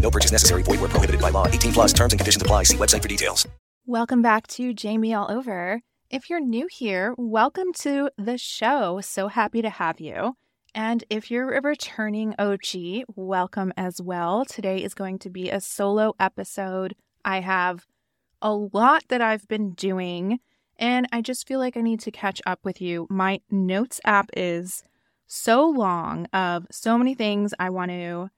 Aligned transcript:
No 0.00 0.10
purchase 0.10 0.32
necessary. 0.32 0.62
Void 0.62 0.80
where 0.80 0.88
prohibited 0.88 1.20
by 1.20 1.30
law. 1.30 1.46
18 1.46 1.72
plus 1.72 1.92
terms 1.92 2.12
and 2.12 2.20
conditions 2.20 2.42
apply. 2.42 2.64
See 2.64 2.76
website 2.76 3.02
for 3.02 3.08
details. 3.08 3.46
Welcome 3.86 4.22
back 4.22 4.46
to 4.48 4.72
Jamie 4.74 5.14
All 5.14 5.30
Over. 5.30 5.82
If 6.10 6.28
you're 6.28 6.40
new 6.40 6.68
here, 6.70 7.14
welcome 7.16 7.72
to 7.80 8.10
the 8.18 8.36
show. 8.36 9.00
So 9.00 9.28
happy 9.28 9.62
to 9.62 9.70
have 9.70 10.00
you. 10.00 10.34
And 10.74 11.04
if 11.10 11.30
you're 11.30 11.52
a 11.54 11.60
returning 11.60 12.34
OG, 12.38 13.04
welcome 13.16 13.72
as 13.76 14.00
well. 14.00 14.44
Today 14.44 14.82
is 14.82 14.94
going 14.94 15.18
to 15.20 15.30
be 15.30 15.50
a 15.50 15.60
solo 15.60 16.14
episode. 16.20 16.94
I 17.24 17.40
have 17.40 17.86
a 18.40 18.52
lot 18.52 19.04
that 19.08 19.20
I've 19.20 19.48
been 19.48 19.72
doing, 19.72 20.38
and 20.78 21.08
I 21.10 21.22
just 21.22 21.48
feel 21.48 21.58
like 21.58 21.76
I 21.76 21.80
need 21.80 22.00
to 22.00 22.10
catch 22.10 22.40
up 22.46 22.60
with 22.64 22.80
you. 22.80 23.06
My 23.10 23.40
notes 23.50 24.00
app 24.04 24.30
is 24.36 24.84
so 25.26 25.68
long 25.68 26.26
of 26.32 26.66
so 26.70 26.96
many 26.96 27.14
things 27.14 27.52
I 27.58 27.70
want 27.70 27.90
to 27.90 28.30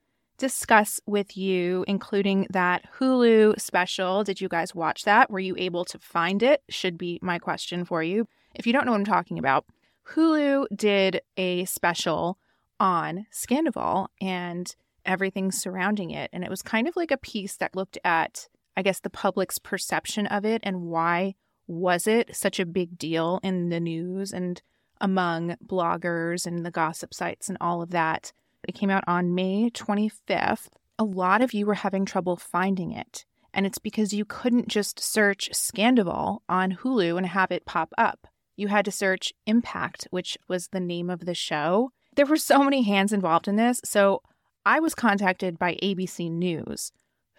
discuss 0.42 1.00
with 1.06 1.36
you, 1.36 1.84
including 1.86 2.48
that 2.50 2.82
Hulu 2.98 3.60
special. 3.60 4.24
Did 4.24 4.40
you 4.40 4.48
guys 4.48 4.74
watch 4.74 5.04
that? 5.04 5.30
Were 5.30 5.38
you 5.38 5.54
able 5.56 5.84
to 5.84 6.00
find 6.00 6.42
it? 6.42 6.64
Should 6.68 6.98
be 6.98 7.20
my 7.22 7.38
question 7.38 7.84
for 7.84 8.02
you. 8.02 8.26
If 8.52 8.66
you 8.66 8.72
don't 8.72 8.84
know 8.84 8.90
what 8.90 8.98
I'm 8.98 9.04
talking 9.04 9.38
about, 9.38 9.66
Hulu 10.08 10.66
did 10.74 11.20
a 11.36 11.64
special 11.66 12.38
on 12.80 13.26
Scandoval 13.32 14.08
and 14.20 14.74
everything 15.06 15.52
surrounding 15.52 16.10
it. 16.10 16.28
And 16.32 16.42
it 16.42 16.50
was 16.50 16.60
kind 16.60 16.88
of 16.88 16.96
like 16.96 17.12
a 17.12 17.16
piece 17.16 17.56
that 17.58 17.76
looked 17.76 17.98
at, 18.04 18.48
I 18.76 18.82
guess, 18.82 18.98
the 18.98 19.10
public's 19.10 19.60
perception 19.60 20.26
of 20.26 20.44
it 20.44 20.60
and 20.64 20.82
why 20.82 21.36
was 21.68 22.08
it 22.08 22.34
such 22.34 22.58
a 22.58 22.66
big 22.66 22.98
deal 22.98 23.38
in 23.44 23.68
the 23.68 23.78
news 23.78 24.32
and 24.32 24.60
among 25.00 25.54
bloggers 25.64 26.48
and 26.48 26.66
the 26.66 26.72
gossip 26.72 27.14
sites 27.14 27.48
and 27.48 27.56
all 27.60 27.80
of 27.80 27.90
that. 27.90 28.32
It 28.66 28.74
came 28.74 28.90
out 28.90 29.04
on 29.06 29.34
May 29.34 29.70
25th. 29.70 30.68
A 30.98 31.04
lot 31.04 31.42
of 31.42 31.52
you 31.52 31.66
were 31.66 31.74
having 31.74 32.04
trouble 32.04 32.36
finding 32.36 32.92
it. 32.92 33.24
And 33.54 33.66
it's 33.66 33.78
because 33.78 34.14
you 34.14 34.24
couldn't 34.24 34.68
just 34.68 35.00
search 35.00 35.50
Scandoval 35.52 36.38
on 36.48 36.72
Hulu 36.76 37.16
and 37.18 37.26
have 37.26 37.50
it 37.50 37.66
pop 37.66 37.92
up. 37.98 38.26
You 38.56 38.68
had 38.68 38.84
to 38.84 38.90
search 38.90 39.32
Impact, 39.46 40.06
which 40.10 40.38
was 40.48 40.68
the 40.68 40.80
name 40.80 41.10
of 41.10 41.26
the 41.26 41.34
show. 41.34 41.90
There 42.14 42.26
were 42.26 42.36
so 42.36 42.62
many 42.62 42.82
hands 42.82 43.12
involved 43.12 43.48
in 43.48 43.56
this. 43.56 43.80
So 43.84 44.22
I 44.64 44.80
was 44.80 44.94
contacted 44.94 45.58
by 45.58 45.76
ABC 45.82 46.30
News, 46.30 46.92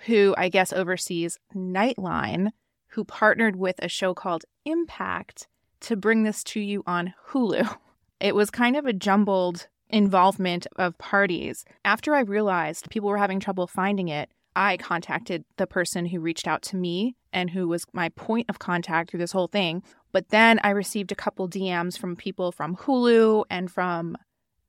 who 0.06 0.36
I 0.38 0.50
guess 0.50 0.74
oversees 0.74 1.40
Nightline, 1.56 2.50
who 2.90 3.06
partnered 3.06 3.56
with 3.56 3.76
a 3.80 3.88
show 3.88 4.14
called 4.14 4.46
Impact 4.66 5.48
to 5.82 5.96
bring 5.96 6.24
this 6.24 6.44
to 6.46 6.60
you 6.60 6.84
on 6.86 7.14
Hulu. 7.30 7.78
It 8.20 8.36
was 8.36 8.50
kind 8.50 8.78
of 8.78 8.86
a 8.86 8.94
jumbled 8.94 9.68
involvement 9.94 10.68
of 10.76 10.98
parties. 10.98 11.64
After 11.86 12.16
I 12.16 12.22
realized 12.22 12.90
people 12.90 13.10
were 13.10 13.18
having 13.18 13.40
trouble 13.40 13.68
finding 13.68 14.10
it, 14.10 14.30
I 14.56 14.78
contacted 14.78 15.46
the 15.58 15.68
person 15.68 16.08
who 16.08 16.20
reached 16.20 16.48
out 16.48 16.62
to 16.64 16.76
me 16.76 17.16
and 17.32 17.50
who 17.50 17.68
was 17.68 17.86
my 17.94 18.10
point 18.10 18.50
of 18.50 18.60
contact 18.60 19.10
through 19.10 19.20
this 19.20 19.32
whole 19.32 19.48
thing. 19.48 19.84
But 20.12 20.30
then 20.30 20.60
I 20.64 20.72
received 20.72 21.12
a 21.12 21.16
couple 21.16 21.48
DMs 21.48 21.98
from 21.98 22.16
people 22.16 22.52
from 22.52 22.76
Hulu 22.76 23.46
and 23.50 23.72
from 23.72 24.18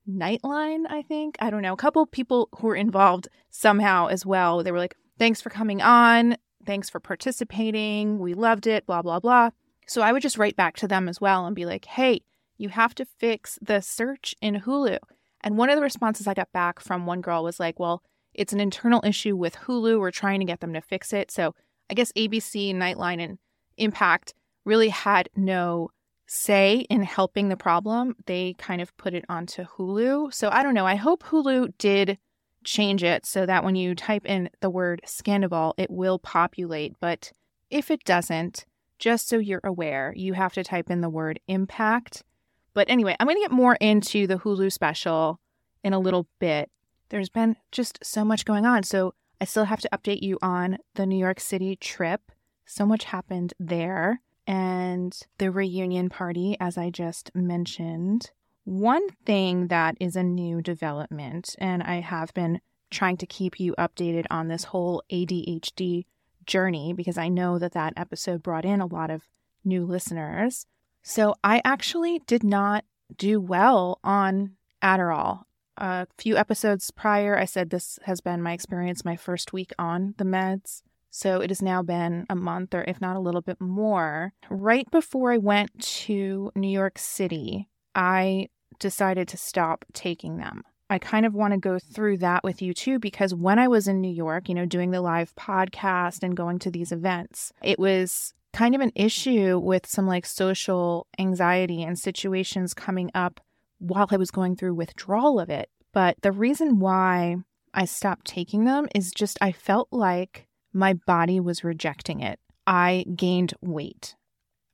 Nightline, 0.08 0.84
I 0.88 1.02
think. 1.02 1.36
I 1.40 1.50
don't 1.50 1.62
know. 1.62 1.72
A 1.72 1.78
couple 1.78 2.06
people 2.06 2.48
who 2.58 2.68
were 2.68 2.76
involved 2.76 3.28
somehow 3.50 4.06
as 4.06 4.24
well. 4.24 4.62
They 4.62 4.72
were 4.72 4.78
like, 4.78 4.96
thanks 5.18 5.40
for 5.40 5.50
coming 5.50 5.80
on. 5.80 6.36
Thanks 6.66 6.88
for 6.88 7.00
participating. 7.00 8.18
We 8.18 8.34
loved 8.34 8.66
it, 8.66 8.86
blah, 8.86 9.02
blah, 9.02 9.20
blah. 9.20 9.50
So 9.86 10.02
I 10.02 10.12
would 10.12 10.22
just 10.22 10.38
write 10.38 10.56
back 10.56 10.76
to 10.76 10.88
them 10.88 11.08
as 11.08 11.20
well 11.20 11.46
and 11.46 11.54
be 11.54 11.66
like, 11.66 11.84
hey, 11.84 12.20
you 12.56 12.70
have 12.70 12.94
to 12.94 13.04
fix 13.04 13.58
the 13.60 13.80
search 13.80 14.34
in 14.40 14.60
Hulu. 14.60 14.98
And 15.44 15.58
one 15.58 15.68
of 15.68 15.76
the 15.76 15.82
responses 15.82 16.26
I 16.26 16.34
got 16.34 16.50
back 16.52 16.80
from 16.80 17.04
one 17.04 17.20
girl 17.20 17.44
was 17.44 17.60
like, 17.60 17.78
well, 17.78 18.02
it's 18.32 18.54
an 18.54 18.60
internal 18.60 19.02
issue 19.04 19.36
with 19.36 19.54
Hulu. 19.54 20.00
We're 20.00 20.10
trying 20.10 20.40
to 20.40 20.46
get 20.46 20.60
them 20.60 20.72
to 20.72 20.80
fix 20.80 21.12
it. 21.12 21.30
So 21.30 21.54
I 21.90 21.94
guess 21.94 22.10
ABC, 22.12 22.74
Nightline, 22.74 23.22
and 23.22 23.38
Impact 23.76 24.32
really 24.64 24.88
had 24.88 25.28
no 25.36 25.90
say 26.26 26.86
in 26.88 27.02
helping 27.02 27.50
the 27.50 27.56
problem. 27.56 28.16
They 28.24 28.54
kind 28.58 28.80
of 28.80 28.96
put 28.96 29.12
it 29.14 29.26
onto 29.28 29.64
Hulu. 29.64 30.32
So 30.32 30.48
I 30.50 30.62
don't 30.62 30.74
know. 30.74 30.86
I 30.86 30.94
hope 30.94 31.22
Hulu 31.24 31.74
did 31.76 32.18
change 32.64 33.04
it 33.04 33.26
so 33.26 33.44
that 33.44 33.62
when 33.62 33.76
you 33.76 33.94
type 33.94 34.24
in 34.24 34.48
the 34.60 34.70
word 34.70 35.02
Scandoval, 35.04 35.74
it 35.76 35.90
will 35.90 36.18
populate. 36.18 36.94
But 37.00 37.32
if 37.68 37.90
it 37.90 38.04
doesn't, 38.04 38.64
just 38.98 39.28
so 39.28 39.38
you're 39.38 39.60
aware, 39.62 40.14
you 40.16 40.32
have 40.32 40.54
to 40.54 40.64
type 40.64 40.90
in 40.90 41.02
the 41.02 41.10
word 41.10 41.38
impact. 41.46 42.24
But 42.74 42.90
anyway, 42.90 43.16
I'm 43.18 43.26
going 43.26 43.36
to 43.36 43.42
get 43.42 43.52
more 43.52 43.76
into 43.76 44.26
the 44.26 44.36
Hulu 44.36 44.72
special 44.72 45.40
in 45.82 45.92
a 45.92 45.98
little 45.98 46.26
bit. 46.40 46.70
There's 47.08 47.28
been 47.28 47.56
just 47.70 47.98
so 48.02 48.24
much 48.24 48.44
going 48.44 48.66
on. 48.66 48.82
So 48.82 49.14
I 49.40 49.44
still 49.44 49.64
have 49.64 49.80
to 49.80 49.88
update 49.92 50.22
you 50.22 50.38
on 50.42 50.78
the 50.94 51.06
New 51.06 51.18
York 51.18 51.40
City 51.40 51.76
trip. 51.76 52.32
So 52.66 52.84
much 52.84 53.04
happened 53.04 53.54
there. 53.58 54.20
And 54.46 55.18
the 55.38 55.50
reunion 55.50 56.08
party, 56.08 56.56
as 56.60 56.76
I 56.76 56.90
just 56.90 57.30
mentioned. 57.34 58.30
One 58.64 59.08
thing 59.26 59.68
that 59.68 59.96
is 60.00 60.16
a 60.16 60.22
new 60.22 60.62
development, 60.62 61.54
and 61.58 61.82
I 61.82 62.00
have 62.00 62.32
been 62.34 62.60
trying 62.90 63.18
to 63.18 63.26
keep 63.26 63.60
you 63.60 63.74
updated 63.78 64.24
on 64.30 64.48
this 64.48 64.64
whole 64.64 65.02
ADHD 65.12 66.06
journey 66.46 66.92
because 66.94 67.18
I 67.18 67.28
know 67.28 67.58
that 67.58 67.72
that 67.72 67.92
episode 67.96 68.42
brought 68.42 68.64
in 68.64 68.80
a 68.80 68.86
lot 68.86 69.10
of 69.10 69.28
new 69.64 69.84
listeners. 69.84 70.66
So 71.06 71.34
I 71.44 71.60
actually 71.66 72.22
did 72.26 72.42
not 72.42 72.84
do 73.16 73.38
well 73.38 74.00
on 74.02 74.52
Adderall. 74.82 75.42
A 75.76 76.06
few 76.16 76.36
episodes 76.36 76.90
prior, 76.90 77.38
I 77.38 77.44
said 77.44 77.68
this 77.68 77.98
has 78.04 78.22
been 78.22 78.42
my 78.42 78.52
experience 78.52 79.04
my 79.04 79.14
first 79.14 79.52
week 79.52 79.72
on 79.78 80.14
the 80.16 80.24
meds. 80.24 80.80
So 81.10 81.42
it 81.42 81.50
has 81.50 81.60
now 81.60 81.82
been 81.82 82.24
a 82.30 82.34
month, 82.34 82.74
or 82.74 82.84
if 82.88 83.02
not 83.02 83.16
a 83.16 83.20
little 83.20 83.42
bit 83.42 83.60
more. 83.60 84.32
Right 84.48 84.90
before 84.90 85.30
I 85.30 85.36
went 85.36 85.78
to 85.80 86.50
New 86.56 86.68
York 86.68 86.98
City, 86.98 87.68
I 87.94 88.48
decided 88.78 89.28
to 89.28 89.36
stop 89.36 89.84
taking 89.92 90.38
them. 90.38 90.64
I 90.88 90.98
kind 90.98 91.26
of 91.26 91.34
want 91.34 91.52
to 91.52 91.60
go 91.60 91.78
through 91.78 92.18
that 92.18 92.44
with 92.44 92.62
you 92.62 92.72
too, 92.72 92.98
because 92.98 93.34
when 93.34 93.58
I 93.58 93.68
was 93.68 93.86
in 93.86 94.00
New 94.00 94.12
York, 94.12 94.48
you 94.48 94.54
know, 94.54 94.66
doing 94.66 94.90
the 94.90 95.02
live 95.02 95.34
podcast 95.36 96.22
and 96.22 96.36
going 96.36 96.58
to 96.60 96.70
these 96.70 96.92
events, 96.92 97.52
it 97.62 97.78
was 97.78 98.32
kind 98.54 98.74
of 98.74 98.80
an 98.80 98.92
issue 98.94 99.58
with 99.58 99.84
some 99.84 100.06
like 100.06 100.24
social 100.24 101.06
anxiety 101.18 101.82
and 101.82 101.98
situations 101.98 102.72
coming 102.72 103.10
up 103.14 103.40
while 103.78 104.06
I 104.10 104.16
was 104.16 104.30
going 104.30 104.56
through 104.56 104.74
withdrawal 104.74 105.40
of 105.40 105.50
it. 105.50 105.68
But 105.92 106.16
the 106.22 106.32
reason 106.32 106.78
why 106.78 107.36
I 107.74 107.84
stopped 107.84 108.26
taking 108.26 108.64
them 108.64 108.86
is 108.94 109.10
just 109.10 109.36
I 109.40 109.52
felt 109.52 109.88
like 109.90 110.46
my 110.72 110.94
body 110.94 111.40
was 111.40 111.64
rejecting 111.64 112.20
it. 112.20 112.38
I 112.66 113.04
gained 113.14 113.54
weight. 113.60 114.14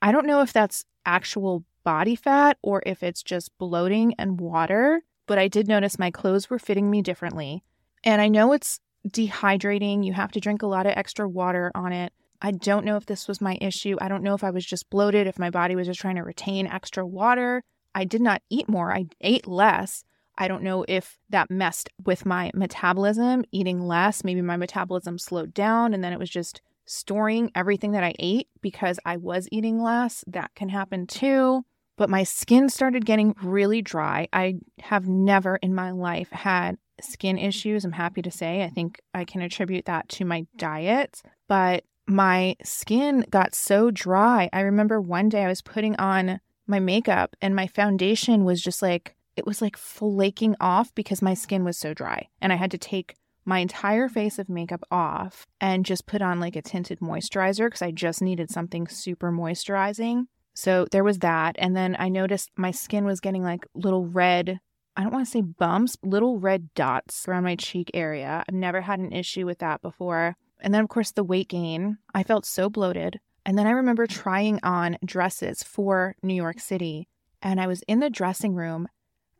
I 0.02 0.12
don't 0.12 0.26
know 0.26 0.42
if 0.42 0.52
that's 0.52 0.84
actual 1.06 1.64
body 1.82 2.14
fat 2.14 2.58
or 2.62 2.82
if 2.84 3.02
it's 3.02 3.22
just 3.22 3.56
bloating 3.58 4.14
and 4.18 4.40
water, 4.40 5.02
but 5.26 5.38
I 5.38 5.48
did 5.48 5.68
notice 5.68 5.98
my 5.98 6.10
clothes 6.10 6.50
were 6.50 6.58
fitting 6.58 6.90
me 6.90 7.00
differently. 7.02 7.64
And 8.04 8.20
I 8.20 8.28
know 8.28 8.52
it's 8.52 8.80
dehydrating. 9.08 10.04
You 10.04 10.12
have 10.12 10.32
to 10.32 10.40
drink 10.40 10.62
a 10.62 10.66
lot 10.66 10.86
of 10.86 10.92
extra 10.96 11.28
water 11.28 11.72
on 11.74 11.92
it. 11.92 12.12
I 12.42 12.52
don't 12.52 12.84
know 12.84 12.96
if 12.96 13.06
this 13.06 13.28
was 13.28 13.40
my 13.40 13.58
issue. 13.60 13.96
I 14.00 14.08
don't 14.08 14.22
know 14.22 14.34
if 14.34 14.44
I 14.44 14.50
was 14.50 14.64
just 14.64 14.88
bloated, 14.90 15.26
if 15.26 15.38
my 15.38 15.50
body 15.50 15.76
was 15.76 15.86
just 15.86 16.00
trying 16.00 16.16
to 16.16 16.22
retain 16.22 16.66
extra 16.66 17.06
water. 17.06 17.62
I 17.94 18.04
did 18.04 18.20
not 18.20 18.42
eat 18.50 18.68
more, 18.68 18.92
I 18.92 19.06
ate 19.20 19.46
less. 19.46 20.04
I 20.38 20.48
don't 20.48 20.62
know 20.62 20.86
if 20.88 21.18
that 21.28 21.50
messed 21.50 21.90
with 22.04 22.24
my 22.24 22.50
metabolism, 22.54 23.44
eating 23.52 23.82
less. 23.82 24.24
Maybe 24.24 24.40
my 24.40 24.56
metabolism 24.56 25.18
slowed 25.18 25.52
down 25.52 25.92
and 25.92 26.02
then 26.02 26.14
it 26.14 26.18
was 26.18 26.30
just 26.30 26.62
storing 26.86 27.50
everything 27.54 27.92
that 27.92 28.04
I 28.04 28.14
ate 28.18 28.48
because 28.62 28.98
I 29.04 29.18
was 29.18 29.48
eating 29.52 29.82
less. 29.82 30.24
That 30.26 30.54
can 30.54 30.70
happen 30.70 31.06
too. 31.06 31.64
But 31.96 32.08
my 32.08 32.22
skin 32.22 32.70
started 32.70 33.04
getting 33.04 33.34
really 33.42 33.82
dry. 33.82 34.28
I 34.32 34.54
have 34.80 35.06
never 35.06 35.56
in 35.56 35.74
my 35.74 35.90
life 35.90 36.30
had 36.30 36.78
skin 37.02 37.36
issues, 37.36 37.84
I'm 37.84 37.92
happy 37.92 38.22
to 38.22 38.30
say. 38.30 38.64
I 38.64 38.70
think 38.70 39.00
I 39.12 39.24
can 39.24 39.42
attribute 39.42 39.84
that 39.84 40.08
to 40.10 40.24
my 40.24 40.46
diet. 40.56 41.22
But 41.48 41.84
my 42.10 42.56
skin 42.64 43.24
got 43.30 43.54
so 43.54 43.90
dry. 43.90 44.48
I 44.52 44.60
remember 44.60 45.00
one 45.00 45.28
day 45.28 45.44
I 45.44 45.48
was 45.48 45.62
putting 45.62 45.96
on 45.96 46.40
my 46.66 46.80
makeup 46.80 47.36
and 47.40 47.54
my 47.54 47.66
foundation 47.66 48.44
was 48.44 48.60
just 48.60 48.82
like, 48.82 49.16
it 49.36 49.46
was 49.46 49.62
like 49.62 49.76
flaking 49.76 50.56
off 50.60 50.94
because 50.94 51.22
my 51.22 51.34
skin 51.34 51.64
was 51.64 51.78
so 51.78 51.94
dry. 51.94 52.28
And 52.40 52.52
I 52.52 52.56
had 52.56 52.70
to 52.72 52.78
take 52.78 53.16
my 53.44 53.58
entire 53.58 54.08
face 54.08 54.38
of 54.38 54.48
makeup 54.48 54.82
off 54.90 55.46
and 55.60 55.86
just 55.86 56.06
put 56.06 56.22
on 56.22 56.40
like 56.40 56.56
a 56.56 56.62
tinted 56.62 57.00
moisturizer 57.00 57.66
because 57.66 57.82
I 57.82 57.90
just 57.90 58.20
needed 58.20 58.50
something 58.50 58.86
super 58.86 59.32
moisturizing. 59.32 60.24
So 60.54 60.86
there 60.90 61.04
was 61.04 61.20
that. 61.20 61.56
And 61.58 61.76
then 61.76 61.96
I 61.98 62.08
noticed 62.08 62.50
my 62.56 62.70
skin 62.70 63.04
was 63.04 63.20
getting 63.20 63.42
like 63.42 63.66
little 63.74 64.06
red, 64.06 64.60
I 64.96 65.02
don't 65.02 65.12
want 65.12 65.24
to 65.24 65.30
say 65.30 65.40
bumps, 65.40 65.96
little 66.02 66.38
red 66.38 66.74
dots 66.74 67.26
around 67.26 67.44
my 67.44 67.56
cheek 67.56 67.90
area. 67.94 68.44
I've 68.46 68.54
never 68.54 68.82
had 68.82 68.98
an 68.98 69.12
issue 69.12 69.46
with 69.46 69.58
that 69.60 69.80
before. 69.80 70.36
And 70.62 70.74
then, 70.74 70.82
of 70.82 70.88
course, 70.88 71.10
the 71.10 71.24
weight 71.24 71.48
gain. 71.48 71.98
I 72.14 72.22
felt 72.22 72.44
so 72.44 72.68
bloated. 72.68 73.20
And 73.46 73.58
then 73.58 73.66
I 73.66 73.70
remember 73.70 74.06
trying 74.06 74.60
on 74.62 74.98
dresses 75.04 75.62
for 75.62 76.14
New 76.22 76.34
York 76.34 76.60
City. 76.60 77.08
And 77.42 77.60
I 77.60 77.66
was 77.66 77.82
in 77.82 78.00
the 78.00 78.10
dressing 78.10 78.54
room 78.54 78.88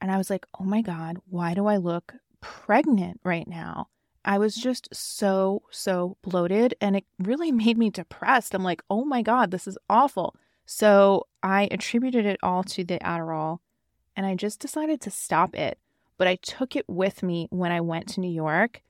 and 0.01 0.11
I 0.11 0.17
was 0.17 0.31
like, 0.31 0.47
oh 0.59 0.65
my 0.65 0.81
God, 0.81 1.19
why 1.29 1.55
do 1.55 1.67
I 1.67 1.77
look 1.77 2.15
pregnant 2.41 3.21
right 3.25 3.47
now? 3.47 3.89
I 4.25 4.39
was 4.39 4.55
just 4.55 4.89
so, 4.95 5.63
so 5.71 6.17
bloated 6.23 6.75
and 6.81 6.97
it 6.97 7.05
really 7.19 7.53
made 7.53 7.79
me 7.79 7.91
depressed. 7.91 8.55
I'm 8.55 8.65
like, 8.65 8.83
oh 8.91 9.05
my 9.05 9.23
God, 9.23 9.51
this 9.51 9.67
is 9.67 9.79
awful. 9.89 10.35
So 10.65 11.27
I 11.43 11.69
attributed 11.71 12.27
it 12.27 12.39
all 12.43 12.63
to 12.65 12.85
the 12.85 12.99
Adderall 12.99 13.59
and 14.17 14.25
I 14.25 14.35
just 14.35 14.61
decided 14.61 15.01
to 15.03 15.11
stop 15.11 15.55
it. 15.55 15.79
But 16.17 16.29
I 16.29 16.37
took 16.37 16.77
it 16.77 16.87
with 16.89 17.23
me 17.23 17.49
when 17.51 17.73
I 17.73 17.81
went 17.81 18.09
to 18.09 18.21
New 18.21 18.31
York 18.31 18.83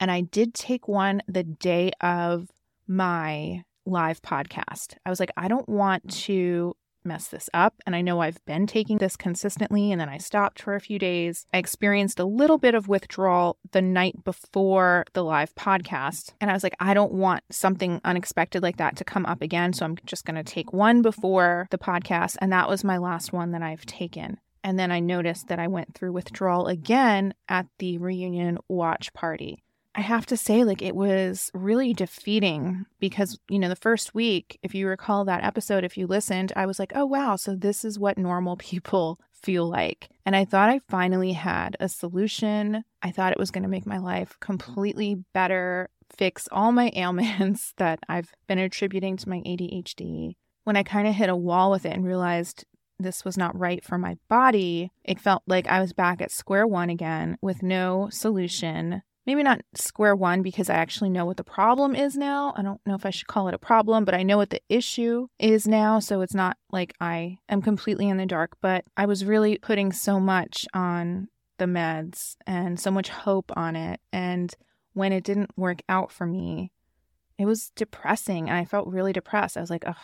and 0.00 0.10
I 0.10 0.20
did 0.20 0.54
take 0.54 0.88
one 0.88 1.22
the 1.26 1.44
day 1.44 1.92
of 2.00 2.48
my 2.86 3.64
live 3.84 4.20
podcast. 4.22 4.94
I 5.04 5.10
was 5.10 5.20
like, 5.20 5.30
I 5.36 5.48
don't 5.48 5.68
want 5.68 6.10
to 6.24 6.74
mess 7.06 7.28
this 7.28 7.48
up. 7.54 7.74
And 7.86 7.94
I 7.94 8.00
know 8.00 8.20
I've 8.20 8.44
been 8.44 8.66
taking 8.66 8.98
this 8.98 9.16
consistently 9.16 9.92
and 9.92 10.00
then 10.00 10.08
I 10.08 10.18
stopped 10.18 10.60
for 10.60 10.74
a 10.74 10.80
few 10.80 10.98
days. 10.98 11.46
I 11.54 11.58
experienced 11.58 12.18
a 12.18 12.24
little 12.24 12.58
bit 12.58 12.74
of 12.74 12.88
withdrawal 12.88 13.56
the 13.70 13.80
night 13.80 14.24
before 14.24 15.04
the 15.12 15.22
live 15.24 15.54
podcast. 15.54 16.34
And 16.40 16.50
I 16.50 16.54
was 16.54 16.64
like, 16.64 16.76
I 16.80 16.94
don't 16.94 17.12
want 17.12 17.44
something 17.50 18.00
unexpected 18.04 18.62
like 18.62 18.76
that 18.78 18.96
to 18.96 19.04
come 19.04 19.24
up 19.24 19.40
again. 19.40 19.72
So 19.72 19.84
I'm 19.84 19.96
just 20.04 20.24
going 20.24 20.36
to 20.36 20.42
take 20.42 20.72
one 20.72 21.00
before 21.00 21.68
the 21.70 21.78
podcast. 21.78 22.36
And 22.40 22.52
that 22.52 22.68
was 22.68 22.84
my 22.84 22.98
last 22.98 23.32
one 23.32 23.52
that 23.52 23.62
I've 23.62 23.86
taken. 23.86 24.38
And 24.64 24.78
then 24.78 24.90
I 24.90 24.98
noticed 24.98 25.46
that 25.46 25.60
I 25.60 25.68
went 25.68 25.94
through 25.94 26.12
withdrawal 26.12 26.66
again 26.66 27.34
at 27.48 27.66
the 27.78 27.98
reunion 27.98 28.58
watch 28.68 29.12
party. 29.12 29.62
I 29.96 30.02
have 30.02 30.26
to 30.26 30.36
say, 30.36 30.62
like, 30.62 30.82
it 30.82 30.94
was 30.94 31.50
really 31.54 31.94
defeating 31.94 32.84
because, 33.00 33.38
you 33.48 33.58
know, 33.58 33.70
the 33.70 33.74
first 33.74 34.14
week, 34.14 34.58
if 34.62 34.74
you 34.74 34.86
recall 34.86 35.24
that 35.24 35.42
episode, 35.42 35.84
if 35.84 35.96
you 35.96 36.06
listened, 36.06 36.52
I 36.54 36.66
was 36.66 36.78
like, 36.78 36.92
oh, 36.94 37.06
wow, 37.06 37.36
so 37.36 37.56
this 37.56 37.82
is 37.82 37.98
what 37.98 38.18
normal 38.18 38.56
people 38.58 39.18
feel 39.32 39.66
like. 39.66 40.10
And 40.26 40.36
I 40.36 40.44
thought 40.44 40.68
I 40.68 40.80
finally 40.90 41.32
had 41.32 41.78
a 41.80 41.88
solution. 41.88 42.84
I 43.00 43.10
thought 43.10 43.32
it 43.32 43.38
was 43.38 43.50
going 43.50 43.62
to 43.62 43.70
make 43.70 43.86
my 43.86 43.96
life 43.96 44.36
completely 44.38 45.24
better, 45.32 45.88
fix 46.14 46.46
all 46.52 46.72
my 46.72 46.92
ailments 46.96 47.72
that 47.78 47.98
I've 48.06 48.34
been 48.46 48.58
attributing 48.58 49.16
to 49.16 49.28
my 49.30 49.38
ADHD. 49.38 50.34
When 50.64 50.76
I 50.76 50.82
kind 50.82 51.08
of 51.08 51.14
hit 51.14 51.30
a 51.30 51.36
wall 51.36 51.70
with 51.70 51.86
it 51.86 51.94
and 51.94 52.04
realized 52.04 52.66
this 52.98 53.24
was 53.24 53.38
not 53.38 53.58
right 53.58 53.82
for 53.82 53.96
my 53.96 54.16
body, 54.28 54.90
it 55.04 55.20
felt 55.20 55.42
like 55.46 55.66
I 55.68 55.80
was 55.80 55.94
back 55.94 56.20
at 56.20 56.30
square 56.30 56.66
one 56.66 56.90
again 56.90 57.38
with 57.40 57.62
no 57.62 58.08
solution 58.10 59.02
maybe 59.26 59.42
not 59.42 59.60
square 59.74 60.14
one 60.14 60.42
because 60.42 60.70
I 60.70 60.74
actually 60.74 61.10
know 61.10 61.24
what 61.24 61.36
the 61.36 61.44
problem 61.44 61.94
is 61.94 62.16
now. 62.16 62.54
I 62.56 62.62
don't 62.62 62.80
know 62.86 62.94
if 62.94 63.04
I 63.04 63.10
should 63.10 63.26
call 63.26 63.48
it 63.48 63.54
a 63.54 63.58
problem, 63.58 64.04
but 64.04 64.14
I 64.14 64.22
know 64.22 64.36
what 64.36 64.50
the 64.50 64.62
issue 64.68 65.26
is 65.38 65.66
now. 65.66 65.98
So 65.98 66.20
it's 66.20 66.34
not 66.34 66.56
like 66.70 66.94
I 67.00 67.38
am 67.48 67.60
completely 67.60 68.08
in 68.08 68.16
the 68.16 68.26
dark, 68.26 68.56
but 68.60 68.84
I 68.96 69.06
was 69.06 69.24
really 69.24 69.58
putting 69.58 69.92
so 69.92 70.20
much 70.20 70.66
on 70.72 71.28
the 71.58 71.64
meds 71.64 72.36
and 72.46 72.78
so 72.78 72.90
much 72.90 73.08
hope 73.08 73.50
on 73.56 73.74
it. 73.74 74.00
And 74.12 74.54
when 74.92 75.12
it 75.12 75.24
didn't 75.24 75.56
work 75.56 75.80
out 75.88 76.12
for 76.12 76.26
me, 76.26 76.70
it 77.38 77.46
was 77.46 77.72
depressing. 77.74 78.48
And 78.48 78.56
I 78.56 78.64
felt 78.64 78.88
really 78.88 79.12
depressed. 79.12 79.56
I 79.56 79.60
was 79.60 79.70
like, 79.70 79.84
oh, 79.86 79.94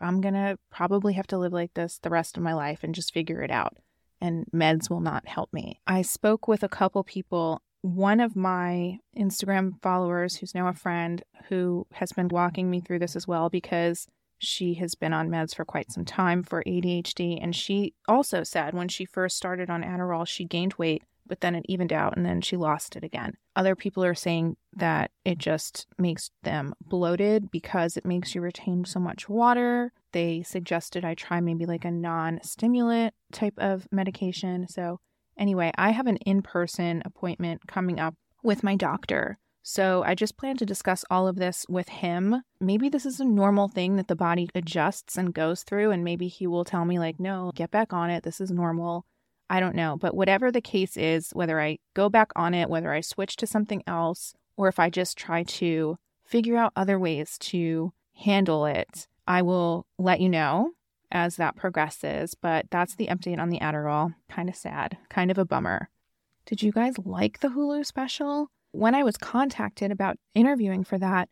I'm 0.00 0.20
going 0.20 0.34
to 0.34 0.58
probably 0.70 1.14
have 1.14 1.26
to 1.28 1.38
live 1.38 1.52
like 1.52 1.74
this 1.74 1.98
the 1.98 2.10
rest 2.10 2.36
of 2.36 2.42
my 2.42 2.54
life 2.54 2.82
and 2.82 2.94
just 2.94 3.12
figure 3.12 3.42
it 3.42 3.50
out. 3.50 3.76
And 4.20 4.46
meds 4.54 4.90
will 4.90 5.00
not 5.00 5.28
help 5.28 5.52
me. 5.52 5.80
I 5.86 6.02
spoke 6.02 6.46
with 6.46 6.62
a 6.62 6.68
couple 6.68 7.02
people 7.04 7.62
one 7.82 8.20
of 8.20 8.36
my 8.36 8.98
Instagram 9.16 9.80
followers, 9.82 10.36
who's 10.36 10.54
now 10.54 10.68
a 10.68 10.74
friend, 10.74 11.22
who 11.48 11.86
has 11.92 12.12
been 12.12 12.28
walking 12.28 12.70
me 12.70 12.80
through 12.80 12.98
this 12.98 13.16
as 13.16 13.26
well 13.26 13.48
because 13.48 14.06
she 14.38 14.74
has 14.74 14.94
been 14.94 15.12
on 15.12 15.28
meds 15.28 15.54
for 15.54 15.64
quite 15.64 15.92
some 15.92 16.04
time 16.04 16.42
for 16.42 16.62
ADHD. 16.64 17.38
And 17.40 17.54
she 17.54 17.94
also 18.08 18.42
said 18.42 18.74
when 18.74 18.88
she 18.88 19.04
first 19.04 19.36
started 19.36 19.70
on 19.70 19.82
Adderall, 19.82 20.26
she 20.26 20.44
gained 20.44 20.74
weight, 20.74 21.02
but 21.26 21.40
then 21.40 21.54
it 21.54 21.66
evened 21.68 21.92
out 21.92 22.16
and 22.16 22.24
then 22.24 22.40
she 22.40 22.56
lost 22.56 22.96
it 22.96 23.04
again. 23.04 23.34
Other 23.54 23.76
people 23.76 24.04
are 24.04 24.14
saying 24.14 24.56
that 24.76 25.10
it 25.24 25.38
just 25.38 25.86
makes 25.98 26.30
them 26.42 26.74
bloated 26.80 27.50
because 27.50 27.96
it 27.96 28.06
makes 28.06 28.34
you 28.34 28.40
retain 28.40 28.84
so 28.84 28.98
much 28.98 29.28
water. 29.28 29.92
They 30.12 30.42
suggested 30.42 31.04
I 31.04 31.14
try 31.14 31.40
maybe 31.40 31.66
like 31.66 31.84
a 31.84 31.90
non 31.90 32.40
stimulant 32.42 33.14
type 33.32 33.54
of 33.58 33.86
medication. 33.92 34.66
So 34.68 35.00
Anyway, 35.40 35.72
I 35.78 35.90
have 35.90 36.06
an 36.06 36.18
in 36.18 36.42
person 36.42 37.02
appointment 37.04 37.66
coming 37.66 37.98
up 37.98 38.14
with 38.42 38.62
my 38.62 38.76
doctor. 38.76 39.38
So 39.62 40.02
I 40.04 40.14
just 40.14 40.36
plan 40.36 40.56
to 40.58 40.66
discuss 40.66 41.04
all 41.10 41.26
of 41.26 41.36
this 41.36 41.64
with 41.68 41.88
him. 41.88 42.42
Maybe 42.60 42.88
this 42.88 43.06
is 43.06 43.20
a 43.20 43.24
normal 43.24 43.68
thing 43.68 43.96
that 43.96 44.08
the 44.08 44.16
body 44.16 44.50
adjusts 44.54 45.16
and 45.16 45.34
goes 45.34 45.62
through, 45.62 45.90
and 45.90 46.04
maybe 46.04 46.28
he 46.28 46.46
will 46.46 46.64
tell 46.64 46.84
me, 46.84 46.98
like, 46.98 47.18
no, 47.18 47.52
get 47.54 47.70
back 47.70 47.92
on 47.92 48.10
it. 48.10 48.22
This 48.22 48.40
is 48.40 48.50
normal. 48.50 49.06
I 49.48 49.60
don't 49.60 49.74
know. 49.74 49.96
But 49.96 50.14
whatever 50.14 50.52
the 50.52 50.60
case 50.60 50.96
is, 50.96 51.30
whether 51.32 51.60
I 51.60 51.78
go 51.94 52.08
back 52.08 52.32
on 52.36 52.54
it, 52.54 52.68
whether 52.68 52.92
I 52.92 53.00
switch 53.00 53.36
to 53.36 53.46
something 53.46 53.82
else, 53.86 54.34
or 54.56 54.68
if 54.68 54.78
I 54.78 54.90
just 54.90 55.16
try 55.16 55.42
to 55.42 55.96
figure 56.24 56.56
out 56.56 56.72
other 56.76 56.98
ways 56.98 57.38
to 57.38 57.92
handle 58.14 58.66
it, 58.66 59.08
I 59.26 59.42
will 59.42 59.86
let 59.98 60.20
you 60.20 60.28
know 60.28 60.72
as 61.10 61.36
that 61.36 61.56
progresses. 61.56 62.34
But 62.34 62.66
that's 62.70 62.94
the 62.94 63.08
update 63.08 63.38
on 63.38 63.50
the 63.50 63.60
Adderall. 63.60 64.14
Kind 64.30 64.48
of 64.48 64.56
sad, 64.56 64.98
kind 65.08 65.30
of 65.30 65.38
a 65.38 65.44
bummer. 65.44 65.88
Did 66.46 66.62
you 66.62 66.72
guys 66.72 66.94
like 67.04 67.40
the 67.40 67.48
Hulu 67.48 67.84
special? 67.84 68.50
When 68.72 68.94
I 68.94 69.02
was 69.02 69.16
contacted 69.16 69.90
about 69.90 70.16
interviewing 70.34 70.84
for 70.84 70.98
that, 70.98 71.28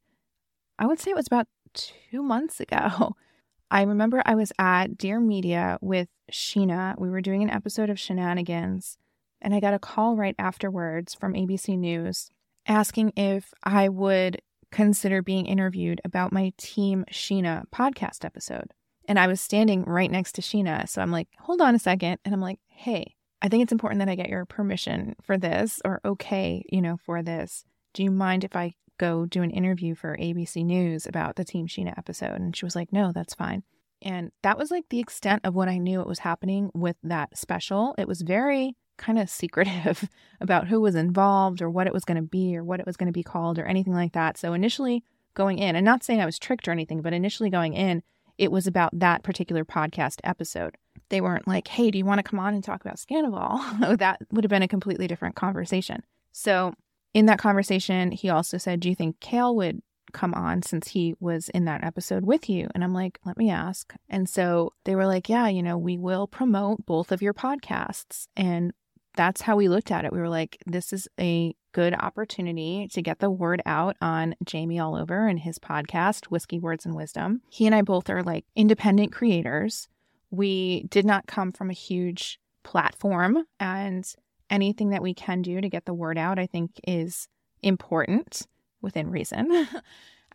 I 0.78 0.86
would 0.86 1.00
say 1.00 1.10
it 1.10 1.16
was 1.16 1.26
about 1.26 1.46
two 1.74 2.22
months 2.22 2.60
ago. 2.60 3.14
I 3.70 3.82
remember 3.82 4.22
I 4.24 4.34
was 4.34 4.52
at 4.58 4.96
Dear 4.96 5.20
Media 5.20 5.78
with 5.80 6.08
Scheana. 6.32 6.98
We 6.98 7.10
were 7.10 7.20
doing 7.20 7.42
an 7.42 7.50
episode 7.50 7.90
of 7.90 7.98
Scheananigans, 7.98 8.96
and 9.42 9.54
I 9.54 9.60
got 9.60 9.74
a 9.74 9.78
call 9.78 10.16
right 10.16 10.34
afterwards 10.38 11.14
from 11.14 11.34
ABC 11.34 11.78
News 11.78 12.30
asking 12.66 13.12
if 13.16 13.52
I 13.62 13.88
would 13.88 14.40
consider 14.70 15.22
being 15.22 15.46
interviewed 15.46 16.00
about 16.04 16.32
my 16.32 16.52
Team 16.58 17.04
Scheana 17.10 17.64
podcast 17.74 18.24
episode. 18.24 18.72
And 19.08 19.18
I 19.18 19.26
was 19.26 19.40
standing 19.40 19.84
right 19.84 20.10
next 20.10 20.32
to 20.32 20.42
Scheana. 20.42 20.88
So 20.88 21.00
I'm 21.00 21.10
like, 21.10 21.28
hold 21.38 21.62
on 21.62 21.74
a 21.74 21.78
second. 21.78 22.18
And 22.24 22.34
I'm 22.34 22.42
like, 22.42 22.60
hey, 22.68 23.16
I 23.40 23.48
think 23.48 23.62
it's 23.62 23.72
important 23.72 24.00
that 24.00 24.08
I 24.08 24.14
get 24.14 24.28
your 24.28 24.44
permission 24.44 25.16
for 25.22 25.38
this 25.38 25.80
or 25.84 26.00
okay, 26.04 26.62
you 26.70 26.82
know, 26.82 26.98
for 26.98 27.22
this. 27.22 27.64
Do 27.94 28.02
you 28.02 28.10
mind 28.10 28.44
if 28.44 28.54
I 28.54 28.74
go 28.98 29.24
do 29.24 29.42
an 29.42 29.50
interview 29.50 29.94
for 29.94 30.16
ABC 30.16 30.64
News 30.64 31.06
about 31.06 31.36
the 31.36 31.44
Team 31.44 31.66
Scheana 31.66 31.96
episode? 31.96 32.34
And 32.34 32.54
she 32.54 32.66
was 32.66 32.76
like, 32.76 32.92
no, 32.92 33.10
that's 33.12 33.34
fine. 33.34 33.62
And 34.02 34.30
that 34.42 34.58
was 34.58 34.70
like 34.70 34.84
the 34.90 35.00
extent 35.00 35.40
of 35.44 35.54
what 35.54 35.68
I 35.68 35.78
knew 35.78 36.00
it 36.00 36.06
was 36.06 36.20
happening 36.20 36.70
with 36.74 36.96
that 37.02 37.36
special. 37.36 37.94
It 37.96 38.06
was 38.06 38.22
very 38.22 38.76
kind 38.98 39.18
of 39.18 39.30
secretive 39.30 40.08
about 40.40 40.68
who 40.68 40.80
was 40.80 40.94
involved 40.94 41.62
or 41.62 41.70
what 41.70 41.86
it 41.86 41.92
was 41.92 42.04
going 42.04 42.16
to 42.16 42.22
be 42.22 42.56
or 42.56 42.62
what 42.62 42.80
it 42.80 42.86
was 42.86 42.96
going 42.96 43.06
to 43.06 43.12
be 43.12 43.22
called 43.22 43.58
or 43.58 43.64
anything 43.64 43.94
like 43.94 44.12
that. 44.12 44.36
So 44.36 44.52
initially 44.52 45.02
going 45.34 45.58
in, 45.58 45.76
and 45.76 45.84
not 45.84 46.02
saying 46.02 46.20
I 46.20 46.26
was 46.26 46.38
tricked 46.38 46.68
or 46.68 46.72
anything, 46.72 47.00
but 47.00 47.12
initially 47.12 47.48
going 47.48 47.72
in, 47.72 48.02
it 48.38 48.52
was 48.52 48.66
about 48.66 48.98
that 48.98 49.22
particular 49.22 49.64
podcast 49.64 50.20
episode. 50.24 50.76
They 51.10 51.20
weren't 51.20 51.48
like, 51.48 51.68
hey, 51.68 51.90
do 51.90 51.98
you 51.98 52.04
want 52.04 52.20
to 52.20 52.22
come 52.22 52.38
on 52.38 52.54
and 52.54 52.62
talk 52.62 52.80
about 52.80 52.96
Scandoval? 52.96 53.58
Oh, 53.88 53.96
that 53.96 54.20
would 54.30 54.44
have 54.44 54.50
been 54.50 54.62
a 54.62 54.68
completely 54.68 55.06
different 55.06 55.34
conversation. 55.34 56.02
So, 56.32 56.74
in 57.14 57.26
that 57.26 57.38
conversation, 57.38 58.12
he 58.12 58.28
also 58.28 58.58
said, 58.58 58.80
Do 58.80 58.88
you 58.88 58.94
think 58.94 59.18
Kale 59.20 59.56
would 59.56 59.82
come 60.12 60.34
on 60.34 60.62
since 60.62 60.88
he 60.88 61.14
was 61.20 61.48
in 61.50 61.64
that 61.64 61.84
episode 61.84 62.24
with 62.24 62.48
you? 62.48 62.68
And 62.74 62.84
I'm 62.84 62.92
like, 62.92 63.18
Let 63.24 63.36
me 63.36 63.50
ask. 63.50 63.94
And 64.08 64.28
so 64.28 64.72
they 64.84 64.94
were 64.94 65.06
like, 65.06 65.28
Yeah, 65.28 65.48
you 65.48 65.62
know, 65.62 65.78
we 65.78 65.96
will 65.96 66.26
promote 66.26 66.84
both 66.86 67.10
of 67.12 67.22
your 67.22 67.34
podcasts. 67.34 68.28
And 68.36 68.72
that's 69.18 69.42
how 69.42 69.56
we 69.56 69.68
looked 69.68 69.90
at 69.90 70.04
it. 70.04 70.12
We 70.12 70.20
were 70.20 70.28
like, 70.28 70.62
this 70.64 70.92
is 70.92 71.08
a 71.18 71.52
good 71.72 71.92
opportunity 71.92 72.86
to 72.92 73.02
get 73.02 73.18
the 73.18 73.28
word 73.28 73.60
out 73.66 73.96
on 74.00 74.36
Jamie 74.44 74.78
All 74.78 74.94
Over 74.94 75.26
and 75.26 75.40
his 75.40 75.58
podcast, 75.58 76.26
Whiskey 76.26 76.60
Words 76.60 76.86
and 76.86 76.94
Wisdom. 76.94 77.42
He 77.50 77.66
and 77.66 77.74
I 77.74 77.82
both 77.82 78.08
are 78.08 78.22
like 78.22 78.44
independent 78.54 79.10
creators. 79.10 79.88
We 80.30 80.84
did 80.84 81.04
not 81.04 81.26
come 81.26 81.50
from 81.50 81.68
a 81.68 81.74
huge 81.74 82.38
platform, 82.62 83.44
and 83.58 84.06
anything 84.50 84.90
that 84.90 85.02
we 85.02 85.14
can 85.14 85.42
do 85.42 85.60
to 85.60 85.68
get 85.68 85.84
the 85.84 85.94
word 85.94 86.16
out, 86.16 86.38
I 86.38 86.46
think, 86.46 86.78
is 86.86 87.26
important 87.60 88.46
within 88.80 89.10
reason. 89.10 89.68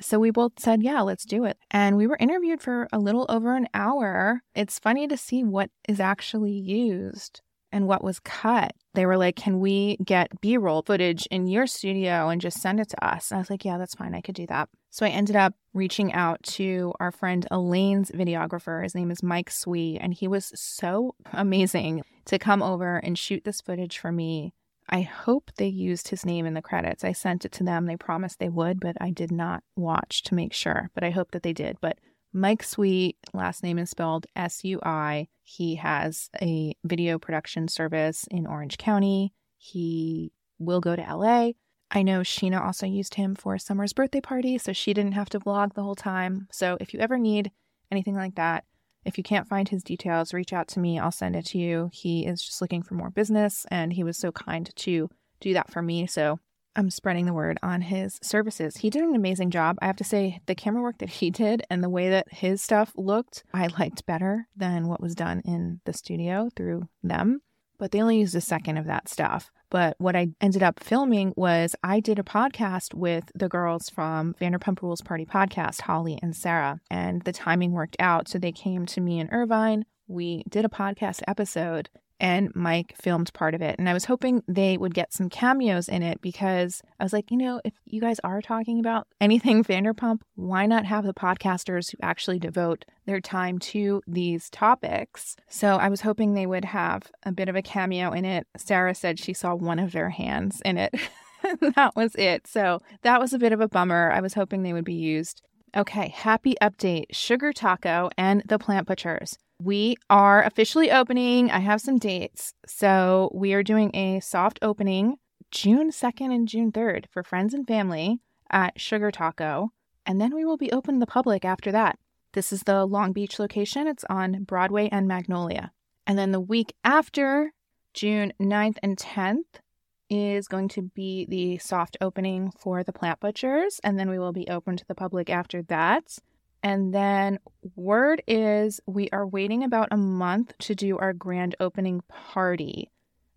So 0.02 0.18
we 0.18 0.32
both 0.32 0.54
said, 0.58 0.82
yeah, 0.82 1.02
let's 1.02 1.24
do 1.24 1.46
it. 1.46 1.56
And 1.70 1.98
we 1.98 2.08
were 2.08 2.18
interviewed 2.20 2.62
for 2.62 2.88
a 2.92 2.98
little 2.98 3.28
over 3.30 3.56
an 3.56 3.68
hour. 3.76 4.42
It's 4.56 4.80
funny 4.80 5.08
to 5.08 5.16
see 5.16 5.44
what 5.44 5.70
is 5.88 6.00
actually 6.00 6.52
used 6.52 7.42
and 7.74 7.88
what 7.88 8.04
was 8.04 8.20
cut. 8.20 8.74
They 8.94 9.06
were 9.06 9.18
like, 9.18 9.36
can 9.36 9.60
we 9.60 9.98
get 10.06 10.40
B 10.40 10.56
roll 10.58 10.84
footage 10.84 11.26
in 11.32 11.48
your 11.48 11.68
studio 11.68 12.30
and 12.30 12.40
just 12.40 12.62
send 12.62 12.80
it 12.80 12.90
to 12.90 13.06
us? 13.06 13.32
And 13.32 13.38
I 13.38 13.42
was 13.42 13.50
like, 13.50 13.66
yeah, 13.66 13.78
that's 13.78 13.96
fine. 13.96 14.14
I 14.14 14.22
could 14.22 14.36
do 14.36 14.48
that. 14.48 14.70
So 14.92 15.06
I 15.06 15.10
ended 15.10 15.36
up 15.36 15.56
reaching 15.74 16.14
out 16.14 16.42
to 16.44 16.94
our 17.00 17.12
friend 17.12 17.48
Elaine's 17.50 18.12
videographer. 18.12 18.84
His 18.84 18.94
name 18.94 19.10
is 19.10 19.24
Mike 19.24 19.50
Sui, 19.50 19.98
and 20.00 20.14
he 20.14 20.28
was 20.28 20.52
so 20.56 21.16
amazing 21.34 22.04
to 22.26 22.40
come 22.40 22.62
over 22.62 22.98
and 22.98 23.18
shoot 23.18 23.44
this 23.44 23.60
footage 23.60 23.98
for 23.98 24.12
me 24.12 24.54
I 24.90 25.02
hope 25.02 25.52
they 25.58 25.68
used 25.68 26.10
his 26.10 26.26
name 26.26 26.46
in 26.46 26.54
the 26.54 26.62
credits. 26.62 27.04
I 27.04 27.14
sent 27.14 27.46
it 27.46 27.52
to 27.54 27.64
them. 27.64 27.86
They 27.86 27.96
promised 27.96 28.40
they 28.40 28.50
would, 28.50 28.80
but 28.80 28.98
I 29.00 29.12
did 29.12 29.32
not 29.32 29.64
watch 29.76 30.24
to 30.24 30.36
make 30.36 30.54
sure. 30.54 30.90
But 30.94 31.04
I 31.04 31.10
hope 31.10 31.32
that 31.32 31.44
they 31.44 31.54
did. 31.54 31.78
But 31.82 32.00
Mike 32.36 32.64
Sui, 32.64 33.16
last 33.32 33.62
name 33.62 33.78
is 33.78 33.92
spelled 33.92 34.26
S 34.36 34.64
U 34.64 34.80
I. 34.82 35.28
He 35.44 35.76
has 35.76 36.32
a 36.42 36.76
video 36.84 37.20
production 37.20 37.68
service 37.68 38.26
in 38.32 38.48
Orange 38.48 38.80
County. 38.80 39.34
He 39.58 40.32
will 40.58 40.82
go 40.82 40.96
to 40.96 41.02
LA. 41.02 41.52
I 41.92 42.02
know 42.02 42.22
Scheana 42.22 42.60
also 42.60 42.88
used 42.88 43.14
him 43.14 43.36
for 43.36 43.60
Summer's 43.60 43.94
birthday 43.94 44.20
party, 44.20 44.58
so 44.58 44.74
she 44.74 44.96
didn't 44.96 45.12
have 45.12 45.30
to 45.30 45.40
vlog 45.40 45.76
the 45.76 45.84
whole 45.84 45.96
time. 45.96 46.48
So 46.52 46.76
if 46.82 46.92
you 46.92 47.00
ever 47.00 47.20
need 47.20 47.52
anything 47.92 48.16
like 48.16 48.34
that, 48.34 48.64
if 49.06 49.20
you 49.20 49.24
can't 49.24 49.48
find 49.48 49.70
his 49.70 49.84
details, 49.84 50.34
reach 50.34 50.54
out 50.54 50.68
to 50.70 50.80
me. 50.80 50.98
I'll 50.98 51.12
send 51.12 51.36
it 51.36 51.46
to 51.48 51.60
you. 51.60 51.92
He 51.94 52.26
is 52.26 52.42
just 52.42 52.62
looking 52.62 52.82
for 52.82 52.96
more 52.96 53.12
business 53.12 53.68
and 53.70 53.94
he 53.94 54.04
was 54.04 54.18
so 54.18 54.32
kind 54.32 54.76
to 54.76 55.10
do 55.40 55.54
that 55.54 55.72
for 55.72 55.84
me. 55.84 56.08
So 56.08 56.40
I'm 56.76 56.90
spreading 56.90 57.26
the 57.26 57.34
word 57.34 57.60
on 57.62 57.82
his 57.82 58.20
services. 58.22 58.78
He 58.78 58.90
did 58.90 59.04
an 59.04 59.16
amazing 59.16 59.52
job. 59.52 59.78
I 59.82 59.86
have 59.86 59.96
to 59.98 60.04
say, 60.04 60.40
the 60.48 60.56
camera 60.56 60.82
work 60.82 60.98
that 61.00 61.10
he 61.10 61.30
did 61.30 61.64
and 61.70 61.84
the 61.84 61.90
way 61.90 62.10
that 62.10 62.32
his 62.32 62.62
stuff 62.62 62.92
looked, 62.96 63.44
I 63.54 63.68
liked 63.80 64.06
better 64.06 64.48
than 64.56 64.88
what 64.88 65.02
was 65.02 65.16
done 65.16 65.42
in 65.46 65.82
the 65.86 65.94
studio 65.94 66.50
through 66.56 66.88
them. 67.04 67.42
But 67.78 67.92
they 67.92 68.02
only 68.02 68.20
used 68.20 68.36
a 68.36 68.42
second 68.42 68.78
of 68.78 68.86
that 68.86 69.10
stuff. 69.10 69.52
But 69.70 69.96
what 69.98 70.16
I 70.16 70.30
ended 70.40 70.62
up 70.62 70.80
filming 70.80 71.34
was 71.36 71.76
I 71.84 72.00
did 72.00 72.20
a 72.20 72.24
podcast 72.24 72.94
with 72.94 73.32
the 73.34 73.50
girls 73.50 73.90
from 73.90 74.36
Vanderpump 74.40 74.82
Rules 74.82 75.02
Party 75.02 75.26
podcast, 75.26 75.82
Holly 75.82 76.20
and 76.22 76.36
Sarah, 76.36 76.80
and 76.92 77.24
the 77.24 77.34
timing 77.34 77.72
worked 77.72 77.98
out. 78.00 78.28
So 78.28 78.38
they 78.38 78.52
came 78.52 78.86
to 78.86 79.02
me 79.02 79.20
in 79.20 79.30
Irvine. 79.32 79.86
We 80.08 80.44
did 80.48 80.66
a 80.66 80.70
podcast 80.70 81.22
episode 81.28 81.90
and 82.24 82.56
Mike 82.56 82.96
filmed 82.96 83.34
part 83.34 83.54
of 83.54 83.62
it. 83.62 83.78
And 83.78 83.90
I 83.90 83.94
was 83.94 84.06
hoping 84.06 84.44
they 84.48 84.78
would 84.78 84.94
get 84.94 85.12
some 85.12 85.30
cameos 85.30 85.90
in 85.90 86.02
it 86.02 86.22
because 86.22 86.82
I 86.98 87.04
was 87.04 87.12
like, 87.12 87.30
you 87.30 87.36
know, 87.36 87.60
if 87.66 87.74
you 87.84 88.00
guys 88.00 88.18
are 88.24 88.42
talking 88.42 88.80
about 88.80 89.08
anything 89.22 89.62
Vanderpump, 89.62 90.22
why 90.36 90.66
not 90.66 90.86
have 90.86 91.06
the 91.06 91.14
podcasters 91.14 91.92
who 91.92 91.98
actually 92.02 92.40
devote 92.40 92.86
their 93.06 93.20
time 93.20 93.60
to 93.60 94.02
these 94.08 94.50
topics? 94.50 95.36
So 95.50 95.76
I 95.76 95.90
was 95.90 96.00
hoping 96.00 96.34
they 96.34 96.46
would 96.46 96.64
have 96.64 97.12
a 97.24 97.34
bit 97.34 97.50
of 97.50 97.58
a 97.58 97.62
cameo 97.62 98.14
in 98.14 98.24
it. 98.24 98.48
Sarah 98.56 98.96
said 98.96 99.20
she 99.20 99.34
saw 99.34 99.54
one 99.54 99.78
of 99.78 99.92
their 99.92 100.10
hands 100.10 100.62
in 100.64 100.78
it. 100.78 100.96
that 101.76 101.94
was 101.94 102.16
it. 102.16 102.48
So 102.48 102.82
that 103.02 103.20
was 103.20 103.34
a 103.34 103.40
bit 103.40 103.52
of 103.52 103.60
a 103.60 103.68
bummer. 103.68 104.10
I 104.14 104.22
was 104.22 104.34
hoping 104.34 104.64
they 104.64 104.72
would 104.72 104.86
be 104.86 104.94
used. 104.94 105.42
Okay, 105.76 106.08
happy 106.08 106.56
update 106.62 107.08
Sugar 107.12 107.52
Taco 107.52 108.10
and 108.18 108.44
the 108.46 108.60
Plant 108.60 108.88
Butchers 108.88 109.38
we 109.64 109.96
are 110.10 110.44
officially 110.44 110.92
opening. 110.92 111.50
I 111.50 111.60
have 111.60 111.82
some 111.82 111.98
dates. 111.98 112.54
So 112.66 113.32
we 113.34 113.54
are 113.54 113.64
doing 113.64 113.96
a 113.96 114.20
soft 114.20 114.60
opening 114.62 115.18
June 115.52 115.92
2nd 115.92 116.34
and 116.34 116.48
June 116.48 116.72
3rd 116.72 117.06
for 117.10 117.24
friends 117.24 117.54
and 117.54 117.68
family 117.68 118.20
at 118.50 118.80
Sugar 118.80 119.12
Taco. 119.12 119.72
And 120.06 120.20
then 120.20 120.36
we 120.36 120.44
will 120.44 120.58
be 120.58 120.72
open 120.72 120.96
to 120.96 121.00
the 121.00 121.06
public 121.06 121.46
after 121.46 121.72
that. 121.72 121.98
This 122.34 122.52
is 122.52 122.64
the 122.64 122.86
Long 122.86 123.14
Beach 123.14 123.40
location. 123.40 123.88
It's 123.88 124.04
on 124.10 124.44
Broadway 124.44 124.90
and 124.92 125.08
Magnolia. 125.08 125.72
And 126.06 126.18
then 126.18 126.32
the 126.32 126.42
week 126.42 126.74
after, 126.84 127.54
June 127.94 128.34
9th 128.42 128.78
and 128.84 128.98
10th, 128.98 129.62
is 130.10 130.48
going 130.48 130.68
to 130.70 130.82
be 130.82 131.26
the 131.30 131.58
soft 131.60 131.96
opening 132.02 132.52
for 132.60 132.84
the 132.84 132.92
Plant 132.92 133.20
Butchers. 133.20 133.80
And 133.84 133.98
then 133.98 134.10
we 134.10 134.20
will 134.20 134.34
be 134.34 134.48
open 134.50 134.76
to 134.76 134.86
the 134.88 134.96
public 134.96 135.30
after 135.30 135.62
that. 135.64 136.18
And 136.64 136.94
then 136.94 137.40
word 137.76 138.24
is 138.26 138.80
we 138.86 139.10
are 139.12 139.28
waiting 139.28 139.64
about 139.64 139.90
a 139.92 139.98
month 139.98 140.58
to 140.60 140.74
do 140.74 140.98
our 140.98 141.12
grand 141.12 141.56
opening 141.60 142.02
party. 142.08 142.90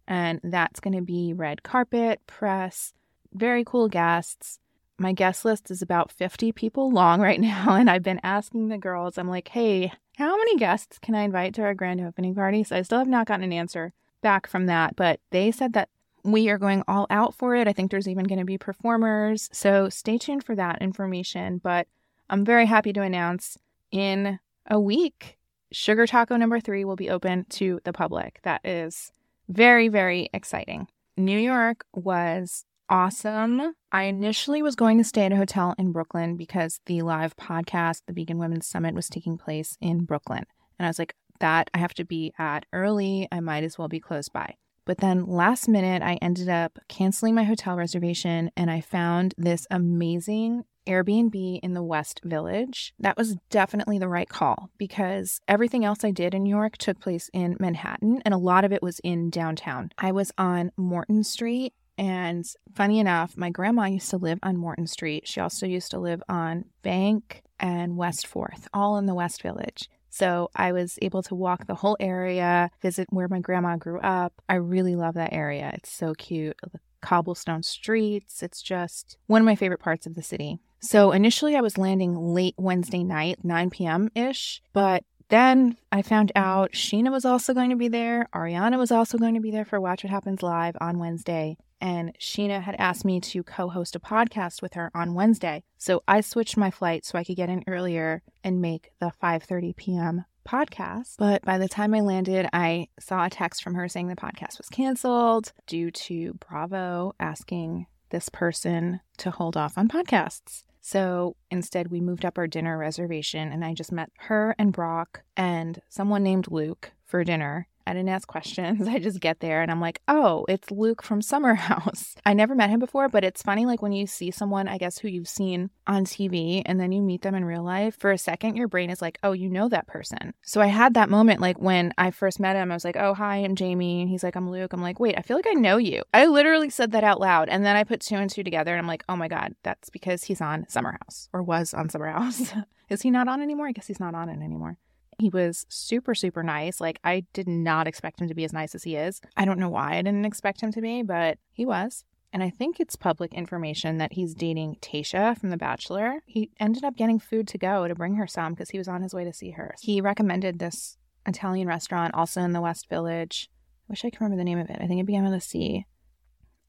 And 0.06 0.40
that's 0.44 0.78
going 0.78 0.94
to 0.94 1.02
be 1.02 1.32
red 1.34 1.64
carpet, 1.64 2.20
press, 2.28 2.92
very 3.34 3.64
cool 3.64 3.88
guests. 3.88 4.60
My 4.98 5.12
guest 5.12 5.44
list 5.44 5.70
is 5.72 5.82
about 5.82 6.12
50 6.12 6.52
people 6.52 6.90
long 6.90 7.20
right 7.28 7.40
now. 7.40 7.74
And 7.74 7.90
I've 7.90 8.04
been 8.04 8.20
asking 8.22 8.68
the 8.68 8.78
girls, 8.78 9.18
I'm 9.18 9.28
like, 9.28 9.48
hey, 9.48 9.92
how 10.16 10.36
many 10.36 10.56
guests 10.56 10.98
can 11.00 11.16
I 11.16 11.22
invite 11.22 11.54
to 11.54 11.62
our 11.62 11.74
grand 11.74 12.00
opening 12.00 12.34
party? 12.34 12.62
So 12.62 12.76
I 12.76 12.82
still 12.82 12.98
have 12.98 13.08
not 13.08 13.26
gotten 13.26 13.44
an 13.44 13.52
answer 13.52 13.92
back 14.22 14.46
from 14.46 14.66
that. 14.66 14.94
But 14.94 15.18
they 15.30 15.50
said 15.50 15.72
that 15.72 15.88
we 16.22 16.48
are 16.48 16.58
going 16.58 16.84
all 16.86 17.06
out 17.10 17.34
for 17.34 17.56
it. 17.56 17.66
I 17.66 17.72
think 17.72 17.90
there's 17.90 18.08
even 18.08 18.24
going 18.24 18.38
to 18.38 18.44
be 18.44 18.58
performers. 18.58 19.48
So 19.52 19.88
stay 19.88 20.16
tuned 20.16 20.44
for 20.44 20.54
that 20.54 20.80
information. 20.80 21.58
But 21.58 21.88
I'm 22.28 22.44
very 22.44 22.66
happy 22.66 22.92
to 22.92 23.02
announce 23.02 23.56
in 23.90 24.38
a 24.68 24.80
week, 24.80 25.38
Sugar 25.72 26.06
Taco 26.06 26.36
number 26.36 26.60
three 26.60 26.84
will 26.84 26.96
be 26.96 27.10
open 27.10 27.44
to 27.50 27.80
the 27.84 27.92
public. 27.92 28.40
That 28.42 28.60
is 28.64 29.12
very, 29.48 29.88
very 29.88 30.28
exciting. 30.32 30.88
New 31.16 31.38
York 31.38 31.84
was 31.94 32.64
awesome. 32.88 33.74
I 33.92 34.04
initially 34.04 34.62
was 34.62 34.76
going 34.76 34.98
to 34.98 35.04
stay 35.04 35.24
at 35.24 35.32
a 35.32 35.36
hotel 35.36 35.74
in 35.78 35.92
Brooklyn 35.92 36.36
because 36.36 36.80
the 36.86 37.02
live 37.02 37.36
podcast, 37.36 38.02
the 38.06 38.12
Vegan 38.12 38.38
Women's 38.38 38.66
Summit, 38.66 38.94
was 38.94 39.08
taking 39.08 39.38
place 39.38 39.76
in 39.80 40.04
Brooklyn. 40.04 40.44
And 40.78 40.86
I 40.86 40.88
was 40.88 40.98
like, 40.98 41.14
that 41.40 41.70
I 41.74 41.78
have 41.78 41.94
to 41.94 42.04
be 42.04 42.32
at 42.38 42.64
early. 42.72 43.28
I 43.30 43.40
might 43.40 43.64
as 43.64 43.78
well 43.78 43.88
be 43.88 44.00
close 44.00 44.28
by. 44.28 44.54
But 44.86 44.98
then 44.98 45.26
last 45.26 45.68
minute, 45.68 46.02
I 46.02 46.14
ended 46.22 46.48
up 46.48 46.78
canceling 46.88 47.34
my 47.34 47.44
hotel 47.44 47.76
reservation 47.76 48.50
and 48.56 48.70
I 48.70 48.80
found 48.80 49.34
this 49.36 49.66
amazing 49.70 50.64
Airbnb 50.86 51.58
in 51.60 51.74
the 51.74 51.82
West 51.82 52.20
Village. 52.24 52.94
That 53.00 53.16
was 53.16 53.36
definitely 53.50 53.98
the 53.98 54.08
right 54.08 54.28
call 54.28 54.70
because 54.78 55.40
everything 55.48 55.84
else 55.84 56.04
I 56.04 56.12
did 56.12 56.32
in 56.32 56.44
New 56.44 56.56
York 56.56 56.78
took 56.78 57.00
place 57.00 57.28
in 57.34 57.56
Manhattan 57.58 58.22
and 58.24 58.32
a 58.32 58.38
lot 58.38 58.64
of 58.64 58.72
it 58.72 58.82
was 58.82 59.00
in 59.00 59.28
downtown. 59.28 59.90
I 59.98 60.12
was 60.12 60.32
on 60.38 60.70
Morton 60.76 61.24
Street. 61.24 61.74
And 61.98 62.44
funny 62.74 63.00
enough, 63.00 63.38
my 63.38 63.48
grandma 63.48 63.86
used 63.86 64.10
to 64.10 64.18
live 64.18 64.38
on 64.42 64.58
Morton 64.58 64.86
Street. 64.86 65.26
She 65.26 65.40
also 65.40 65.66
used 65.66 65.90
to 65.92 65.98
live 65.98 66.22
on 66.28 66.66
Bank 66.82 67.42
and 67.58 67.96
West 67.96 68.28
4th, 68.30 68.66
all 68.74 68.98
in 68.98 69.06
the 69.06 69.14
West 69.14 69.40
Village. 69.40 69.88
So 70.16 70.48
I 70.56 70.72
was 70.72 70.98
able 71.02 71.22
to 71.24 71.34
walk 71.34 71.66
the 71.66 71.74
whole 71.74 71.98
area, 72.00 72.70
visit 72.80 73.06
where 73.10 73.28
my 73.28 73.38
grandma 73.38 73.76
grew 73.76 74.00
up. 74.00 74.32
I 74.48 74.54
really 74.54 74.96
love 74.96 75.12
that 75.14 75.34
area. 75.34 75.72
It's 75.74 75.92
so 75.92 76.14
cute. 76.14 76.56
The 76.72 76.80
cobblestone 77.02 77.62
streets. 77.62 78.42
It's 78.42 78.62
just 78.62 79.18
one 79.26 79.42
of 79.42 79.44
my 79.44 79.56
favorite 79.56 79.80
parts 79.80 80.06
of 80.06 80.14
the 80.14 80.22
city. 80.22 80.58
So 80.80 81.12
initially, 81.12 81.54
I 81.54 81.60
was 81.60 81.76
landing 81.76 82.16
late 82.16 82.54
Wednesday 82.56 83.04
night, 83.04 83.44
9 83.44 83.68
p.m. 83.68 84.08
ish, 84.14 84.62
but 84.72 85.04
then 85.28 85.76
I 85.92 86.00
found 86.00 86.32
out 86.34 86.72
Scheana 86.72 87.10
was 87.10 87.26
also 87.26 87.52
going 87.52 87.70
to 87.70 87.76
be 87.76 87.88
there. 87.88 88.26
Ariana 88.34 88.78
was 88.78 88.90
also 88.90 89.18
going 89.18 89.34
to 89.34 89.40
be 89.40 89.50
there 89.50 89.64
for 89.66 89.78
Watch 89.80 90.02
What 90.02 90.10
Happens 90.10 90.42
Live 90.42 90.76
on 90.80 90.98
Wednesday. 90.98 91.58
And 91.80 92.16
Scheana 92.18 92.62
had 92.62 92.76
asked 92.78 93.04
me 93.04 93.20
to 93.20 93.42
co 93.42 93.68
host 93.68 93.96
a 93.96 94.00
podcast 94.00 94.62
with 94.62 94.74
her 94.74 94.90
on 94.94 95.14
Wednesday. 95.14 95.62
So 95.76 96.02
I 96.08 96.20
switched 96.20 96.56
my 96.56 96.70
flight 96.70 97.04
so 97.04 97.18
I 97.18 97.24
could 97.24 97.36
get 97.36 97.50
in 97.50 97.64
earlier 97.66 98.22
and 98.42 98.60
make 98.60 98.90
the 99.00 99.12
5:30 99.22 99.76
p.m. 99.76 100.24
podcast. 100.48 101.16
But 101.18 101.42
by 101.42 101.58
the 101.58 101.68
time 101.68 101.94
I 101.94 102.00
landed, 102.00 102.48
I 102.52 102.88
saw 102.98 103.24
a 103.26 103.30
text 103.30 103.62
from 103.62 103.74
her 103.74 103.88
saying 103.88 104.08
the 104.08 104.16
podcast 104.16 104.58
was 104.58 104.68
canceled 104.70 105.52
due 105.66 105.90
to 105.90 106.34
Bravo 106.34 107.14
asking 107.20 107.86
this 108.10 108.28
person 108.28 109.00
to 109.18 109.30
hold 109.30 109.56
off 109.56 109.76
on 109.76 109.88
podcasts. 109.88 110.62
So 110.80 111.34
instead, 111.50 111.90
we 111.90 112.00
moved 112.00 112.24
up 112.24 112.38
our 112.38 112.46
dinner 112.46 112.78
reservation, 112.78 113.50
and 113.50 113.64
I 113.64 113.74
just 113.74 113.90
met 113.90 114.12
her 114.18 114.54
and 114.56 114.72
Brock 114.72 115.24
and 115.36 115.80
someone 115.88 116.22
named 116.22 116.46
Luke 116.48 116.92
for 117.04 117.24
dinner. 117.24 117.66
I 117.86 117.92
didn't 117.92 118.08
ask 118.08 118.26
questions. 118.26 118.88
I 118.88 118.98
just 118.98 119.20
get 119.20 119.40
there 119.40 119.62
and 119.62 119.70
I'm 119.70 119.80
like, 119.80 120.00
oh, 120.08 120.44
it's 120.48 120.70
Luke 120.70 121.02
from 121.02 121.22
Summer 121.22 121.54
House. 121.70 122.14
I 122.24 122.34
never 122.34 122.54
met 122.54 122.70
him 122.70 122.80
before, 122.80 123.08
but 123.08 123.24
it's 123.24 123.42
funny, 123.42 123.64
like 123.66 123.82
when 123.82 123.92
you 123.92 124.06
see 124.06 124.30
someone, 124.30 124.68
I 124.68 124.78
guess, 124.78 124.98
who 124.98 125.08
you've 125.08 125.28
seen 125.28 125.70
on 125.86 126.04
TV 126.04 126.62
and 126.66 126.80
then 126.80 126.92
you 126.92 127.02
meet 127.02 127.22
them 127.22 127.34
in 127.34 127.44
real 127.44 127.62
life, 127.62 127.96
for 127.98 128.10
a 128.10 128.18
second, 128.18 128.56
your 128.56 128.68
brain 128.68 128.90
is 128.90 129.00
like, 129.00 129.18
oh, 129.22 129.32
you 129.32 129.48
know 129.48 129.68
that 129.68 129.86
person. 129.86 130.34
So 130.42 130.60
I 130.60 130.66
had 130.66 130.94
that 130.94 131.10
moment, 131.10 131.40
like 131.40 131.58
when 131.58 131.92
I 131.96 132.10
first 132.10 132.40
met 132.40 132.56
him, 132.56 132.70
I 132.70 132.74
was 132.74 132.84
like, 132.84 132.96
oh, 132.96 133.14
hi, 133.14 133.36
I'm 133.36 133.54
Jamie. 133.54 134.02
And 134.02 134.10
he's 134.10 134.24
like, 134.24 134.36
I'm 134.36 134.50
Luke. 134.50 134.72
I'm 134.72 134.82
like, 134.82 134.98
wait, 134.98 135.16
I 135.16 135.22
feel 135.22 135.36
like 135.36 135.46
I 135.46 135.54
know 135.54 135.76
you. 135.76 136.02
I 136.12 136.26
literally 136.26 136.70
said 136.70 136.92
that 136.92 137.04
out 137.04 137.20
loud. 137.20 137.48
And 137.48 137.64
then 137.64 137.76
I 137.76 137.84
put 137.84 138.00
two 138.00 138.16
and 138.16 138.30
two 138.30 138.42
together 138.42 138.72
and 138.72 138.80
I'm 138.80 138.88
like, 138.88 139.04
oh 139.08 139.16
my 139.16 139.28
God, 139.28 139.54
that's 139.62 139.90
because 139.90 140.24
he's 140.24 140.40
on 140.40 140.66
Summer 140.68 140.98
House 141.02 141.28
or 141.32 141.42
was 141.42 141.72
on 141.72 141.88
Summer 141.88 142.10
House. 142.10 142.52
is 142.88 143.02
he 143.02 143.10
not 143.10 143.28
on 143.28 143.40
anymore? 143.40 143.68
I 143.68 143.72
guess 143.72 143.86
he's 143.86 144.00
not 144.00 144.14
on 144.14 144.28
it 144.28 144.42
anymore. 144.42 144.78
He 145.18 145.30
was 145.30 145.64
super, 145.68 146.14
super 146.14 146.42
nice. 146.42 146.80
Like, 146.80 146.98
I 147.02 147.24
did 147.32 147.48
not 147.48 147.86
expect 147.86 148.20
him 148.20 148.28
to 148.28 148.34
be 148.34 148.44
as 148.44 148.52
nice 148.52 148.74
as 148.74 148.82
he 148.82 148.96
is. 148.96 149.20
I 149.36 149.44
don't 149.44 149.58
know 149.58 149.70
why 149.70 149.96
I 149.96 150.02
didn't 150.02 150.26
expect 150.26 150.60
him 150.60 150.72
to 150.72 150.80
be, 150.80 151.02
but 151.02 151.38
he 151.52 151.64
was. 151.64 152.04
And 152.32 152.42
I 152.42 152.50
think 152.50 152.78
it's 152.78 152.96
public 152.96 153.32
information 153.32 153.96
that 153.96 154.12
he's 154.12 154.34
dating 154.34 154.76
Tayshia 154.82 155.38
from 155.38 155.48
The 155.48 155.56
Bachelor. 155.56 156.22
He 156.26 156.50
ended 156.60 156.84
up 156.84 156.96
getting 156.96 157.18
food 157.18 157.48
to 157.48 157.58
go 157.58 157.88
to 157.88 157.94
bring 157.94 158.16
her 158.16 158.26
some 158.26 158.52
because 158.52 158.70
he 158.70 158.78
was 158.78 158.88
on 158.88 159.00
his 159.00 159.14
way 159.14 159.24
to 159.24 159.32
see 159.32 159.52
her. 159.52 159.74
He 159.80 160.02
recommended 160.02 160.58
this 160.58 160.98
Italian 161.24 161.66
restaurant 161.66 162.14
also 162.14 162.42
in 162.42 162.52
the 162.52 162.60
West 162.60 162.90
Village. 162.90 163.48
I 163.88 163.92
wish 163.92 164.04
I 164.04 164.10
could 164.10 164.20
remember 164.20 164.36
the 164.36 164.44
name 164.44 164.58
of 164.58 164.68
it. 164.68 164.78
I 164.80 164.86
think 164.86 165.00
it 165.00 165.06
began 165.06 165.24
with 165.24 165.32
a 165.32 165.40
C. 165.40 165.86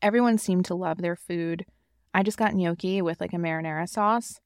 Everyone 0.01 0.37
seemed 0.37 0.65
to 0.65 0.75
love 0.75 0.99
their 0.99 1.15
food. 1.15 1.65
I 2.13 2.23
just 2.23 2.37
got 2.37 2.53
gnocchi 2.53 3.01
with 3.01 3.19
like 3.19 3.33
a 3.33 3.37
marinara 3.37 3.89
sauce 3.89 4.39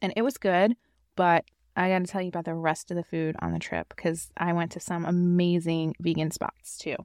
and 0.00 0.12
it 0.16 0.22
was 0.22 0.38
good, 0.38 0.74
but 1.16 1.44
I 1.76 1.88
got 1.88 2.00
to 2.00 2.06
tell 2.06 2.22
you 2.22 2.28
about 2.28 2.44
the 2.44 2.54
rest 2.54 2.90
of 2.90 2.96
the 2.96 3.04
food 3.04 3.36
on 3.40 3.52
the 3.52 3.58
trip 3.58 3.92
because 3.94 4.30
I 4.36 4.52
went 4.52 4.72
to 4.72 4.80
some 4.80 5.04
amazing 5.04 5.94
vegan 6.00 6.30
spots 6.30 6.76
too. 6.76 6.96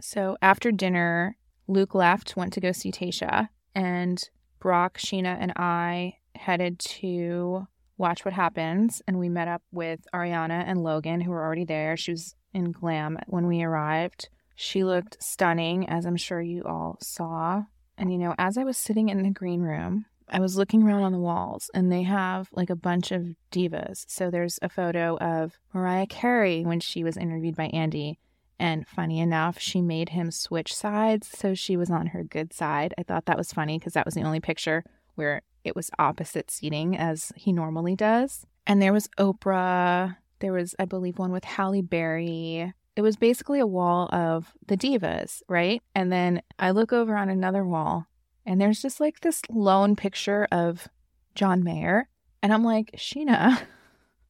So 0.00 0.36
after 0.42 0.70
dinner, 0.70 1.36
Luke 1.68 1.94
left, 1.94 2.36
went 2.36 2.52
to 2.54 2.60
go 2.60 2.72
see 2.72 2.90
Tayshia, 2.90 3.48
and 3.74 4.22
Brock, 4.58 4.98
Scheana, 4.98 5.36
and 5.40 5.52
I 5.56 6.18
headed 6.34 6.78
to 6.78 7.66
watch 7.98 8.24
what 8.24 8.34
happens. 8.34 9.00
And 9.06 9.18
we 9.18 9.28
met 9.28 9.48
up 9.48 9.62
with 9.72 10.00
Ariana 10.14 10.64
and 10.66 10.82
Logan, 10.82 11.20
who 11.20 11.30
were 11.30 11.42
already 11.42 11.64
there. 11.64 11.96
She 11.96 12.10
was 12.10 12.34
in 12.52 12.72
glam 12.72 13.18
when 13.26 13.46
we 13.46 13.62
arrived. 13.62 14.28
She 14.54 14.84
looked 14.84 15.22
stunning, 15.22 15.88
as 15.88 16.04
I'm 16.04 16.16
sure 16.16 16.40
you 16.40 16.62
all 16.64 16.98
saw. 17.00 17.64
And, 17.96 18.12
you 18.12 18.18
know, 18.18 18.34
as 18.38 18.58
I 18.58 18.64
was 18.64 18.76
sitting 18.76 19.08
in 19.08 19.22
the 19.22 19.30
green 19.30 19.60
room, 19.60 20.06
I 20.32 20.40
was 20.40 20.56
looking 20.56 20.82
around 20.82 21.02
on 21.02 21.12
the 21.12 21.18
walls 21.18 21.70
and 21.74 21.92
they 21.92 22.04
have 22.04 22.48
like 22.52 22.70
a 22.70 22.76
bunch 22.76 23.12
of 23.12 23.34
divas. 23.52 24.06
So 24.08 24.30
there's 24.30 24.58
a 24.62 24.70
photo 24.70 25.18
of 25.18 25.58
Mariah 25.74 26.06
Carey 26.06 26.64
when 26.64 26.80
she 26.80 27.04
was 27.04 27.18
interviewed 27.18 27.54
by 27.54 27.66
Andy. 27.66 28.18
And 28.58 28.88
funny 28.88 29.20
enough, 29.20 29.58
she 29.58 29.82
made 29.82 30.10
him 30.10 30.30
switch 30.30 30.74
sides. 30.74 31.28
So 31.28 31.52
she 31.52 31.76
was 31.76 31.90
on 31.90 32.08
her 32.08 32.24
good 32.24 32.54
side. 32.54 32.94
I 32.96 33.02
thought 33.02 33.26
that 33.26 33.36
was 33.36 33.52
funny 33.52 33.78
because 33.78 33.92
that 33.92 34.06
was 34.06 34.14
the 34.14 34.22
only 34.22 34.40
picture 34.40 34.84
where 35.16 35.42
it 35.64 35.76
was 35.76 35.90
opposite 35.98 36.50
seating 36.50 36.96
as 36.96 37.32
he 37.36 37.52
normally 37.52 37.94
does. 37.94 38.46
And 38.66 38.80
there 38.80 38.92
was 38.92 39.08
Oprah. 39.18 40.16
There 40.38 40.54
was, 40.54 40.74
I 40.78 40.86
believe, 40.86 41.18
one 41.18 41.32
with 41.32 41.44
Halle 41.44 41.82
Berry. 41.82 42.72
It 42.96 43.02
was 43.02 43.16
basically 43.16 43.60
a 43.60 43.66
wall 43.66 44.08
of 44.12 44.52
the 44.66 44.76
divas, 44.78 45.42
right? 45.48 45.82
And 45.94 46.10
then 46.10 46.40
I 46.58 46.70
look 46.70 46.92
over 46.92 47.16
on 47.16 47.28
another 47.28 47.64
wall 47.66 48.06
and 48.44 48.60
there's 48.60 48.82
just 48.82 49.00
like 49.00 49.20
this 49.20 49.42
lone 49.48 49.96
picture 49.96 50.46
of 50.50 50.88
John 51.34 51.62
Mayer. 51.62 52.08
And 52.42 52.52
I'm 52.52 52.64
like, 52.64 52.92
Scheana, 52.96 53.62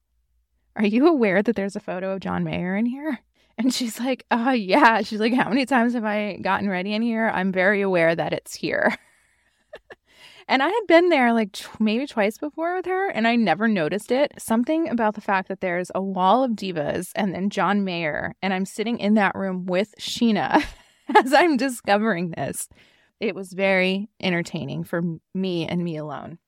are 0.75 0.85
you 0.85 1.07
aware 1.07 1.41
that 1.41 1.55
there's 1.55 1.75
a 1.75 1.81
photo 1.81 2.13
of 2.13 2.19
John 2.19 2.43
Mayer 2.43 2.75
in 2.75 2.85
here? 2.85 3.19
And 3.57 3.73
she's 3.73 3.99
like, 3.99 4.25
Oh, 4.31 4.51
yeah. 4.51 5.01
She's 5.01 5.19
like, 5.19 5.33
how 5.33 5.49
many 5.49 5.65
times 5.65 5.93
have 5.93 6.05
I 6.05 6.37
gotten 6.41 6.69
ready 6.69 6.93
in 6.93 7.01
here? 7.01 7.29
I'm 7.33 7.51
very 7.51 7.81
aware 7.81 8.15
that 8.15 8.33
it's 8.33 8.55
here. 8.55 8.95
and 10.47 10.63
I 10.63 10.67
had 10.67 10.87
been 10.87 11.09
there 11.09 11.33
like 11.33 11.57
maybe 11.79 12.07
twice 12.07 12.37
before 12.37 12.75
with 12.75 12.85
her, 12.85 13.09
and 13.09 13.27
I 13.27 13.35
never 13.35 13.67
noticed 13.67 14.11
it. 14.11 14.33
Something 14.39 14.89
about 14.89 15.15
the 15.15 15.21
fact 15.21 15.49
that 15.49 15.61
there's 15.61 15.91
a 15.93 16.01
wall 16.01 16.43
of 16.43 16.51
divas 16.51 17.11
and 17.15 17.33
then 17.33 17.49
John 17.49 17.83
Mayer, 17.83 18.35
and 18.41 18.53
I'm 18.53 18.65
sitting 18.65 18.99
in 18.99 19.13
that 19.15 19.35
room 19.35 19.65
with 19.65 19.93
Scheana 19.99 20.63
as 21.15 21.33
I'm 21.33 21.57
discovering 21.57 22.31
this 22.31 22.67
it 23.23 23.35
was 23.35 23.53
very 23.53 24.09
entertaining 24.19 24.83
for 24.83 25.01
me 25.33 25.65
and 25.67 25.83
me 25.83 25.97
alone. 25.97 26.39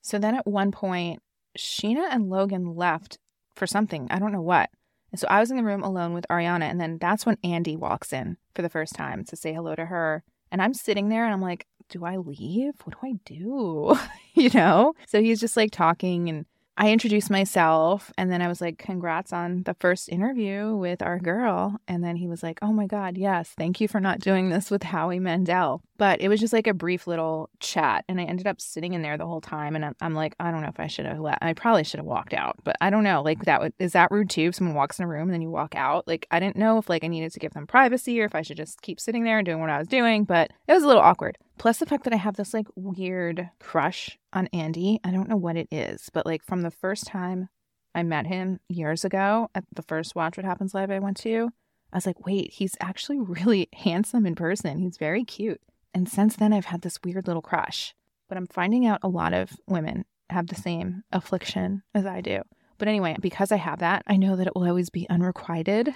So 0.00 0.18
then 0.18 0.34
at 0.34 0.46
one 0.46 0.70
point, 0.70 1.20
Scheana 1.58 2.06
and 2.10 2.30
Logan 2.30 2.74
left 2.74 3.18
for 3.56 3.66
something. 3.66 4.06
I 4.10 4.18
don't 4.18 4.32
know 4.32 4.40
what. 4.40 4.70
And 5.10 5.20
so 5.20 5.26
I 5.28 5.40
was 5.40 5.50
in 5.50 5.56
the 5.56 5.64
room 5.64 5.82
alone 5.82 6.14
with 6.14 6.26
Ariana. 6.30 6.70
And 6.70 6.80
then 6.80 6.98
that's 6.98 7.26
when 7.26 7.36
Andy 7.42 7.76
walks 7.76 8.12
in 8.12 8.36
for 8.54 8.62
the 8.62 8.68
first 8.68 8.94
time 8.94 9.24
to 9.24 9.36
say 9.36 9.52
hello 9.52 9.74
to 9.74 9.86
her. 9.86 10.22
And 10.52 10.62
I'm 10.62 10.74
sitting 10.74 11.08
there 11.08 11.24
and 11.24 11.32
I'm 11.32 11.42
like, 11.42 11.66
do 11.88 12.04
I 12.04 12.16
leave? 12.16 12.74
What 12.84 12.96
do 13.00 13.08
I 13.08 13.14
do? 13.24 13.98
you 14.34 14.50
know? 14.50 14.94
So 15.08 15.20
he's 15.20 15.40
just 15.40 15.56
like 15.56 15.72
talking 15.72 16.28
and 16.28 16.46
I 16.80 16.92
introduced 16.92 17.28
myself 17.28 18.10
and 18.16 18.32
then 18.32 18.40
I 18.40 18.48
was 18.48 18.62
like, 18.62 18.78
congrats 18.78 19.34
on 19.34 19.64
the 19.64 19.74
first 19.74 20.08
interview 20.08 20.74
with 20.74 21.02
our 21.02 21.18
girl. 21.18 21.78
And 21.86 22.02
then 22.02 22.16
he 22.16 22.26
was 22.26 22.42
like, 22.42 22.58
oh 22.62 22.72
my 22.72 22.86
God, 22.86 23.18
yes, 23.18 23.52
thank 23.58 23.82
you 23.82 23.86
for 23.86 24.00
not 24.00 24.18
doing 24.18 24.48
this 24.48 24.70
with 24.70 24.82
Howie 24.82 25.18
Mandel. 25.18 25.82
But 25.98 26.22
it 26.22 26.28
was 26.28 26.40
just 26.40 26.54
like 26.54 26.66
a 26.66 26.72
brief 26.72 27.06
little 27.06 27.50
chat. 27.60 28.06
And 28.08 28.18
I 28.18 28.24
ended 28.24 28.46
up 28.46 28.62
sitting 28.62 28.94
in 28.94 29.02
there 29.02 29.18
the 29.18 29.26
whole 29.26 29.42
time. 29.42 29.76
And 29.76 29.84
I'm, 29.84 29.96
I'm 30.00 30.14
like, 30.14 30.34
I 30.40 30.50
don't 30.50 30.62
know 30.62 30.70
if 30.70 30.80
I 30.80 30.86
should 30.86 31.04
have 31.04 31.20
left. 31.20 31.42
I 31.42 31.52
probably 31.52 31.84
should 31.84 32.00
have 32.00 32.06
walked 32.06 32.32
out, 32.32 32.56
but 32.64 32.76
I 32.80 32.88
don't 32.88 33.04
know. 33.04 33.20
Like, 33.20 33.44
that 33.44 33.60
would, 33.60 33.74
is 33.78 33.92
that 33.92 34.10
rude 34.10 34.30
too? 34.30 34.48
If 34.48 34.54
someone 34.54 34.74
walks 34.74 34.98
in 34.98 35.04
a 35.04 35.08
room 35.08 35.24
and 35.24 35.34
then 35.34 35.42
you 35.42 35.50
walk 35.50 35.74
out? 35.74 36.08
Like, 36.08 36.26
I 36.30 36.40
didn't 36.40 36.56
know 36.56 36.78
if 36.78 36.88
like 36.88 37.04
I 37.04 37.08
needed 37.08 37.30
to 37.32 37.40
give 37.40 37.52
them 37.52 37.66
privacy 37.66 38.18
or 38.22 38.24
if 38.24 38.34
I 38.34 38.40
should 38.40 38.56
just 38.56 38.80
keep 38.80 38.98
sitting 39.00 39.24
there 39.24 39.36
and 39.40 39.44
doing 39.44 39.60
what 39.60 39.68
I 39.68 39.76
was 39.76 39.86
doing, 39.86 40.24
but 40.24 40.50
it 40.66 40.72
was 40.72 40.82
a 40.82 40.86
little 40.86 41.02
awkward. 41.02 41.36
Plus 41.60 41.76
the 41.76 41.84
fact 41.84 42.04
that 42.04 42.14
I 42.14 42.16
have 42.16 42.36
this 42.36 42.54
like 42.54 42.68
weird 42.74 43.50
crush 43.60 44.18
on 44.32 44.46
Andy. 44.46 44.98
I 45.04 45.10
don't 45.10 45.28
know 45.28 45.36
what 45.36 45.58
it 45.58 45.68
is, 45.70 46.08
but 46.10 46.24
like 46.24 46.42
from 46.42 46.62
the 46.62 46.70
first 46.70 47.06
time 47.06 47.50
I 47.94 48.02
met 48.02 48.26
him 48.26 48.60
years 48.70 49.04
ago 49.04 49.50
at 49.54 49.64
the 49.70 49.82
first 49.82 50.14
Watch 50.14 50.38
What 50.38 50.46
Happens 50.46 50.72
Live 50.72 50.90
I 50.90 51.00
went 51.00 51.18
to, 51.18 51.50
I 51.92 51.98
was 51.98 52.06
like, 52.06 52.24
wait, 52.24 52.54
he's 52.54 52.78
actually 52.80 53.18
really 53.20 53.68
handsome 53.74 54.24
in 54.24 54.36
person. 54.36 54.78
He's 54.78 54.96
very 54.96 55.22
cute. 55.22 55.60
And 55.92 56.08
since 56.08 56.34
then, 56.34 56.54
I've 56.54 56.64
had 56.64 56.80
this 56.80 56.98
weird 57.04 57.26
little 57.26 57.42
crush. 57.42 57.94
But 58.26 58.38
I'm 58.38 58.46
finding 58.46 58.86
out 58.86 59.00
a 59.02 59.08
lot 59.08 59.34
of 59.34 59.50
women 59.66 60.06
have 60.30 60.46
the 60.46 60.54
same 60.54 61.02
affliction 61.12 61.82
as 61.94 62.06
I 62.06 62.22
do. 62.22 62.40
But 62.78 62.88
anyway, 62.88 63.16
because 63.20 63.52
I 63.52 63.56
have 63.56 63.80
that, 63.80 64.02
I 64.06 64.16
know 64.16 64.34
that 64.34 64.46
it 64.46 64.56
will 64.56 64.66
always 64.66 64.88
be 64.88 65.06
unrequited. 65.10 65.92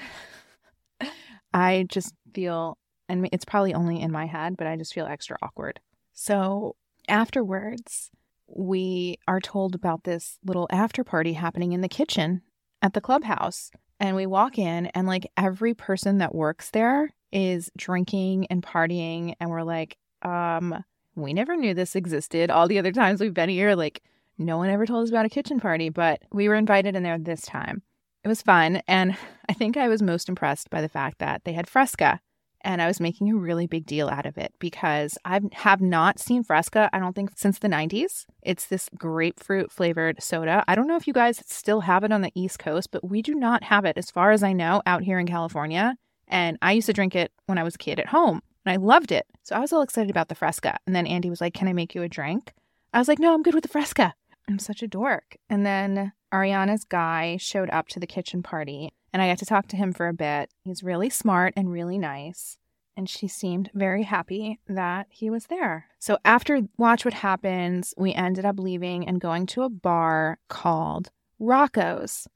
I 1.54 1.86
just 1.88 2.12
feel 2.34 2.76
and 3.08 3.28
it's 3.32 3.44
probably 3.44 3.74
only 3.74 4.00
in 4.00 4.10
my 4.10 4.26
head, 4.26 4.56
but 4.56 4.66
I 4.66 4.76
just 4.76 4.94
feel 4.94 5.06
extra 5.06 5.36
awkward. 5.42 5.80
So 6.12 6.76
afterwards, 7.08 8.10
we 8.46 9.18
are 9.26 9.40
told 9.40 9.74
about 9.74 10.04
this 10.04 10.38
little 10.44 10.68
after 10.70 11.04
party 11.04 11.32
happening 11.32 11.72
in 11.72 11.80
the 11.80 11.88
kitchen 11.88 12.42
at 12.82 12.92
the 12.92 13.00
clubhouse. 13.00 13.70
And 14.00 14.16
we 14.16 14.26
walk 14.26 14.58
in, 14.58 14.86
and 14.86 15.06
like 15.06 15.30
every 15.36 15.74
person 15.74 16.18
that 16.18 16.34
works 16.34 16.70
there 16.70 17.10
is 17.32 17.70
drinking 17.76 18.46
and 18.50 18.62
partying. 18.62 19.34
And 19.40 19.50
we're 19.50 19.62
like, 19.62 19.96
um, 20.22 20.84
we 21.14 21.32
never 21.32 21.56
knew 21.56 21.74
this 21.74 21.96
existed. 21.96 22.50
All 22.50 22.68
the 22.68 22.78
other 22.78 22.92
times 22.92 23.20
we've 23.20 23.34
been 23.34 23.48
here, 23.48 23.74
like, 23.74 24.02
no 24.36 24.58
one 24.58 24.68
ever 24.68 24.84
told 24.84 25.04
us 25.04 25.10
about 25.10 25.26
a 25.26 25.30
kitchen 25.30 25.60
party, 25.60 25.90
but 25.90 26.22
we 26.32 26.48
were 26.48 26.56
invited 26.56 26.96
in 26.96 27.04
there 27.04 27.18
this 27.18 27.42
time. 27.42 27.82
It 28.24 28.28
was 28.28 28.42
fun. 28.42 28.82
And 28.88 29.16
I 29.48 29.52
think 29.52 29.76
I 29.76 29.88
was 29.88 30.02
most 30.02 30.28
impressed 30.28 30.70
by 30.70 30.80
the 30.80 30.88
fact 30.88 31.18
that 31.18 31.44
they 31.44 31.52
had 31.52 31.68
fresca 31.68 32.20
and 32.64 32.80
I 32.80 32.86
was 32.86 32.98
making 32.98 33.30
a 33.30 33.36
really 33.36 33.66
big 33.66 33.86
deal 33.86 34.08
out 34.08 34.26
of 34.26 34.38
it 34.38 34.54
because 34.58 35.18
I 35.24 35.40
have 35.52 35.80
not 35.80 36.18
seen 36.18 36.42
Fresca, 36.42 36.88
I 36.92 36.98
don't 36.98 37.14
think, 37.14 37.32
since 37.36 37.58
the 37.58 37.68
90s. 37.68 38.24
It's 38.42 38.66
this 38.66 38.88
grapefruit 38.96 39.70
flavored 39.70 40.22
soda. 40.22 40.64
I 40.66 40.74
don't 40.74 40.88
know 40.88 40.96
if 40.96 41.06
you 41.06 41.12
guys 41.12 41.42
still 41.46 41.82
have 41.82 42.02
it 42.02 42.12
on 42.12 42.22
the 42.22 42.32
East 42.34 42.58
Coast, 42.58 42.90
but 42.90 43.08
we 43.08 43.22
do 43.22 43.34
not 43.34 43.64
have 43.64 43.84
it, 43.84 43.98
as 43.98 44.10
far 44.10 44.32
as 44.32 44.42
I 44.42 44.54
know, 44.54 44.82
out 44.86 45.02
here 45.02 45.18
in 45.18 45.26
California. 45.26 45.96
And 46.26 46.58
I 46.62 46.72
used 46.72 46.86
to 46.86 46.94
drink 46.94 47.14
it 47.14 47.32
when 47.46 47.58
I 47.58 47.62
was 47.62 47.74
a 47.74 47.78
kid 47.78 48.00
at 48.00 48.08
home, 48.08 48.42
and 48.64 48.72
I 48.72 48.76
loved 48.76 49.12
it. 49.12 49.26
So 49.42 49.54
I 49.54 49.60
was 49.60 49.72
all 49.72 49.82
excited 49.82 50.10
about 50.10 50.28
the 50.28 50.34
Fresca. 50.34 50.78
And 50.86 50.96
then 50.96 51.06
Andy 51.06 51.28
was 51.28 51.42
like, 51.42 51.54
Can 51.54 51.68
I 51.68 51.74
make 51.74 51.94
you 51.94 52.02
a 52.02 52.08
drink? 52.08 52.54
I 52.92 52.98
was 52.98 53.08
like, 53.08 53.18
No, 53.18 53.34
I'm 53.34 53.42
good 53.42 53.54
with 53.54 53.62
the 53.62 53.68
Fresca. 53.68 54.14
I'm 54.48 54.58
such 54.58 54.82
a 54.82 54.88
dork. 54.88 55.36
And 55.50 55.64
then 55.66 56.12
Ariana's 56.32 56.84
guy 56.84 57.36
showed 57.36 57.70
up 57.70 57.88
to 57.88 58.00
the 58.00 58.06
kitchen 58.06 58.42
party 58.42 58.92
and 59.14 59.22
I 59.22 59.28
got 59.28 59.38
to 59.38 59.46
talk 59.46 59.68
to 59.68 59.76
him 59.76 59.92
for 59.92 60.08
a 60.08 60.12
bit. 60.12 60.50
He's 60.64 60.82
really 60.82 61.08
smart 61.08 61.54
and 61.56 61.70
really 61.70 61.98
nice. 61.98 62.58
And 62.96 63.08
she 63.08 63.28
seemed 63.28 63.70
very 63.72 64.02
happy 64.02 64.58
that 64.68 65.06
he 65.08 65.30
was 65.30 65.46
there. 65.46 65.86
So 66.00 66.18
after 66.24 66.62
Watch 66.78 67.04
What 67.04 67.14
Happens, 67.14 67.94
we 67.96 68.12
ended 68.12 68.44
up 68.44 68.58
leaving 68.58 69.06
and 69.06 69.20
going 69.20 69.46
to 69.46 69.62
a 69.62 69.68
bar 69.68 70.38
called 70.48 71.12
Rocco's. 71.38 72.26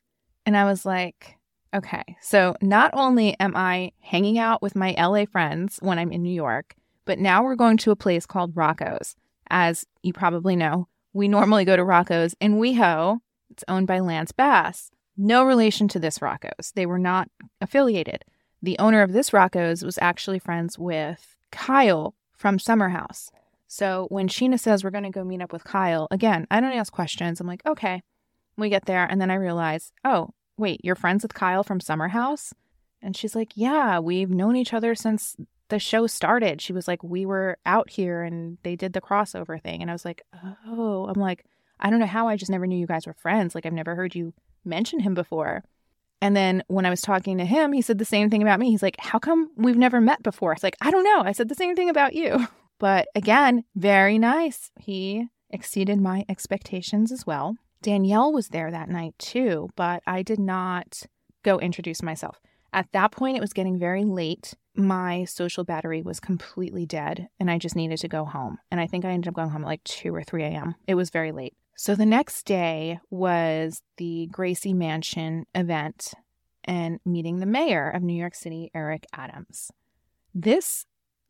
And 0.46 0.56
I 0.56 0.64
was 0.64 0.86
like, 0.86 1.36
okay, 1.74 2.16
so 2.20 2.54
not 2.62 2.92
only 2.94 3.34
am 3.40 3.56
I 3.56 3.90
hanging 3.98 4.38
out 4.38 4.62
with 4.62 4.76
my 4.76 4.94
LA 4.96 5.24
friends 5.24 5.78
when 5.82 5.98
I'm 5.98 6.12
in 6.12 6.22
New 6.22 6.32
York, 6.32 6.76
but 7.04 7.18
now 7.18 7.42
we're 7.42 7.56
going 7.56 7.76
to 7.78 7.90
a 7.90 7.96
place 7.96 8.24
called 8.24 8.56
Rocco's. 8.56 9.16
As 9.50 9.84
you 10.02 10.12
probably 10.12 10.54
know, 10.54 10.86
we 11.12 11.26
normally 11.26 11.64
go 11.64 11.76
to 11.76 11.84
Rocco's 11.84 12.36
in 12.40 12.60
WeHo. 12.60 13.18
It's 13.50 13.64
owned 13.66 13.88
by 13.88 13.98
Lance 13.98 14.30
Bass. 14.30 14.92
No 15.18 15.44
relation 15.44 15.88
to 15.88 15.98
this 15.98 16.22
Rocco's. 16.22 16.72
They 16.76 16.86
were 16.86 16.98
not 16.98 17.28
affiliated. 17.60 18.24
the 18.62 18.78
owner 18.78 19.02
of 19.02 19.12
this 19.12 19.32
Rocco's 19.32 19.84
was 19.84 19.98
actually 20.00 20.38
friends 20.38 20.78
with 20.78 21.36
Kyle 21.50 22.14
from 22.36 22.58
Summer 22.58 22.90
House. 22.90 23.30
So 23.66 24.06
when 24.10 24.28
Scheana 24.28 24.58
says 24.58 24.82
we're 24.82 24.90
going 24.90 25.04
to 25.04 25.10
go 25.10 25.24
meet 25.24 25.42
up 25.42 25.52
with 25.52 25.64
Kyle, 25.64 26.08
again, 26.10 26.46
I 26.50 26.60
don't 26.60 26.72
ask 26.72 26.92
questions. 26.92 27.40
I'm 27.40 27.46
like, 27.46 27.64
okay. 27.66 28.02
We 28.56 28.70
get 28.70 28.86
there, 28.86 29.04
and 29.04 29.20
then 29.20 29.30
I 29.30 29.34
realize, 29.34 29.92
oh, 30.04 30.30
wait, 30.56 30.80
you're 30.82 30.96
friends 30.96 31.22
with 31.22 31.34
Kyle 31.34 31.62
from 31.62 31.78
Summer 31.78 32.08
House? 32.08 32.52
And 33.00 33.16
she's 33.16 33.36
like, 33.36 33.52
yeah, 33.54 34.00
we've 34.00 34.30
known 34.30 34.56
each 34.56 34.72
other 34.74 34.96
since 34.96 35.36
the 35.68 35.78
show 35.78 36.08
started. 36.08 36.60
She 36.60 36.72
was 36.72 36.88
like, 36.88 37.04
we 37.04 37.24
were 37.24 37.58
out 37.64 37.90
here 37.90 38.22
and 38.22 38.58
they 38.64 38.74
did 38.74 38.94
the 38.94 39.00
crossover 39.00 39.62
thing. 39.62 39.80
And 39.80 39.90
I 39.90 39.94
was 39.94 40.04
like, 40.04 40.22
oh, 40.66 41.06
I'm 41.08 41.20
like, 41.20 41.44
I 41.78 41.90
don't 41.90 42.00
know 42.00 42.06
how 42.06 42.26
I 42.26 42.36
just 42.36 42.50
never 42.50 42.66
knew 42.66 42.78
you 42.78 42.88
guys 42.88 43.06
were 43.06 43.12
friends. 43.14 43.54
Like, 43.54 43.66
I've 43.66 43.72
never 43.72 43.94
heard 43.94 44.16
you 44.16 44.34
mention 44.64 45.00
him 45.00 45.14
before. 45.14 45.64
And 46.20 46.36
then 46.36 46.64
when 46.66 46.84
I 46.84 46.90
was 46.90 47.00
talking 47.00 47.38
to 47.38 47.44
him, 47.44 47.72
he 47.72 47.82
said 47.82 47.98
the 47.98 48.04
same 48.04 48.28
thing 48.28 48.42
about 48.42 48.58
me. 48.58 48.70
He's 48.70 48.82
like, 48.82 48.96
How 48.98 49.18
come 49.18 49.50
we've 49.56 49.76
never 49.76 50.00
met 50.00 50.22
before? 50.22 50.52
It's 50.52 50.62
like, 50.62 50.76
I 50.80 50.90
don't 50.90 51.04
know. 51.04 51.22
I 51.22 51.32
said 51.32 51.48
the 51.48 51.54
same 51.54 51.76
thing 51.76 51.90
about 51.90 52.14
you. 52.14 52.46
But 52.80 53.08
again, 53.16 53.64
very 53.74 54.18
nice. 54.18 54.70
He 54.78 55.26
exceeded 55.50 56.00
my 56.00 56.24
expectations 56.28 57.10
as 57.10 57.26
well. 57.26 57.56
Danielle 57.82 58.32
was 58.32 58.48
there 58.50 58.70
that 58.70 58.88
night 58.88 59.14
too, 59.18 59.68
but 59.76 60.02
I 60.06 60.22
did 60.22 60.38
not 60.38 61.02
go 61.42 61.58
introduce 61.58 62.02
myself. 62.02 62.40
At 62.72 62.90
that 62.92 63.12
point, 63.12 63.36
it 63.36 63.40
was 63.40 63.52
getting 63.52 63.78
very 63.78 64.04
late. 64.04 64.54
My 64.76 65.24
social 65.24 65.64
battery 65.64 66.02
was 66.02 66.20
completely 66.20 66.86
dead, 66.86 67.28
and 67.40 67.50
I 67.50 67.58
just 67.58 67.76
needed 67.76 67.98
to 67.98 68.08
go 68.08 68.24
home. 68.24 68.58
And 68.70 68.80
I 68.80 68.86
think 68.86 69.04
I 69.04 69.10
ended 69.10 69.28
up 69.28 69.34
going 69.34 69.50
home 69.50 69.64
at 69.64 69.68
like 69.68 69.84
2 69.84 70.14
or 70.14 70.22
3 70.22 70.44
a.m. 70.44 70.74
It 70.86 70.94
was 70.94 71.10
very 71.10 71.32
late. 71.32 71.54
So 71.80 71.94
the 71.94 72.04
next 72.04 72.42
day 72.42 72.98
was 73.08 73.82
the 73.98 74.26
Gracie 74.32 74.74
Mansion 74.74 75.46
event 75.54 76.12
and 76.64 76.98
meeting 77.06 77.38
the 77.38 77.46
mayor 77.46 77.88
of 77.88 78.02
New 78.02 78.16
York 78.18 78.34
City, 78.34 78.68
Eric 78.74 79.06
Adams. 79.12 79.70
This 80.34 80.86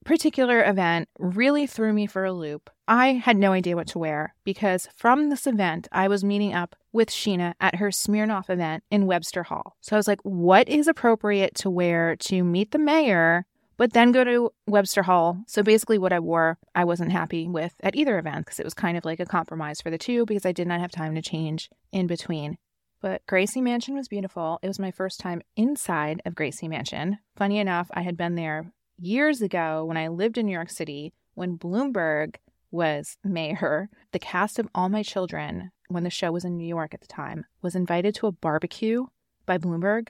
particular 0.07 0.65
event 0.65 1.11
really 1.19 1.67
threw 1.67 1.93
me 1.93 2.07
for 2.07 2.25
a 2.25 2.33
loop. 2.33 2.71
I 2.89 3.09
had 3.09 3.37
no 3.37 3.53
idea 3.53 3.77
what 3.77 3.89
to 3.89 3.99
wear 3.99 4.35
because 4.43 4.89
from 4.97 5.29
this 5.29 5.47
event, 5.47 5.87
I 5.93 6.09
was 6.09 6.25
meeting 6.25 6.55
up 6.55 6.75
with 6.93 7.11
Scheana 7.11 7.53
at 7.61 7.75
her 7.75 7.89
Smirnoff 7.89 8.49
event 8.49 8.85
in 8.91 9.05
Webster 9.05 9.43
Hall. 9.43 9.77
So 9.83 9.97
I 9.97 9.99
was 9.99 10.09
like, 10.09 10.23
what 10.23 10.67
is 10.67 10.89
appropriate 10.89 11.57
to 11.57 11.69
wear 11.69 12.17
to 12.21 12.43
meet 12.43 12.71
the 12.71 12.79
mayor, 12.79 13.45
but 13.79 13.95
then 13.95 14.12
go 14.12 14.25
to 14.25 14.53
Webster 14.67 15.05
Hall? 15.05 15.43
So 15.47 15.62
basically, 15.62 15.97
what 15.97 16.12
I 16.12 16.21
wore, 16.21 16.59
I 16.75 16.85
wasn't 16.85 17.12
happy 17.12 17.49
with 17.49 17.73
at 17.83 17.97
either 17.97 18.19
event 18.19 18.45
because 18.45 18.61
it 18.61 18.67
was 18.67 18.75
kind 18.75 18.99
of 18.99 19.07
like 19.07 19.21
a 19.21 19.25
compromise 19.25 19.81
for 19.81 19.91
the 19.91 19.97
two 19.97 20.27
because 20.27 20.45
I 20.45 20.53
did 20.53 20.69
not 20.69 20.81
have 20.81 20.91
time 20.91 21.14
to 21.14 21.23
change 21.23 21.71
in 21.91 22.07
between. 22.07 22.59
But 23.01 23.25
Gracie 23.27 23.61
Mansion 23.61 23.95
was 23.95 24.09
beautiful. 24.09 24.59
It 24.61 24.69
was 24.69 24.79
my 24.79 24.91
first 24.91 25.21
time 25.21 25.41
inside 25.57 26.21
of 26.27 26.35
Gracie 26.35 26.69
Mansion. 26.69 27.19
Funny 27.37 27.59
enough, 27.59 27.88
I 27.95 28.03
had 28.03 28.17
been 28.17 28.35
there 28.35 28.73
years 28.99 29.41
ago 29.41 29.85
when 29.85 29.97
I 29.97 30.09
lived 30.09 30.37
in 30.37 30.47
New 30.47 30.53
York 30.53 30.71
City, 30.71 31.12
when 31.35 31.57
Bloomberg 31.57 32.37
was 32.71 33.17
mayor, 33.25 33.88
the 34.12 34.19
cast 34.19 34.59
of 34.59 34.69
All 34.75 34.88
My 34.88 35.03
Children, 35.03 35.71
when 35.88 36.05
the 36.05 36.11
show 36.11 36.33
was 36.33 36.45
in 36.45 36.57
New 36.57 36.67
York 36.67 36.93
at 36.93 37.01
the 37.01 37.07
time, 37.07 37.47
was 37.62 37.75
invited 37.75 38.14
to 38.17 38.27
a 38.27 38.33
barbecue 38.33 39.07
by 39.47 39.59
Bloomberg. 39.59 40.09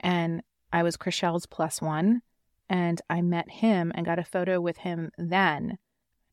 And 0.00 0.42
I 0.72 0.82
was 0.82 0.96
Chrishell's 0.96 1.46
plus 1.46 1.82
one. 1.82 2.22
And 2.70 3.02
I 3.10 3.20
met 3.20 3.50
him 3.50 3.92
and 3.94 4.06
got 4.06 4.18
a 4.18 4.24
photo 4.24 4.60
with 4.60 4.78
him 4.78 5.10
then. 5.18 5.76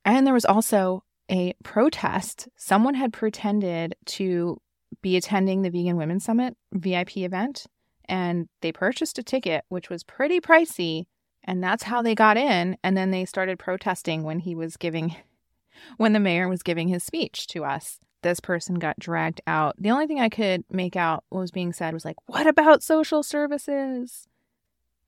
And 0.06 0.26
there 0.26 0.34
was 0.34 0.46
also 0.46 1.04
a 1.30 1.54
protest. 1.64 2.48
Someone 2.56 2.94
had 2.94 3.12
pretended 3.12 3.96
to 4.06 4.62
be 5.02 5.18
attending 5.18 5.62
the 5.62 5.70
Vegan 5.70 5.98
Women's 5.98 6.24
Summit 6.24 6.56
VIP 6.72 7.18
event, 7.18 7.66
and 8.06 8.48
they 8.62 8.72
purchased 8.72 9.20
a 9.20 9.24
ticket, 9.24 9.66
which 9.68 9.90
was 9.90 10.04
pretty 10.04 10.40
pricey 10.40 11.08
and 11.48 11.64
that's 11.64 11.84
how 11.84 12.02
they 12.02 12.14
got 12.14 12.38
in. 12.38 12.78
And 12.84 12.96
then 12.96 13.10
they 13.10 13.26
started 13.26 13.58
protesting 13.58 14.24
when 14.24 14.40
he 14.40 14.54
was 14.54 14.76
giving, 14.78 15.16
when 15.98 16.14
the 16.14 16.20
mayor 16.20 16.48
was 16.48 16.62
giving 16.62 16.90
his 16.90 17.04
speech 17.04 17.48
to 17.48 17.64
us. 17.64 18.00
This 18.22 18.40
person 18.40 18.76
got 18.76 19.00
dragged 19.00 19.42
out. 19.48 19.76
The 19.80 19.92
only 19.92 20.08
thing 20.08 20.20
I 20.20 20.28
could 20.28 20.66
make 20.70 20.96
out 20.96 21.24
what 21.30 21.40
was 21.40 21.52
being 21.52 21.72
said 21.72 21.94
was 21.94 22.04
like, 22.04 22.18
what 22.26 22.46
about 22.46 22.84
social 22.84 23.24
services? 23.24 24.28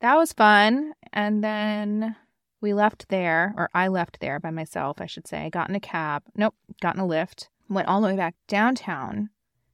That 0.01 0.15
was 0.15 0.33
fun. 0.33 0.93
And 1.11 1.43
then 1.43 2.15
we 2.61 2.73
left 2.73 3.09
there, 3.09 3.53
or 3.57 3.69
I 3.73 3.87
left 3.87 4.19
there 4.19 4.39
by 4.39 4.51
myself, 4.51 5.01
I 5.01 5.05
should 5.05 5.27
say. 5.27 5.49
Got 5.49 5.69
in 5.69 5.75
a 5.75 5.79
cab. 5.79 6.23
Nope, 6.35 6.55
got 6.81 6.95
in 6.95 7.01
a 7.01 7.07
Lyft. 7.07 7.47
Went 7.69 7.87
all 7.87 8.01
the 8.01 8.07
way 8.07 8.15
back 8.15 8.35
downtown. 8.47 9.29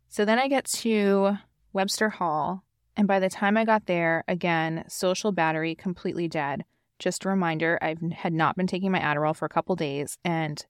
So 0.09 0.25
then 0.25 0.39
I 0.39 0.47
get 0.47 0.65
to 0.65 1.37
Webster 1.73 2.09
Hall 2.09 2.65
and 2.97 3.07
by 3.07 3.19
the 3.19 3.29
time 3.29 3.57
I 3.57 3.65
got 3.65 3.85
there, 3.85 4.23
again, 4.27 4.85
social 4.87 5.31
battery 5.31 5.75
completely 5.75 6.27
dead. 6.27 6.63
Just 6.97 7.25
a 7.25 7.29
reminder, 7.29 7.77
I 7.81 7.95
had 8.13 8.33
not 8.33 8.55
been 8.55 8.67
taking 8.67 8.91
my 8.91 8.99
Adderall 8.99 9.35
for 9.35 9.45
a 9.45 9.49
couple 9.49 9.75
days. 9.75 10.17
And 10.23 10.65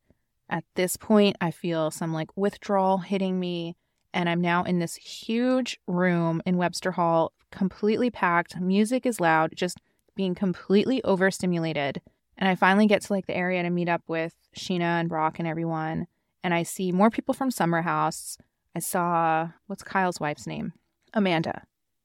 at 0.49 0.63
this 0.75 0.97
point, 0.97 1.37
I 1.39 1.51
feel 1.51 1.91
some 1.91 2.13
like 2.13 2.35
withdrawal 2.35 2.97
hitting 2.99 3.39
me. 3.39 3.75
And 4.13 4.27
I'm 4.27 4.41
now 4.41 4.63
in 4.63 4.79
this 4.79 4.95
huge 4.95 5.79
room 5.87 6.41
in 6.45 6.57
Webster 6.57 6.93
Hall, 6.93 7.31
completely 7.55 8.09
packed. 8.09 8.59
Music 8.59 9.05
is 9.05 9.19
loud, 9.19 9.53
just 9.55 9.79
being 10.15 10.35
completely 10.35 11.03
overstimulated. 11.03 12.01
And 12.37 12.49
I 12.49 12.55
finally 12.55 12.85
get 12.85 13.01
to 13.03 13.13
like 13.13 13.27
the 13.27 13.35
area 13.35 13.63
to 13.63 13.69
meet 13.69 13.89
up 13.89 14.03
with 14.07 14.33
Scheana 14.55 14.99
and 14.99 15.09
Brock 15.09 15.39
and 15.39 15.47
everyone. 15.47 16.07
And 16.43 16.53
I 16.53 16.63
see 16.63 16.91
more 16.91 17.09
people 17.09 17.33
from 17.33 17.51
Summer 17.51 17.81
House. 17.81 18.37
I 18.75 18.79
saw, 18.79 19.49
what's 19.67 19.83
Kyle's 19.83 20.19
wife's 20.19 20.45
name? 20.45 20.73
Amanda. 21.13 21.63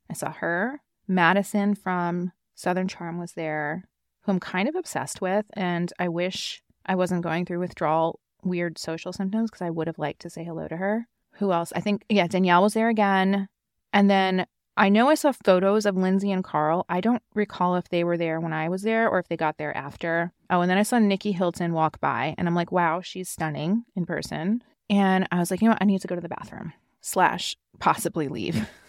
I 0.09 0.15
saw 0.15 0.33
her. 0.33 0.81
Madison 1.09 1.75
from 1.75 2.33
Southern 2.55 2.89
Charm 2.89 3.19
was 3.19 3.33
there, 3.33 3.89
who 4.23 4.33
I'm 4.33 4.41
kind 4.41 4.69
of 4.69 4.77
obsessed 4.77 5.21
with. 5.21 5.47
And 5.55 5.93
I 5.99 6.09
wish 6.09 6.63
I 6.87 6.95
wasn't 6.95 7.23
going 7.23 7.45
through 7.45 7.59
withdrawal, 7.59 8.21
weird 8.45 8.79
social 8.79 9.13
symptoms 9.13 9.51
because 9.51 9.63
I 9.63 9.71
would 9.71 9.89
have 9.89 9.99
liked 9.99 10.23
to 10.23 10.31
say 10.31 10.45
hello 10.45 10.69
to 10.69 10.77
her. 10.77 11.09
Who 11.35 11.53
else? 11.53 11.73
I 11.75 11.81
think, 11.81 12.05
yeah, 12.09 12.27
Danielle 12.27 12.63
was 12.63 12.75
there 12.75 12.89
again. 12.89 13.49
And 13.93 14.09
then 14.09 14.47
I 14.81 14.89
know 14.89 15.11
I 15.11 15.15
saw 15.15 15.33
photos 15.33 15.85
of 15.85 15.95
Lindsay 15.95 16.33
and 16.33 16.43
Carl. 16.43 16.87
I 16.89 17.03
don't 17.03 17.23
recall 17.35 17.77
if 17.77 17.91
they 17.91 18.03
were 18.03 18.17
there 18.17 18.41
when 18.41 18.55
I 18.55 18.71
was 18.71 18.81
there 18.81 19.11
or 19.11 19.19
if 19.19 19.29
they 19.29 19.37
got 19.37 19.59
there 19.59 19.77
after. 19.77 20.33
Oh, 20.49 20.63
and 20.63 20.71
then 20.71 20.79
I 20.79 20.85
saw 20.85 20.99
Nicky 20.99 21.33
Hilton 21.33 21.75
walk 21.75 22.01
by 22.01 22.35
and 22.39 22.49
I'm 22.49 22.55
like, 22.55 22.73
wow, 22.73 23.03
she's 23.03 23.29
stunning 23.29 23.85
in 23.95 24.07
person. 24.07 24.65
And 24.89 25.29
I 25.31 25.39
was 25.39 25.51
like, 25.51 25.61
you 25.61 25.67
know 25.67 25.73
what? 25.73 25.83
I 25.83 25.85
need 25.85 26.01
to 26.01 26.09
go 26.09 26.15
to 26.15 26.21
the 26.23 26.31
bathroom 26.31 26.73
slash 27.03 27.57
possibly 27.79 28.29
leave. 28.29 28.69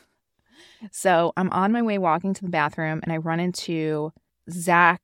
So 0.90 1.32
I'm 1.38 1.52
on 1.52 1.72
my 1.72 1.84
way 1.84 2.00
walking 2.00 2.34
to 2.34 2.42
the 2.42 2.50
bathroom 2.50 3.02
and 3.04 3.14
I 3.14 3.18
run 3.18 3.40
into 3.40 4.12
Zach. 4.50 5.02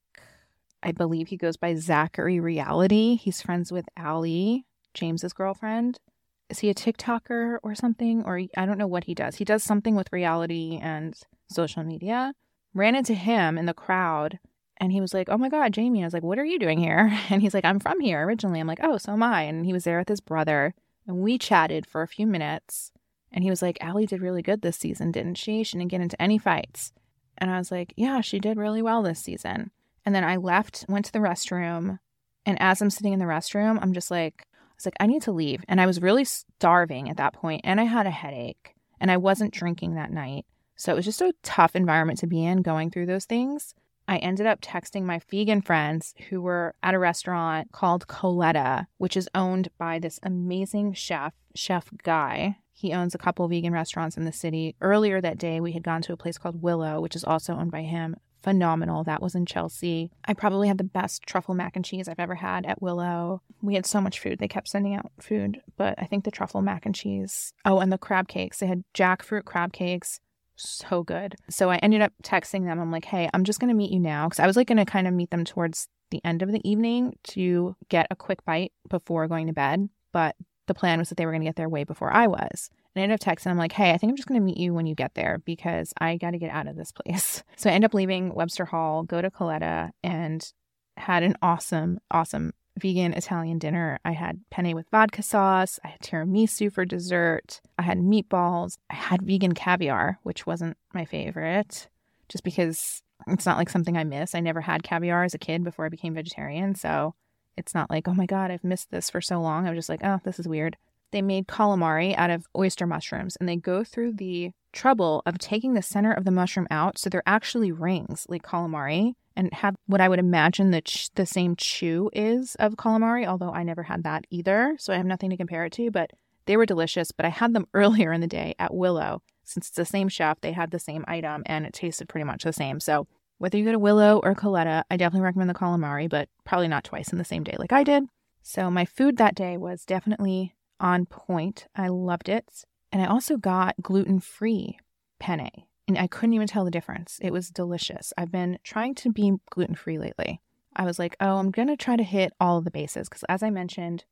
I 0.82 0.92
believe 0.92 1.28
he 1.28 1.38
goes 1.38 1.56
by 1.56 1.76
Zachary 1.76 2.40
Reality. 2.40 3.16
He's 3.16 3.44
friends 3.44 3.72
with 3.72 3.88
Allie, 3.96 4.66
James's 4.96 5.34
girlfriend. 5.34 6.00
Is 6.50 6.60
he 6.60 6.70
a 6.70 6.74
TikToker 6.76 7.58
or 7.62 7.76
something? 7.76 8.24
Or 8.26 8.42
I 8.56 8.66
don't 8.66 8.78
know 8.78 8.88
what 8.88 9.06
he 9.06 9.14
does. 9.14 9.36
He 9.36 9.46
does 9.46 9.64
something 9.64 9.96
with 9.96 10.14
reality 10.14 10.80
and 10.82 11.18
social 11.50 11.84
media. 11.84 12.34
Ran 12.74 12.96
into 12.96 13.14
him 13.14 13.58
in 13.58 13.66
the 13.66 13.74
crowd 13.74 14.40
and 14.78 14.92
he 14.92 15.02
was 15.02 15.14
like, 15.14 15.28
Oh 15.30 15.38
my 15.38 15.50
God, 15.50 15.74
Jamie. 15.74 16.04
I 16.04 16.06
was 16.06 16.14
like, 16.14 16.24
What 16.24 16.40
are 16.40 16.46
you 16.46 16.60
doing 16.60 16.80
here? 16.80 17.12
And 17.30 17.42
he's 17.42 17.54
like, 17.54 17.66
I'm 17.66 17.80
from 17.80 18.00
here 18.00 18.24
originally. 18.24 18.60
I'm 18.60 18.68
like, 18.68 18.80
Oh, 18.84 18.98
so 18.98 19.14
am 19.14 19.24
I. 19.24 19.44
And 19.44 19.66
he 19.66 19.74
was 19.74 19.84
there 19.84 20.00
with 20.00 20.10
his 20.10 20.22
brother. 20.22 20.74
And 21.08 21.18
we 21.18 21.38
chatted 21.38 21.86
for 21.86 22.02
a 22.02 22.08
few 22.08 22.28
minutes. 22.28 22.92
And 23.32 23.44
he 23.44 23.50
was 23.50 23.62
like, 23.62 23.78
Allie 23.82 24.06
did 24.06 24.22
really 24.22 24.42
good 24.42 24.62
this 24.62 24.78
season, 24.78 25.12
didn't 25.12 25.36
she? 25.36 25.64
She 25.64 25.78
didn't 25.78 25.92
get 25.92 26.02
into 26.02 26.22
any 26.22 26.38
fights. 26.38 26.92
And 27.38 27.52
I 27.52 27.58
was 27.58 27.72
like, 27.72 27.94
yeah, 27.96 28.22
she 28.22 28.40
did 28.40 28.58
really 28.58 28.82
well 28.82 29.04
this 29.04 29.20
season. 29.20 29.72
And 30.06 30.16
then 30.16 30.24
I 30.24 30.38
left, 30.38 30.86
went 30.88 31.06
to 31.06 31.12
the 31.12 31.20
restroom. 31.20 32.00
And 32.46 32.60
as 32.62 32.82
I'm 32.82 32.90
sitting 32.90 33.14
in 33.14 33.20
the 33.20 33.26
restroom, 33.26 33.78
I'm 33.82 33.94
just 33.94 34.10
like, 34.10 34.48
was 34.78 34.86
like, 34.86 34.96
I 35.00 35.08
need 35.08 35.24
to 35.24 35.32
leave. 35.32 35.64
And 35.68 35.82
I 35.82 35.86
was 35.86 36.02
really 36.02 36.24
starving 36.24 37.10
at 37.10 37.18
that 37.18 37.34
point, 37.34 37.62
and 37.64 37.82
I 37.82 37.84
had 37.84 38.08
a 38.08 38.12
headache, 38.12 38.76
and 39.00 39.12
I 39.12 39.18
wasn't 39.18 39.54
drinking 39.54 39.96
that 39.96 40.12
night. 40.12 40.46
So 40.76 40.94
it 40.94 40.96
was 40.96 41.06
just 41.06 41.22
a 41.22 41.34
tough 41.44 41.76
environment 41.76 42.20
to 42.20 42.28
be 42.28 42.46
in 42.46 42.62
going 42.62 42.92
through 42.92 43.08
those 43.08 43.26
things. 43.26 43.74
I 44.08 44.18
ended 44.18 44.46
up 44.46 44.62
texting 44.62 45.04
my 45.04 45.20
vegan 45.30 45.62
friends 45.62 46.14
who 46.30 46.40
were 46.40 46.76
at 46.82 46.94
a 46.94 47.00
restaurant 47.00 47.74
called 47.74 48.08
Coletta, 48.08 48.86
which 48.98 49.18
is 49.18 49.28
owned 49.36 49.68
by 49.78 50.00
this 50.00 50.20
amazing 50.24 50.94
chef, 50.94 51.34
Chef 51.56 51.90
Guy. 52.04 52.58
He 52.72 52.94
owns 52.94 53.16
a 53.16 53.18
couple 53.18 53.48
vegan 53.48 53.74
restaurants 53.74 54.16
in 54.16 54.24
the 54.24 54.32
city. 54.32 54.76
Earlier 54.80 55.20
that 55.20 55.40
day, 55.40 55.60
we 55.60 55.74
had 55.74 55.84
gone 55.84 56.02
to 56.04 56.14
a 56.14 56.18
place 56.18 56.38
called 56.38 56.62
Willow, 56.62 57.02
which 57.02 57.16
is 57.16 57.24
also 57.24 57.54
owned 57.54 57.72
by 57.72 57.82
him. 57.82 58.16
Phenomenal. 58.44 59.04
That 59.04 59.22
was 59.22 59.36
in 59.36 59.46
Chelsea. 59.46 60.12
I 60.26 60.34
probably 60.34 60.68
had 60.68 60.78
the 60.78 60.84
best 60.84 61.24
truffle 61.24 61.56
mac 61.56 61.76
and 61.76 61.84
cheese 61.84 62.08
I've 62.08 62.20
ever 62.20 62.36
had 62.36 62.66
at 62.66 62.82
Willow. 62.82 63.42
We 63.62 63.76
had 63.76 63.86
so 63.86 64.00
much 64.00 64.20
food. 64.20 64.40
They 64.40 64.48
kept 64.48 64.70
sending 64.70 64.96
out 64.96 65.12
food, 65.20 65.62
but 65.76 65.96
I 65.98 66.06
think 66.06 66.24
the 66.24 66.32
truffle 66.32 66.62
mac 66.62 66.86
and 66.86 66.96
cheese. 66.96 67.54
Oh, 67.66 67.80
and 67.80 67.92
the 67.92 67.98
crab 67.98 68.28
cakes. 68.28 68.60
They 68.60 68.68
had 68.68 68.84
jackfruit 68.94 69.46
crab 69.46 69.74
cakes. 69.74 70.20
So 70.56 71.04
good. 71.04 71.36
So 71.50 71.70
I 71.70 71.78
ended 71.78 72.02
up 72.02 72.14
texting 72.24 72.66
them. 72.66 72.80
I'm 72.80 72.92
like, 72.92 73.06
hey, 73.06 73.30
I'm 73.34 73.44
just 73.44 73.60
going 73.60 73.70
to 73.70 73.76
meet 73.76 73.92
you 73.92 74.00
now. 74.00 74.28
Cause 74.28 74.40
I 74.40 74.48
was 74.48 74.56
like 74.56 74.68
going 74.68 74.78
to 74.78 74.86
kind 74.86 75.08
of 75.08 75.14
meet 75.14 75.30
them 75.30 75.46
towards 75.46 75.88
the 76.10 76.22
end 76.24 76.42
of 76.42 76.52
the 76.52 76.68
evening 76.68 77.18
to 77.24 77.76
get 77.90 78.08
a 78.10 78.16
quick 78.16 78.44
bite 78.46 78.72
before 78.90 79.28
going 79.28 79.48
to 79.48 79.54
bed. 79.54 79.90
But 80.12 80.36
the 80.68 80.74
plan 80.74 81.00
was 81.00 81.10
that 81.10 81.16
they 81.16 81.26
were 81.26 81.32
going 81.32 81.42
to 81.42 81.48
get 81.48 81.56
there 81.56 81.70
way 81.70 81.84
before 81.84 82.12
I 82.12 82.28
was. 82.28 82.70
And 82.98 83.02
I 83.02 83.14
ended 83.14 83.22
up 83.22 83.38
texting. 83.38 83.52
I'm 83.52 83.60
like, 83.60 83.74
hey, 83.74 83.92
I 83.92 83.98
think 84.00 84.10
I'm 84.10 84.16
just 84.16 84.28
going 84.28 84.42
to 84.42 84.46
meet 84.46 84.58
you 84.58 84.74
when 84.74 84.88
you 84.88 84.96
get 84.96 85.14
there 85.14 85.40
because 85.46 85.94
I 86.00 86.18
got 86.18 86.32
to 86.32 86.40
get 86.40 86.50
out 86.50 86.66
of 86.66 86.76
this 86.76 86.92
place. 86.92 87.44
So 87.56 87.70
I 87.70 87.74
end 87.74 87.86
up 87.86 87.94
leaving 87.94 88.34
Webster 88.34 88.66
Hall, 88.66 89.04
go 89.04 89.20
to 89.22 89.32
Coletta, 89.32 89.92
and 90.04 90.52
had 90.96 91.24
an 91.24 91.36
awesome, 91.42 92.00
awesome 92.12 92.54
vegan 92.80 93.14
Italian 93.14 93.58
dinner. 93.58 94.00
I 94.06 94.12
had 94.12 94.42
penne 94.52 94.76
with 94.76 94.90
vodka 94.90 95.24
sauce. 95.24 95.80
I 95.84 95.90
had 95.90 96.02
tiramisu 96.02 96.72
for 96.72 96.86
dessert. 96.86 97.62
I 97.80 97.84
had 97.84 98.00
meatballs. 98.00 98.78
I 98.90 98.96
had 98.96 99.24
vegan 99.24 99.54
caviar, 99.54 100.20
which 100.24 100.46
wasn't 100.46 100.78
my 100.94 101.06
favorite, 101.06 101.88
just 102.30 102.44
because 102.44 103.02
it's 103.28 103.46
not 103.46 103.58
like 103.58 103.70
something 103.70 103.98
I 103.98 104.04
miss. 104.04 104.36
I 104.36 104.40
never 104.40 104.62
had 104.62 104.84
caviar 104.84 105.24
as 105.24 105.34
a 105.34 105.40
kid 105.40 105.64
before 105.64 105.86
I 105.86 105.90
became 105.90 106.14
vegetarian. 106.14 106.76
So 106.76 107.16
it's 107.58 107.74
not 107.74 107.90
like, 107.90 108.08
oh 108.08 108.14
my 108.14 108.28
God, 108.28 108.52
I've 108.52 108.64
missed 108.64 108.92
this 108.92 109.10
for 109.10 109.22
so 109.22 109.42
long. 109.42 109.66
I 109.66 109.72
was 109.72 109.78
just 109.78 109.90
like, 109.90 110.04
oh, 110.04 110.20
this 110.24 110.40
is 110.40 110.48
weird. 110.48 110.78
They 111.12 111.22
made 111.22 111.48
calamari 111.48 112.16
out 112.18 112.30
of 112.30 112.46
oyster 112.56 112.86
mushrooms 112.86 113.36
and 113.38 113.48
they 113.48 113.56
go 113.56 113.84
through 113.84 114.14
the 114.14 114.52
trouble 114.74 115.24
of 115.26 115.38
taking 115.40 115.74
the 115.74 115.82
center 115.82 116.12
of 116.12 116.26
the 116.26 116.32
mushroom 116.32 116.68
out. 116.70 116.98
So 116.98 117.10
they're 117.10 117.24
actually 117.26 117.72
rings 117.72 118.26
like 118.30 118.44
calamari 118.44 119.14
and 119.36 119.54
have 119.54 119.76
what 119.86 120.02
I 120.02 120.10
would 120.10 120.20
imagine 120.20 120.72
the, 120.72 120.82
ch- 120.82 121.10
the 121.16 121.26
same 121.26 121.56
chew 121.56 122.10
is 122.14 122.56
of 122.56 122.76
calamari, 122.76 123.26
although 123.26 123.52
I 123.52 123.64
never 123.64 123.84
had 123.84 124.04
that 124.04 124.26
either. 124.30 124.76
So 124.80 124.94
I 124.94 124.98
have 124.98 125.06
nothing 125.06 125.30
to 125.30 125.38
compare 125.38 125.66
it 125.66 125.74
to, 125.74 125.92
but 125.92 126.12
they 126.46 126.58
were 126.58 126.66
delicious. 126.66 127.12
But 127.12 127.26
I 127.26 127.30
had 127.30 127.54
them 127.54 127.68
earlier 127.74 128.12
in 128.12 128.22
the 128.22 128.28
day 128.28 128.56
at 128.60 128.74
Willow. 128.74 129.22
Since 129.44 129.68
it's 129.68 129.78
the 129.78 129.86
same 129.86 130.10
chef, 130.10 130.42
they 130.42 130.52
had 130.52 130.72
the 130.72 130.80
same 130.80 131.06
item 131.08 131.44
and 131.46 131.66
it 131.66 131.74
tasted 131.74 132.10
pretty 132.10 132.26
much 132.26 132.44
the 132.44 132.52
same. 132.52 132.80
So 132.80 133.08
whether 133.38 133.58
you 133.58 133.66
go 133.66 133.72
to 133.72 133.80
Willow 133.80 134.20
or 134.24 134.36
Coletta, 134.36 134.84
I 134.92 134.98
definitely 134.98 135.24
recommend 135.24 135.50
the 135.50 135.54
calamari, 135.54 136.10
but 136.10 136.28
probably 136.44 136.68
not 136.68 136.84
twice 136.84 137.12
in 137.12 137.18
the 137.18 137.24
same 137.24 137.44
day 137.44 137.56
like 137.58 137.72
I 137.72 137.84
did. 137.84 138.04
So 138.42 138.70
my 138.72 138.86
food 138.86 139.18
that 139.18 139.36
day 139.36 139.58
was 139.58 139.86
definitely 139.86 140.54
on 140.80 141.06
point. 141.06 141.68
I 141.76 141.88
loved 141.88 142.30
it. 142.30 142.66
And 142.92 143.02
I 143.02 143.06
also 143.06 143.38
got 143.38 143.76
gluten 143.82 144.20
free 144.20 144.78
penne, 145.20 145.50
and 145.88 145.98
I 145.98 146.08
couldn't 146.08 146.34
even 146.34 146.48
tell 146.48 146.66
the 146.66 146.72
difference. 146.72 147.20
It 147.22 147.32
was 147.32 147.50
delicious. 147.50 148.14
I've 148.18 148.32
been 148.32 148.60
trying 148.64 148.96
to 148.96 149.12
be 149.12 149.34
gluten 149.50 149.76
free 149.76 149.98
lately. 149.98 150.42
I 150.76 150.86
was 150.86 151.00
like, 151.00 151.16
oh, 151.20 151.38
I'm 151.38 151.52
going 151.52 151.68
to 151.68 151.76
try 151.76 151.96
to 151.96 152.04
hit 152.04 152.34
all 152.40 152.58
of 152.58 152.64
the 152.64 152.72
bases 152.72 153.10
because, 153.10 153.24
as 153.28 153.44
I 153.44 153.50
mentioned, 153.50 154.06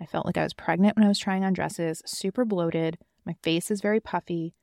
I 0.00 0.06
felt 0.06 0.24
like 0.24 0.38
I 0.38 0.44
was 0.44 0.54
pregnant 0.54 0.96
when 0.96 1.04
I 1.04 1.08
was 1.08 1.18
trying 1.18 1.44
on 1.44 1.52
dresses, 1.52 2.02
super 2.06 2.44
bloated. 2.44 2.98
My 3.26 3.34
face 3.42 3.70
is 3.70 3.80
very 3.80 4.00
puffy. 4.00 4.54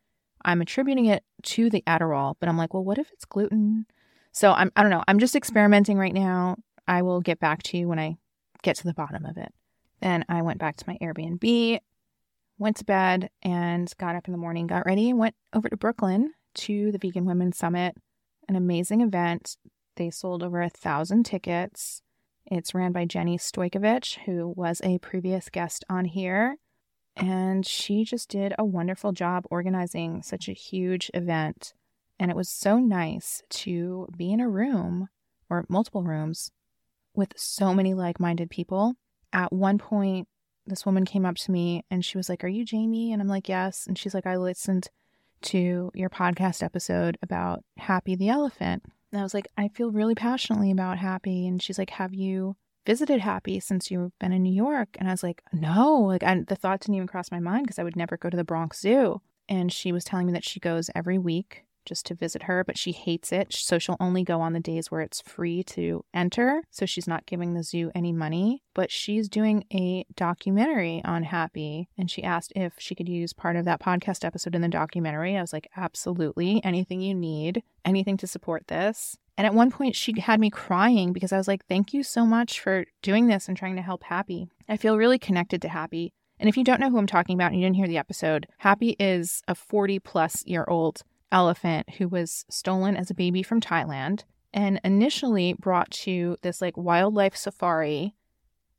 I'm 0.43 0.61
attributing 0.61 1.05
it 1.05 1.23
to 1.43 1.69
the 1.69 1.83
Adderall, 1.85 2.35
but 2.39 2.49
I'm 2.49 2.57
like, 2.57 2.73
well, 2.73 2.83
what 2.83 2.97
if 2.97 3.11
it's 3.11 3.25
gluten? 3.25 3.85
So 4.31 4.51
I'm 4.51 4.71
I 4.75 4.81
don't 4.81 4.91
know. 4.91 5.03
I'm 5.07 5.19
just 5.19 5.35
experimenting 5.35 5.97
right 5.97 6.13
now. 6.13 6.57
I 6.87 7.01
will 7.01 7.21
get 7.21 7.39
back 7.39 7.61
to 7.63 7.77
you 7.77 7.87
when 7.87 7.99
I 7.99 8.17
get 8.63 8.75
to 8.77 8.83
the 8.85 8.93
bottom 8.93 9.25
of 9.25 9.37
it. 9.37 9.53
Then 10.01 10.25
I 10.29 10.41
went 10.41 10.59
back 10.59 10.77
to 10.77 10.85
my 10.87 10.97
Airbnb, 11.01 11.79
went 12.57 12.77
to 12.77 12.85
bed, 12.85 13.29
and 13.41 13.91
got 13.97 14.15
up 14.15 14.27
in 14.27 14.31
the 14.31 14.37
morning, 14.37 14.67
got 14.67 14.85
ready, 14.85 15.13
went 15.13 15.35
over 15.53 15.69
to 15.69 15.77
Brooklyn 15.77 16.33
to 16.55 16.91
the 16.91 16.97
Vegan 16.97 17.25
Women's 17.25 17.57
Summit, 17.57 17.95
an 18.47 18.55
amazing 18.55 19.01
event. 19.01 19.57
They 19.95 20.09
sold 20.09 20.43
over 20.43 20.61
a 20.61 20.69
thousand 20.69 21.23
tickets. 21.25 22.01
It's 22.45 22.73
ran 22.73 22.91
by 22.91 23.05
Jenny 23.05 23.37
Stojkovic, 23.37 24.19
who 24.25 24.53
was 24.55 24.81
a 24.83 24.97
previous 24.99 25.49
guest 25.49 25.85
on 25.89 26.05
here. 26.05 26.57
And 27.15 27.65
she 27.65 28.05
just 28.05 28.29
did 28.29 28.53
a 28.57 28.65
wonderful 28.65 29.11
job 29.11 29.45
organizing 29.51 30.23
such 30.23 30.47
a 30.47 30.53
huge 30.53 31.11
event. 31.13 31.73
And 32.17 32.31
it 32.31 32.37
was 32.37 32.49
so 32.49 32.79
nice 32.79 33.43
to 33.49 34.07
be 34.15 34.31
in 34.31 34.39
a 34.39 34.49
room 34.49 35.09
or 35.49 35.65
multiple 35.69 36.03
rooms 36.03 36.51
with 37.13 37.33
so 37.35 37.73
many 37.73 37.93
like 37.93 38.19
minded 38.19 38.49
people. 38.49 38.95
At 39.33 39.53
one 39.53 39.77
point, 39.77 40.27
this 40.65 40.85
woman 40.85 41.05
came 41.05 41.25
up 41.25 41.35
to 41.35 41.51
me 41.51 41.83
and 41.89 42.03
she 42.05 42.17
was 42.17 42.29
like, 42.29 42.43
Are 42.43 42.49
you 42.49 42.65
Jamie? 42.65 43.11
And 43.11 43.21
I'm 43.21 43.27
like, 43.27 43.49
Yes. 43.49 43.85
And 43.87 43.97
she's 43.97 44.13
like, 44.13 44.25
I 44.25 44.37
listened 44.37 44.87
to 45.41 45.91
your 45.93 46.09
podcast 46.09 46.63
episode 46.63 47.17
about 47.21 47.63
Happy 47.77 48.15
the 48.15 48.29
elephant. 48.29 48.83
And 49.11 49.19
I 49.19 49.23
was 49.23 49.33
like, 49.33 49.47
I 49.57 49.69
feel 49.69 49.91
really 49.91 50.15
passionately 50.15 50.71
about 50.71 50.97
Happy. 50.99 51.47
And 51.47 51.61
she's 51.61 51.79
like, 51.79 51.91
Have 51.91 52.13
you 52.13 52.55
visited 52.85 53.19
Happy 53.19 53.59
since 53.59 53.91
you've 53.91 54.17
been 54.19 54.31
in 54.33 54.43
New 54.43 54.53
York? 54.53 54.89
And 54.97 55.07
I 55.07 55.11
was 55.11 55.23
like, 55.23 55.41
No, 55.51 55.97
like 55.99 56.23
I, 56.23 56.43
the 56.47 56.55
thought 56.55 56.81
didn't 56.81 56.95
even 56.95 57.07
cross 57.07 57.31
my 57.31 57.39
mind 57.39 57.65
because 57.65 57.79
I 57.79 57.83
would 57.83 57.95
never 57.95 58.17
go 58.17 58.29
to 58.29 58.37
the 58.37 58.43
Bronx 58.43 58.79
Zoo. 58.79 59.21
And 59.47 59.71
she 59.73 59.91
was 59.91 60.03
telling 60.03 60.27
me 60.27 60.33
that 60.33 60.45
she 60.45 60.59
goes 60.59 60.91
every 60.93 61.17
week 61.17 61.65
just 61.89 62.05
to 62.05 62.15
visit 62.15 62.43
her, 62.43 62.63
but 62.63 62.77
she 62.77 62.93
hates 62.93 63.33
it. 63.33 63.51
So 63.51 63.79
she'll 63.79 63.97
only 63.99 64.23
go 64.23 64.39
on 64.39 64.53
the 64.53 64.59
days 64.59 64.89
where 64.89 65.01
it's 65.01 65.19
free 65.19 65.63
to 65.63 66.05
enter. 66.13 66.63
So 66.69 66.85
she's 66.85 67.07
not 67.07 67.25
giving 67.25 67.53
the 67.53 67.63
zoo 67.63 67.91
any 67.93 68.13
money. 68.13 68.63
But 68.73 68.91
she's 68.91 69.27
doing 69.27 69.65
a 69.73 70.05
documentary 70.15 71.01
on 71.03 71.23
Happy. 71.23 71.89
And 71.97 72.09
she 72.09 72.23
asked 72.23 72.53
if 72.55 72.75
she 72.77 72.95
could 72.95 73.09
use 73.09 73.33
part 73.33 73.57
of 73.57 73.65
that 73.65 73.81
podcast 73.81 74.23
episode 74.23 74.55
in 74.55 74.61
the 74.61 74.69
documentary. 74.69 75.35
I 75.35 75.41
was 75.41 75.51
like, 75.51 75.67
absolutely. 75.75 76.61
Anything 76.63 77.01
you 77.01 77.13
need, 77.13 77.63
anything 77.83 78.15
to 78.17 78.27
support 78.27 78.67
this. 78.67 79.17
And 79.37 79.45
at 79.45 79.53
one 79.53 79.71
point, 79.71 79.95
she 79.95 80.13
had 80.19 80.39
me 80.39 80.49
crying 80.49 81.11
because 81.11 81.33
I 81.33 81.37
was 81.37 81.47
like, 81.47 81.65
thank 81.65 81.93
you 81.93 82.03
so 82.03 82.25
much 82.25 82.59
for 82.59 82.85
doing 83.01 83.27
this 83.27 83.47
and 83.47 83.57
trying 83.57 83.75
to 83.77 83.81
help 83.81 84.03
Happy. 84.03 84.47
I 84.67 84.77
feel 84.77 84.97
really 84.97 85.19
connected 85.19 85.61
to 85.63 85.69
Happy. 85.69 86.13
And 86.39 86.47
if 86.47 86.55
you 86.55 86.63
don't 86.63 86.79
know 86.79 86.89
who 86.89 86.97
I'm 86.97 87.07
talking 87.07 87.35
about 87.35 87.51
and 87.51 87.59
you 87.59 87.65
didn't 87.65 87.75
hear 87.75 87.87
the 87.87 87.97
episode, 87.97 88.47
Happy 88.59 88.95
is 88.99 89.41
a 89.47 89.55
40 89.55 89.99
plus 89.99 90.45
year 90.45 90.65
old 90.67 91.01
elephant 91.31 91.89
who 91.97 92.07
was 92.07 92.45
stolen 92.49 92.95
as 92.95 93.09
a 93.09 93.15
baby 93.15 93.43
from 93.43 93.61
Thailand 93.61 94.23
and 94.53 94.79
initially 94.83 95.53
brought 95.53 95.91
to 95.91 96.37
this 96.41 96.61
like 96.61 96.77
wildlife 96.77 97.35
safari 97.35 98.15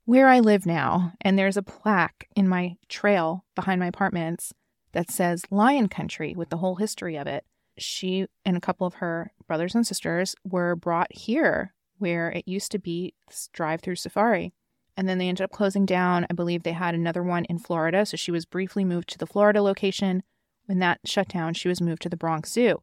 where 0.04 0.28
I 0.28 0.40
live 0.40 0.66
now. 0.66 1.12
And 1.20 1.38
there's 1.38 1.56
a 1.56 1.62
plaque 1.62 2.26
in 2.34 2.48
my 2.48 2.76
trail 2.88 3.44
behind 3.54 3.80
my 3.80 3.86
apartments 3.86 4.52
that 4.92 5.10
says 5.10 5.44
Lion 5.50 5.88
Country 5.88 6.34
with 6.36 6.48
the 6.48 6.56
whole 6.56 6.76
history 6.76 7.16
of 7.16 7.26
it. 7.26 7.44
She 7.78 8.26
and 8.44 8.56
a 8.56 8.60
couple 8.60 8.86
of 8.86 8.94
her 8.94 9.32
brothers 9.46 9.74
and 9.74 9.86
sisters 9.86 10.34
were 10.44 10.74
brought 10.74 11.12
here 11.12 11.74
where 11.98 12.30
it 12.30 12.48
used 12.48 12.72
to 12.72 12.78
be 12.78 13.14
this 13.28 13.48
drive 13.52 13.82
through 13.82 13.96
safari. 13.96 14.52
And 14.96 15.08
then 15.08 15.18
they 15.18 15.28
ended 15.28 15.44
up 15.44 15.52
closing 15.52 15.86
down. 15.86 16.26
I 16.28 16.34
believe 16.34 16.62
they 16.62 16.72
had 16.72 16.94
another 16.94 17.22
one 17.22 17.44
in 17.44 17.58
Florida. 17.58 18.04
So 18.04 18.16
she 18.16 18.32
was 18.32 18.44
briefly 18.44 18.84
moved 18.84 19.08
to 19.10 19.18
the 19.18 19.26
Florida 19.26 19.62
location. 19.62 20.22
When 20.70 20.78
that 20.78 21.00
shut 21.04 21.26
down, 21.26 21.54
she 21.54 21.66
was 21.66 21.80
moved 21.80 22.00
to 22.02 22.08
the 22.08 22.16
Bronx 22.16 22.52
Zoo. 22.52 22.80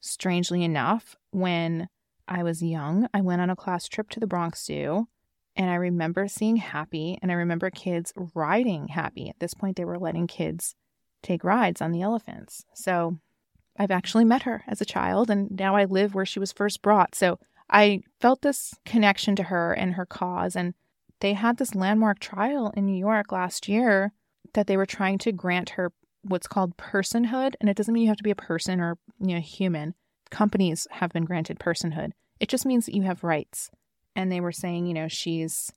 Strangely 0.00 0.62
enough, 0.62 1.16
when 1.32 1.88
I 2.28 2.44
was 2.44 2.62
young, 2.62 3.08
I 3.12 3.20
went 3.20 3.40
on 3.40 3.50
a 3.50 3.56
class 3.56 3.88
trip 3.88 4.10
to 4.10 4.20
the 4.20 4.28
Bronx 4.28 4.64
Zoo 4.64 5.08
and 5.56 5.68
I 5.68 5.74
remember 5.74 6.28
seeing 6.28 6.58
Happy 6.58 7.18
and 7.20 7.32
I 7.32 7.34
remember 7.34 7.68
kids 7.68 8.12
riding 8.36 8.86
Happy. 8.86 9.28
At 9.28 9.40
this 9.40 9.54
point, 9.54 9.76
they 9.76 9.84
were 9.84 9.98
letting 9.98 10.28
kids 10.28 10.76
take 11.20 11.42
rides 11.42 11.82
on 11.82 11.90
the 11.90 12.00
elephants. 12.00 12.64
So 12.74 13.18
I've 13.76 13.90
actually 13.90 14.24
met 14.24 14.42
her 14.42 14.62
as 14.68 14.80
a 14.80 14.84
child 14.84 15.28
and 15.28 15.50
now 15.50 15.74
I 15.74 15.84
live 15.84 16.14
where 16.14 16.26
she 16.26 16.38
was 16.38 16.52
first 16.52 16.80
brought. 16.80 17.16
So 17.16 17.40
I 17.68 18.02
felt 18.20 18.42
this 18.42 18.72
connection 18.84 19.34
to 19.34 19.42
her 19.42 19.72
and 19.72 19.94
her 19.94 20.06
cause. 20.06 20.54
And 20.54 20.74
they 21.18 21.32
had 21.32 21.56
this 21.56 21.74
landmark 21.74 22.20
trial 22.20 22.72
in 22.76 22.86
New 22.86 22.96
York 22.96 23.32
last 23.32 23.66
year 23.66 24.12
that 24.54 24.68
they 24.68 24.76
were 24.76 24.86
trying 24.86 25.18
to 25.18 25.32
grant 25.32 25.70
her 25.70 25.92
what's 26.28 26.46
called 26.46 26.76
personhood, 26.76 27.54
and 27.60 27.68
it 27.68 27.76
doesn't 27.76 27.92
mean 27.92 28.04
you 28.04 28.08
have 28.08 28.16
to 28.18 28.22
be 28.22 28.30
a 28.30 28.36
person 28.36 28.80
or 28.80 28.98
you 29.20 29.34
know 29.34 29.40
human. 29.40 29.94
Companies 30.30 30.86
have 30.90 31.12
been 31.12 31.24
granted 31.24 31.58
personhood. 31.58 32.10
It 32.40 32.48
just 32.48 32.66
means 32.66 32.86
that 32.86 32.94
you 32.94 33.02
have 33.02 33.24
rights. 33.24 33.70
And 34.14 34.32
they 34.32 34.40
were 34.40 34.52
saying, 34.52 34.86
you 34.86 34.94
know, 34.94 35.08
she's 35.08 35.70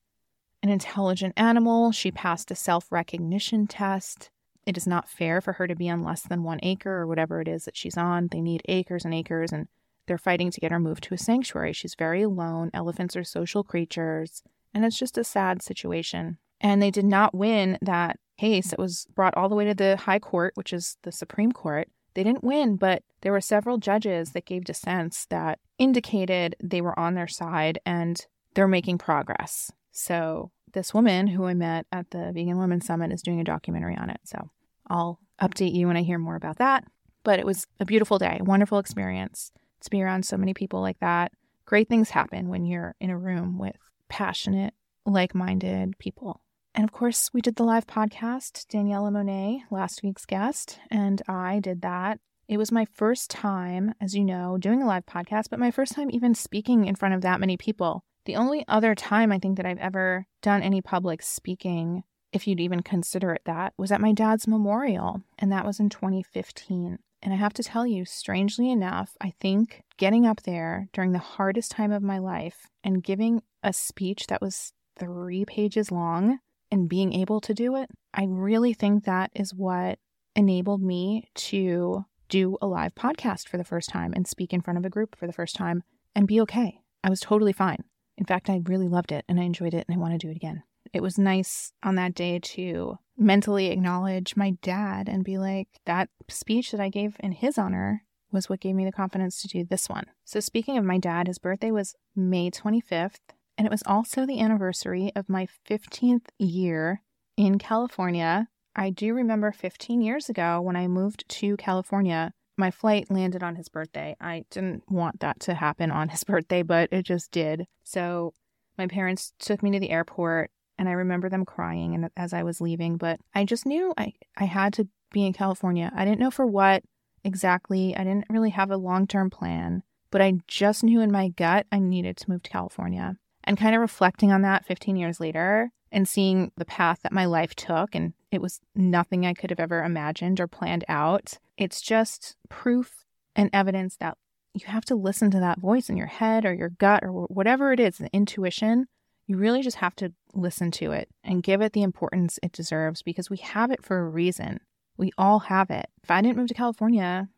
an 0.64 0.70
intelligent 0.70 1.34
animal. 1.38 1.92
She 1.92 2.12
passed 2.12 2.52
a 2.52 2.56
self 2.56 2.92
recognition 2.92 3.68
test. 3.68 4.30
It 4.66 4.78
is 4.78 4.88
not 4.88 5.10
fair 5.10 5.42
for 5.42 5.54
her 5.54 5.68
to 5.68 5.76
be 5.76 5.90
on 5.90 6.04
less 6.04 6.22
than 6.22 6.44
one 6.44 6.60
acre 6.64 6.92
or 6.92 7.08
whatever 7.08 7.42
it 7.42 7.48
is 7.48 7.66
that 7.66 7.78
she's 7.78 7.98
on. 7.98 8.28
They 8.28 8.42
need 8.42 8.62
acres 8.68 9.06
and 9.06 9.14
acres, 9.14 9.52
and 9.52 9.68
they're 10.06 10.18
fighting 10.18 10.52
to 10.52 10.60
get 10.60 10.72
her 10.72 10.80
moved 10.80 11.04
to 11.06 11.14
a 11.14 11.18
sanctuary. 11.18 11.74
She's 11.74 11.96
very 11.96 12.22
alone. 12.22 12.70
Elephants 12.74 13.16
are 13.16 13.24
social 13.24 13.64
creatures, 13.64 14.44
and 14.74 14.86
it's 14.86 15.00
just 15.00 15.18
a 15.18 15.24
sad 15.24 15.62
situation. 15.62 16.38
And 16.62 16.82
they 16.82 16.92
did 16.92 17.06
not 17.06 17.34
win 17.34 17.78
that 17.82 18.20
case. 18.40 18.72
It 18.72 18.80
was 18.80 19.06
brought 19.16 19.36
all 19.36 19.50
the 19.50 19.56
way 19.56 19.66
to 19.66 19.74
the 19.74 19.98
High 19.98 20.20
Court, 20.20 20.54
which 20.56 20.74
is 20.74 20.98
the 21.04 21.12
Supreme 21.12 21.52
Court. 21.52 21.90
They 22.14 22.24
didn't 22.24 22.44
win, 22.44 22.76
but 22.76 23.04
there 23.22 23.32
were 23.32 23.42
several 23.42 23.78
judges 23.78 24.32
that 24.32 24.46
gave 24.46 24.64
dissents 24.64 25.26
that 25.28 25.60
indicated 25.78 26.56
they 26.62 26.82
were 26.82 26.98
on 26.98 27.16
their 27.16 27.28
side 27.28 27.80
and 27.86 28.26
they're 28.54 28.68
making 28.68 28.98
progress. 28.98 29.72
So, 29.92 30.52
this 30.74 30.94
woman 30.94 31.28
who 31.28 31.46
I 31.46 31.56
met 31.56 31.88
at 31.92 32.12
the 32.12 32.32
Vegan 32.32 32.60
Women's 32.60 32.86
Summit 32.86 33.12
is 33.12 33.22
doing 33.22 33.40
a 33.40 33.44
documentary 33.44 33.98
on 33.98 34.10
it. 34.10 34.22
So, 34.24 34.50
I'll 34.88 35.20
update 35.42 35.74
you 35.74 35.88
when 35.88 35.98
I 35.98 36.04
hear 36.04 36.20
more 36.20 36.36
about 36.36 36.58
that. 36.58 36.84
But 37.24 37.40
it 37.40 37.46
was 37.46 37.68
a 37.80 37.86
beautiful 37.86 38.18
day, 38.18 38.40
wonderful 38.42 38.80
experience 38.80 39.52
to 39.82 39.90
be 39.90 40.02
around 40.02 40.26
so 40.26 40.38
many 40.38 40.54
people 40.54 40.82
like 40.82 41.00
that. 41.00 41.32
Great 41.66 41.90
things 41.90 42.10
happen 42.10 42.50
when 42.50 42.66
you're 42.66 42.96
in 43.00 43.10
a 43.10 43.18
room 43.18 43.58
with 43.60 43.76
passionate, 44.08 44.74
like 45.06 45.36
minded 45.36 45.98
people. 46.00 46.42
And 46.76 46.84
of 46.84 46.92
course, 46.92 47.32
we 47.34 47.42
did 47.42 47.56
the 47.56 47.64
live 47.64 47.88
podcast. 47.88 48.68
Daniella 48.68 49.12
Monet, 49.12 49.64
last 49.72 50.04
week's 50.04 50.26
guest, 50.26 50.80
and 50.90 51.22
I 51.28 51.60
did 51.60 51.82
that. 51.82 52.20
It 52.48 52.58
was 52.58 52.72
my 52.72 52.86
first 52.86 53.30
time, 53.30 53.94
as 54.02 54.16
you 54.16 54.24
know, 54.24 54.58
doing 54.58 54.82
a 54.82 54.88
live 54.88 55.06
podcast, 55.06 55.50
but 55.50 55.60
my 55.60 55.72
first 55.72 55.94
time 55.94 56.10
even 56.12 56.34
speaking 56.34 56.86
in 56.86 56.96
front 56.96 57.14
of 57.14 57.22
that 57.22 57.40
many 57.40 57.58
people. 57.58 58.04
The 58.26 58.36
only 58.36 58.66
other 58.68 58.96
time 58.96 59.32
I 59.32 59.40
think 59.40 59.58
that 59.58 59.66
I've 59.66 59.78
ever 59.78 60.26
done 60.42 60.62
any 60.62 60.82
public 60.82 61.22
speaking 61.22 62.04
if 62.32 62.48
you'd 62.48 62.60
even 62.60 62.82
consider 62.82 63.34
it 63.34 63.42
that, 63.46 63.74
was 63.78 63.92
at 63.92 64.02
my 64.02 64.14
dad's 64.14 64.48
memorial, 64.48 65.22
and 65.38 65.52
that 65.52 65.66
was 65.66 65.80
in 65.80 65.90
2015. 65.90 67.00
And 67.22 67.34
I 67.34 67.38
have 67.38 67.54
to 67.54 67.64
tell 67.64 67.86
you, 67.86 68.06
strangely 68.06 68.72
enough, 68.72 69.18
I 69.20 69.34
think 69.40 69.84
getting 69.98 70.26
up 70.26 70.44
there 70.44 70.88
during 70.94 71.12
the 71.12 71.20
hardest 71.20 71.72
time 71.72 71.92
of 71.92 72.04
my 72.04 72.18
life 72.18 72.68
and 72.84 73.04
giving 73.04 73.42
a 73.62 73.74
speech 73.74 74.28
that 74.28 74.42
was 74.42 74.74
three 74.98 75.44
pages 75.44 75.92
long 75.92 76.40
and 76.72 76.90
being 76.90 77.14
able 77.14 77.42
to 77.42 77.54
do 77.54 77.76
it, 77.76 77.90
I 78.14 78.26
really 78.26 78.74
think 78.74 79.06
that 79.06 79.32
is 79.36 79.54
what 79.54 80.00
enabled 80.36 80.82
me 80.82 81.30
to 81.34 82.06
do 82.30 82.58
a 82.62 82.68
live 82.68 82.96
podcast 82.96 83.48
for 83.48 83.58
the 83.58 83.64
first 83.64 83.90
time 83.90 84.14
and 84.16 84.28
speak 84.28 84.54
in 84.54 84.62
front 84.62 84.78
of 84.78 84.86
a 84.86 84.90
group 84.90 85.16
for 85.18 85.28
the 85.28 85.34
first 85.34 85.56
time 85.56 85.84
and 86.16 86.28
be 86.28 86.40
okay. 86.42 86.82
I 87.04 87.10
was 87.10 87.20
totally 87.20 87.54
fine. 87.54 87.84
In 88.18 88.26
fact, 88.26 88.50
I 88.50 88.62
really 88.66 88.88
loved 88.88 89.12
it 89.12 89.26
and 89.28 89.40
I 89.40 89.44
enjoyed 89.44 89.74
it 89.74 89.86
and 89.88 89.96
I 89.96 90.00
want 90.00 90.14
to 90.14 90.18
do 90.18 90.30
it 90.30 90.36
again. 90.36 90.64
It 90.94 91.02
was 91.02 91.18
nice 91.18 91.72
on 91.84 91.96
that 91.96 92.16
day 92.16 92.40
to 92.40 92.98
mentally 93.18 93.68
acknowledge 93.68 94.36
my 94.36 94.52
dad 94.62 95.08
and 95.08 95.24
be 95.24 95.38
like, 95.38 95.68
that 95.86 96.10
speech 96.30 96.72
that 96.72 96.80
I 96.80 96.90
gave 96.90 97.16
in 97.20 97.32
his 97.32 97.58
honor 97.58 98.04
was 98.32 98.50
what 98.50 98.60
gave 98.60 98.76
me 98.76 98.86
the 98.86 98.92
confidence 98.92 99.42
to 99.42 99.48
do 99.48 99.64
this 99.64 99.90
one. 99.90 100.06
So, 100.24 100.40
speaking 100.40 100.78
of 100.78 100.86
my 100.86 100.98
dad, 100.98 101.28
his 101.28 101.40
birthday 101.40 101.72
was 101.72 101.96
May 102.16 102.52
25th, 102.52 103.18
and 103.60 103.66
it 103.66 103.72
was 103.72 103.84
also 103.86 104.26
the 104.26 104.40
anniversary 104.40 105.12
of 105.18 105.28
my 105.28 105.46
15th 105.70 106.28
year 106.38 107.02
in 107.36 107.60
California. 107.60 108.48
I 108.74 108.90
do 108.90 109.14
remember 109.14 109.52
15 109.52 110.02
years 110.02 110.30
ago 110.30 110.62
when 110.62 110.78
I 110.78 110.88
moved 110.88 111.28
to 111.28 111.58
California, 111.58 112.32
my 112.58 112.72
flight 112.72 113.12
landed 113.12 113.44
on 113.44 113.58
his 113.58 113.68
birthday. 113.68 114.16
I 114.22 114.46
didn't 114.50 114.90
want 114.90 115.20
that 115.20 115.42
to 115.42 115.56
happen 115.56 115.92
on 115.92 116.08
his 116.08 116.24
birthday, 116.26 116.64
but 116.64 116.88
it 116.94 117.04
just 117.04 117.32
did. 117.32 117.66
So, 117.84 118.34
my 118.78 118.88
parents 118.88 119.34
took 119.40 119.62
me 119.62 119.72
to 119.72 119.80
the 119.82 119.90
airport 119.90 120.52
and 120.78 120.88
I 120.88 120.94
remember 120.94 121.28
them 121.28 121.44
crying 121.44 122.08
as 122.16 122.32
I 122.32 122.44
was 122.44 122.62
leaving, 122.62 122.96
but 122.96 123.20
I 123.36 123.44
just 123.44 123.66
knew 123.66 123.94
I, 123.98 124.14
I 124.38 124.46
had 124.46 124.72
to 124.76 124.88
be 125.12 125.26
in 125.26 125.34
California. 125.34 125.92
I 125.94 126.06
didn't 126.06 126.22
know 126.22 126.32
for 126.32 126.46
what 126.46 126.84
exactly. 127.26 127.94
I 127.94 128.06
didn't 128.06 128.30
really 128.30 128.52
have 128.52 128.72
a 128.72 128.78
long 128.78 129.06
term 129.06 129.30
plan, 129.30 129.84
but 130.12 130.22
I 130.22 130.36
just 130.48 130.82
knew 130.82 131.02
in 131.02 131.12
my 131.12 131.28
gut 131.28 131.68
I 131.74 131.80
needed 131.80 132.16
to 132.18 132.30
move 132.30 132.44
to 132.44 132.50
California. 132.50 133.18
And 133.50 133.58
kind 133.58 133.76
of 133.76 133.82
reflecting 133.82 134.32
on 134.32 134.44
that 134.44 134.66
15 134.66 134.96
years 134.96 135.20
later 135.20 135.72
and 135.92 136.08
seeing 136.08 136.52
the 136.56 136.64
path 136.64 137.00
that 137.02 137.12
my 137.12 137.26
life 137.26 137.56
took, 137.56 137.96
and 137.96 138.14
it 138.32 138.42
was 138.42 138.62
nothing 138.76 139.26
I 139.26 139.34
could 139.34 139.50
have 139.50 139.60
ever 139.60 139.84
imagined 139.84 140.40
or 140.40 140.48
planned 140.48 140.86
out. 140.88 141.40
It's 141.58 141.82
just 141.82 142.38
proof 142.48 143.06
and 143.36 143.50
evidence 143.52 143.98
that 143.98 144.18
you 144.54 144.68
have 144.68 144.86
to 144.86 144.96
listen 144.96 145.32
to 145.32 145.40
that 145.40 145.60
voice 145.60 145.90
in 145.90 145.98
your 145.98 146.08
head 146.08 146.46
or 146.46 146.54
your 146.54 146.70
gut 146.70 147.04
or 147.04 147.12
whatever 147.12 147.74
it 147.74 147.80
is, 147.80 147.98
the 147.98 148.10
intuition 148.14 148.88
you 149.30 149.38
really 149.38 149.62
just 149.62 149.78
have 149.78 149.96
to 149.96 150.12
listen 150.34 150.72
to 150.72 150.92
it 150.92 151.08
and 151.24 151.44
give 151.44 151.62
it 151.62 151.74
the 151.74 151.84
importance 151.84 152.40
it 152.42 152.52
deserves 152.52 153.04
because 153.04 153.30
we 153.30 153.38
have 153.38 153.70
it 153.70 153.86
for 153.86 154.00
a 154.00 154.10
reason. 154.10 154.60
We 154.98 155.12
all 155.20 155.38
have 155.38 155.70
it. 155.70 155.88
If 156.02 156.10
I 156.10 156.22
didn't 156.22 156.38
move 156.38 156.48
to 156.48 156.56
California, 156.56 157.30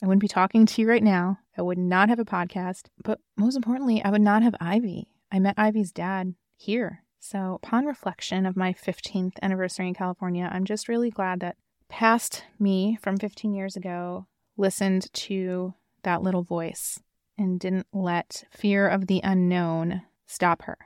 I 0.00 0.06
wouldn't 0.06 0.20
be 0.20 0.28
talking 0.28 0.64
to 0.64 0.80
you 0.80 0.88
right 0.88 1.02
now. 1.02 1.40
I 1.58 1.62
would 1.62 1.76
not 1.76 2.08
have 2.08 2.20
a 2.20 2.24
podcast. 2.24 2.84
But 3.02 3.18
most 3.36 3.56
importantly, 3.56 4.00
I 4.04 4.10
would 4.10 4.20
not 4.20 4.44
have 4.44 4.54
Ivy. 4.60 5.08
I 5.32 5.38
met 5.38 5.54
Ivy's 5.56 5.92
dad 5.92 6.34
here. 6.56 7.04
So, 7.20 7.58
upon 7.62 7.84
reflection 7.84 8.46
of 8.46 8.56
my 8.56 8.72
15th 8.72 9.34
anniversary 9.42 9.88
in 9.88 9.94
California, 9.94 10.48
I'm 10.50 10.64
just 10.64 10.88
really 10.88 11.10
glad 11.10 11.40
that 11.40 11.56
past 11.88 12.44
me 12.58 12.98
from 13.02 13.18
15 13.18 13.52
years 13.52 13.76
ago 13.76 14.26
listened 14.56 15.12
to 15.12 15.74
that 16.02 16.22
little 16.22 16.42
voice 16.42 17.00
and 17.36 17.60
didn't 17.60 17.86
let 17.92 18.44
fear 18.50 18.88
of 18.88 19.06
the 19.06 19.20
unknown 19.22 20.02
stop 20.26 20.62
her 20.62 20.78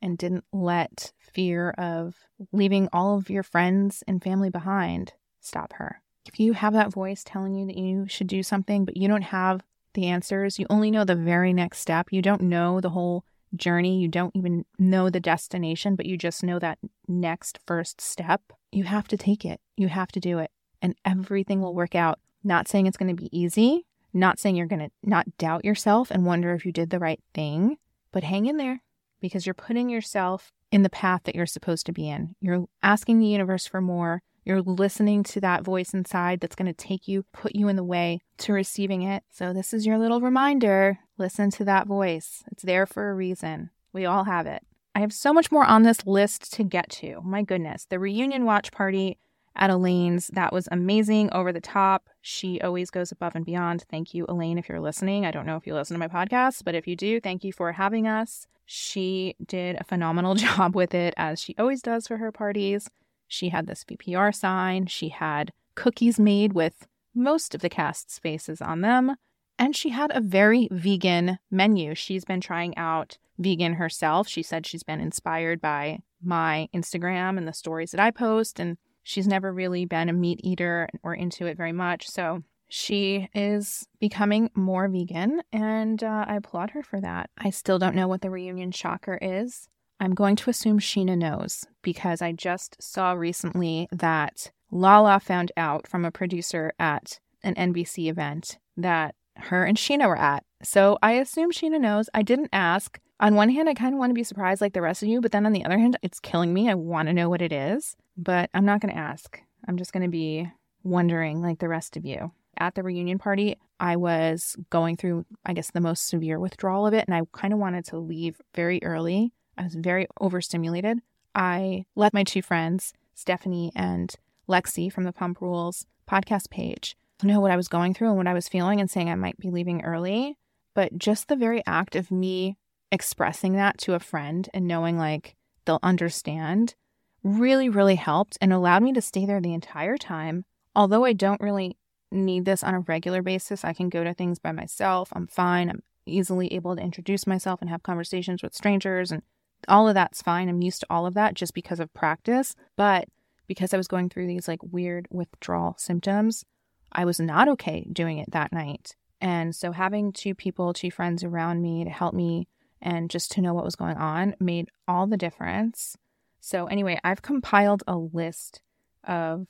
and 0.00 0.18
didn't 0.18 0.44
let 0.52 1.12
fear 1.18 1.70
of 1.70 2.16
leaving 2.52 2.88
all 2.92 3.16
of 3.16 3.30
your 3.30 3.42
friends 3.42 4.02
and 4.06 4.22
family 4.22 4.50
behind 4.50 5.12
stop 5.40 5.74
her. 5.74 6.02
If 6.26 6.40
you 6.40 6.52
have 6.54 6.72
that 6.72 6.92
voice 6.92 7.22
telling 7.24 7.54
you 7.54 7.66
that 7.66 7.76
you 7.76 8.06
should 8.08 8.26
do 8.28 8.42
something, 8.42 8.84
but 8.84 8.96
you 8.96 9.08
don't 9.08 9.22
have 9.22 9.62
the 9.94 10.06
answers, 10.06 10.58
you 10.58 10.66
only 10.70 10.90
know 10.90 11.04
the 11.04 11.14
very 11.14 11.52
next 11.52 11.80
step, 11.80 12.08
you 12.10 12.22
don't 12.22 12.42
know 12.42 12.80
the 12.80 12.90
whole 12.90 13.24
journey, 13.56 14.00
you 14.00 14.08
don't 14.08 14.34
even 14.34 14.64
know 14.78 15.10
the 15.10 15.20
destination, 15.20 15.96
but 15.96 16.06
you 16.06 16.16
just 16.16 16.42
know 16.42 16.58
that 16.58 16.78
next 17.08 17.58
first 17.66 18.00
step, 18.00 18.40
you 18.70 18.84
have 18.84 19.08
to 19.08 19.16
take 19.16 19.44
it. 19.44 19.60
You 19.76 19.88
have 19.88 20.12
to 20.12 20.20
do 20.20 20.38
it, 20.38 20.50
and 20.80 20.94
everything 21.04 21.60
will 21.60 21.74
work 21.74 21.94
out. 21.94 22.18
Not 22.44 22.68
saying 22.68 22.86
it's 22.86 22.96
going 22.96 23.14
to 23.14 23.20
be 23.22 23.36
easy, 23.36 23.86
not 24.12 24.38
saying 24.38 24.56
you're 24.56 24.66
going 24.66 24.86
to 24.86 24.90
not 25.02 25.36
doubt 25.38 25.64
yourself 25.64 26.10
and 26.10 26.26
wonder 26.26 26.54
if 26.54 26.66
you 26.66 26.72
did 26.72 26.90
the 26.90 26.98
right 26.98 27.20
thing, 27.34 27.76
but 28.10 28.24
hang 28.24 28.46
in 28.46 28.56
there 28.56 28.82
because 29.20 29.46
you're 29.46 29.54
putting 29.54 29.88
yourself 29.88 30.52
in 30.70 30.82
the 30.82 30.90
path 30.90 31.22
that 31.24 31.34
you're 31.34 31.46
supposed 31.46 31.86
to 31.86 31.92
be 31.92 32.08
in. 32.08 32.34
You're 32.40 32.66
asking 32.82 33.20
the 33.20 33.26
universe 33.26 33.66
for 33.66 33.80
more. 33.80 34.22
You're 34.44 34.62
listening 34.62 35.22
to 35.24 35.40
that 35.40 35.62
voice 35.62 35.94
inside 35.94 36.40
that's 36.40 36.56
going 36.56 36.66
to 36.66 36.72
take 36.72 37.06
you, 37.06 37.24
put 37.32 37.54
you 37.54 37.68
in 37.68 37.76
the 37.76 37.84
way 37.84 38.20
to 38.38 38.52
receiving 38.52 39.02
it. 39.02 39.22
So, 39.30 39.52
this 39.52 39.72
is 39.72 39.86
your 39.86 39.98
little 39.98 40.20
reminder 40.20 40.98
listen 41.18 41.50
to 41.52 41.64
that 41.64 41.86
voice. 41.86 42.42
It's 42.50 42.64
there 42.64 42.86
for 42.86 43.10
a 43.10 43.14
reason. 43.14 43.70
We 43.92 44.04
all 44.04 44.24
have 44.24 44.46
it. 44.46 44.62
I 44.94 45.00
have 45.00 45.12
so 45.12 45.32
much 45.32 45.52
more 45.52 45.64
on 45.64 45.84
this 45.84 46.06
list 46.06 46.52
to 46.54 46.64
get 46.64 46.90
to. 46.90 47.20
My 47.22 47.42
goodness. 47.42 47.86
The 47.88 47.98
reunion 47.98 48.44
watch 48.44 48.72
party 48.72 49.18
at 49.54 49.70
Elaine's, 49.70 50.28
that 50.28 50.52
was 50.52 50.68
amazing, 50.72 51.30
over 51.32 51.52
the 51.52 51.60
top. 51.60 52.08
She 52.20 52.60
always 52.60 52.90
goes 52.90 53.12
above 53.12 53.36
and 53.36 53.44
beyond. 53.44 53.84
Thank 53.90 54.14
you, 54.14 54.24
Elaine, 54.28 54.58
if 54.58 54.68
you're 54.68 54.80
listening. 54.80 55.24
I 55.26 55.30
don't 55.30 55.46
know 55.46 55.56
if 55.56 55.66
you 55.66 55.74
listen 55.74 55.94
to 55.94 55.98
my 55.98 56.08
podcast, 56.08 56.64
but 56.64 56.74
if 56.74 56.86
you 56.86 56.96
do, 56.96 57.20
thank 57.20 57.44
you 57.44 57.52
for 57.52 57.72
having 57.72 58.06
us. 58.06 58.46
She 58.64 59.36
did 59.44 59.76
a 59.78 59.84
phenomenal 59.84 60.34
job 60.36 60.74
with 60.74 60.94
it, 60.94 61.14
as 61.16 61.40
she 61.40 61.54
always 61.58 61.82
does 61.82 62.06
for 62.06 62.16
her 62.16 62.32
parties. 62.32 62.88
She 63.32 63.48
had 63.48 63.66
this 63.66 63.82
VPR 63.84 64.34
sign, 64.34 64.86
she 64.86 65.08
had 65.08 65.52
cookies 65.74 66.20
made 66.20 66.52
with 66.52 66.86
most 67.14 67.54
of 67.54 67.62
the 67.62 67.70
cast's 67.70 68.18
faces 68.18 68.60
on 68.60 68.82
them, 68.82 69.16
and 69.58 69.74
she 69.74 69.88
had 69.88 70.10
a 70.14 70.20
very 70.20 70.68
vegan 70.70 71.38
menu. 71.50 71.94
She's 71.94 72.26
been 72.26 72.42
trying 72.42 72.76
out 72.76 73.16
vegan 73.38 73.74
herself. 73.74 74.28
She 74.28 74.42
said 74.42 74.66
she's 74.66 74.82
been 74.82 75.00
inspired 75.00 75.62
by 75.62 76.00
my 76.22 76.68
Instagram 76.74 77.38
and 77.38 77.48
the 77.48 77.54
stories 77.54 77.92
that 77.92 78.00
I 78.00 78.10
post, 78.10 78.60
and 78.60 78.76
she's 79.02 79.26
never 79.26 79.50
really 79.50 79.86
been 79.86 80.10
a 80.10 80.12
meat 80.12 80.40
eater 80.44 80.90
or 81.02 81.14
into 81.14 81.46
it 81.46 81.56
very 81.56 81.72
much. 81.72 82.10
So 82.10 82.42
she 82.68 83.30
is 83.34 83.88
becoming 83.98 84.50
more 84.54 84.88
vegan, 84.88 85.40
and 85.54 86.04
uh, 86.04 86.26
I 86.28 86.36
applaud 86.36 86.72
her 86.72 86.82
for 86.82 87.00
that. 87.00 87.30
I 87.38 87.48
still 87.48 87.78
don't 87.78 87.96
know 87.96 88.08
what 88.08 88.20
the 88.20 88.30
reunion 88.30 88.72
shocker 88.72 89.18
is. 89.22 89.70
I'm 90.02 90.14
going 90.14 90.34
to 90.34 90.50
assume 90.50 90.80
Scheana 90.80 91.16
knows 91.16 91.64
because 91.80 92.20
I 92.20 92.32
just 92.32 92.82
saw 92.82 93.12
recently 93.12 93.86
that 93.92 94.50
Lala 94.72 95.20
found 95.20 95.52
out 95.56 95.86
from 95.86 96.04
a 96.04 96.10
producer 96.10 96.72
at 96.76 97.20
an 97.44 97.54
NBC 97.54 98.08
event 98.08 98.58
that 98.76 99.14
her 99.36 99.64
and 99.64 99.78
Scheana 99.78 100.08
were 100.08 100.18
at. 100.18 100.42
So 100.60 100.98
I 101.04 101.12
assume 101.12 101.52
Scheana 101.52 101.80
knows. 101.80 102.10
I 102.12 102.22
didn't 102.22 102.50
ask. 102.52 102.98
On 103.20 103.36
one 103.36 103.50
hand, 103.50 103.68
I 103.68 103.74
kind 103.74 103.94
of 103.94 104.00
want 104.00 104.10
to 104.10 104.14
be 104.14 104.24
surprised 104.24 104.60
like 104.60 104.72
the 104.72 104.82
rest 104.82 105.04
of 105.04 105.08
you, 105.08 105.20
but 105.20 105.30
then 105.30 105.46
on 105.46 105.52
the 105.52 105.64
other 105.64 105.78
hand, 105.78 105.96
it's 106.02 106.18
killing 106.18 106.52
me. 106.52 106.68
I 106.68 106.74
want 106.74 107.06
to 107.06 107.14
know 107.14 107.28
what 107.28 107.40
it 107.40 107.52
is, 107.52 107.94
but 108.16 108.50
I'm 108.54 108.64
not 108.64 108.80
going 108.80 108.92
to 108.92 108.98
ask. 108.98 109.40
I'm 109.68 109.76
just 109.76 109.92
going 109.92 110.02
to 110.02 110.08
be 110.08 110.50
wondering 110.82 111.42
like 111.42 111.60
the 111.60 111.68
rest 111.68 111.96
of 111.96 112.04
you 112.04 112.32
at 112.58 112.74
the 112.74 112.82
reunion 112.82 113.18
party, 113.18 113.56
I 113.80 113.96
was 113.96 114.56
going 114.70 114.96
through, 114.96 115.26
I 115.44 115.52
guess, 115.52 115.70
the 115.70 115.80
most 115.80 116.08
severe 116.08 116.38
withdrawal 116.38 116.86
of 116.86 116.94
it, 116.94 117.06
and 117.06 117.14
I 117.14 117.22
kind 117.32 117.52
of 117.52 117.58
wanted 117.58 117.84
to 117.86 117.98
leave 117.98 118.40
very 118.54 118.82
early. 118.82 119.32
I 119.56 119.64
was 119.64 119.74
very 119.74 120.06
overstimulated. 120.20 121.00
I 121.34 121.84
let 121.94 122.14
my 122.14 122.24
two 122.24 122.42
friends, 122.42 122.92
Stephanie 123.14 123.72
and 123.74 124.14
Lexi 124.48 124.92
from 124.92 125.04
the 125.04 125.12
Pump 125.12 125.40
Rules 125.40 125.86
podcast 126.08 126.50
page, 126.50 126.96
know 127.22 127.40
what 127.40 127.50
I 127.50 127.56
was 127.56 127.68
going 127.68 127.94
through 127.94 128.08
and 128.08 128.16
what 128.16 128.26
I 128.26 128.34
was 128.34 128.48
feeling 128.48 128.80
and 128.80 128.90
saying 128.90 129.08
I 129.08 129.14
might 129.14 129.38
be 129.38 129.50
leaving 129.50 129.82
early. 129.82 130.36
But 130.74 130.98
just 130.98 131.28
the 131.28 131.36
very 131.36 131.62
act 131.66 131.94
of 131.96 132.10
me 132.10 132.56
expressing 132.90 133.54
that 133.54 133.78
to 133.78 133.94
a 133.94 134.00
friend 134.00 134.48
and 134.52 134.66
knowing 134.66 134.98
like 134.98 135.36
they'll 135.64 135.78
understand 135.82 136.74
really, 137.22 137.68
really 137.68 137.94
helped 137.94 138.36
and 138.40 138.52
allowed 138.52 138.82
me 138.82 138.92
to 138.92 139.00
stay 139.00 139.24
there 139.24 139.40
the 139.40 139.54
entire 139.54 139.96
time. 139.96 140.44
Although 140.74 141.04
I 141.04 141.12
don't 141.12 141.40
really 141.40 141.76
need 142.12 142.44
this 142.44 142.62
on 142.62 142.74
a 142.74 142.80
regular 142.80 143.22
basis. 143.22 143.64
I 143.64 143.72
can 143.72 143.88
go 143.88 144.04
to 144.04 144.14
things 144.14 144.38
by 144.38 144.52
myself. 144.52 145.08
I'm 145.12 145.26
fine. 145.26 145.70
I'm 145.70 145.82
easily 146.06 146.52
able 146.52 146.76
to 146.76 146.82
introduce 146.82 147.26
myself 147.26 147.60
and 147.60 147.70
have 147.70 147.82
conversations 147.82 148.42
with 148.42 148.54
strangers 148.54 149.10
and 149.10 149.22
all 149.68 149.88
of 149.88 149.94
that's 149.94 150.22
fine. 150.22 150.48
I'm 150.48 150.62
used 150.62 150.80
to 150.80 150.86
all 150.90 151.06
of 151.06 151.14
that 151.14 151.34
just 151.34 151.54
because 151.54 151.80
of 151.80 151.92
practice. 151.94 152.54
But 152.76 153.08
because 153.46 153.74
I 153.74 153.76
was 153.76 153.88
going 153.88 154.08
through 154.08 154.26
these 154.26 154.48
like 154.48 154.62
weird 154.62 155.06
withdrawal 155.10 155.74
symptoms, 155.78 156.44
I 156.90 157.04
was 157.04 157.20
not 157.20 157.48
okay 157.48 157.86
doing 157.92 158.18
it 158.18 158.30
that 158.32 158.52
night. 158.52 158.94
And 159.20 159.54
so 159.54 159.72
having 159.72 160.12
two 160.12 160.34
people, 160.34 160.72
two 160.72 160.90
friends 160.90 161.22
around 161.22 161.62
me 161.62 161.84
to 161.84 161.90
help 161.90 162.14
me 162.14 162.48
and 162.80 163.08
just 163.08 163.30
to 163.32 163.40
know 163.40 163.54
what 163.54 163.64
was 163.64 163.76
going 163.76 163.96
on 163.96 164.34
made 164.40 164.68
all 164.88 165.06
the 165.06 165.16
difference. 165.16 165.96
So, 166.40 166.66
anyway, 166.66 166.98
I've 167.04 167.22
compiled 167.22 167.84
a 167.86 167.96
list 167.96 168.60
of 169.04 169.46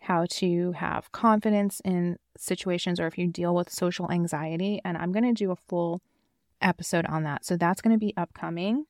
how 0.00 0.26
to 0.28 0.72
have 0.72 1.12
confidence 1.12 1.80
in 1.84 2.16
situations 2.38 2.98
or 2.98 3.06
if 3.06 3.18
you 3.18 3.28
deal 3.28 3.54
with 3.54 3.70
social 3.70 4.10
anxiety. 4.10 4.80
And 4.84 4.96
I'm 4.96 5.12
going 5.12 5.24
to 5.24 5.32
do 5.32 5.50
a 5.50 5.56
full 5.68 6.00
episode 6.62 7.06
on 7.06 7.24
that. 7.24 7.44
So 7.44 7.56
that's 7.56 7.82
going 7.82 7.94
to 7.94 8.00
be 8.00 8.14
upcoming. 8.16 8.86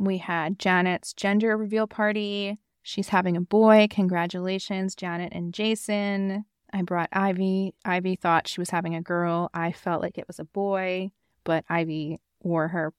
We 0.00 0.16
had 0.16 0.58
Janet's 0.58 1.12
gender 1.12 1.58
reveal 1.58 1.86
party. 1.86 2.58
she's 2.82 3.10
having 3.10 3.36
a 3.36 3.42
boy. 3.42 3.86
Congratulations, 3.90 4.94
Janet 4.94 5.34
and 5.34 5.52
Jason. 5.52 6.46
I 6.72 6.80
brought 6.80 7.10
Ivy. 7.12 7.74
Ivy 7.84 8.16
thought 8.16 8.48
she 8.48 8.62
was 8.62 8.70
having 8.70 8.94
a 8.94 9.02
girl. 9.02 9.50
I 9.52 9.72
felt 9.72 10.00
like 10.00 10.16
it 10.16 10.26
was 10.26 10.38
a 10.38 10.44
boy, 10.44 11.10
but 11.44 11.64
Ivy 11.68 12.18
wore 12.42 12.68
her. 12.68 12.94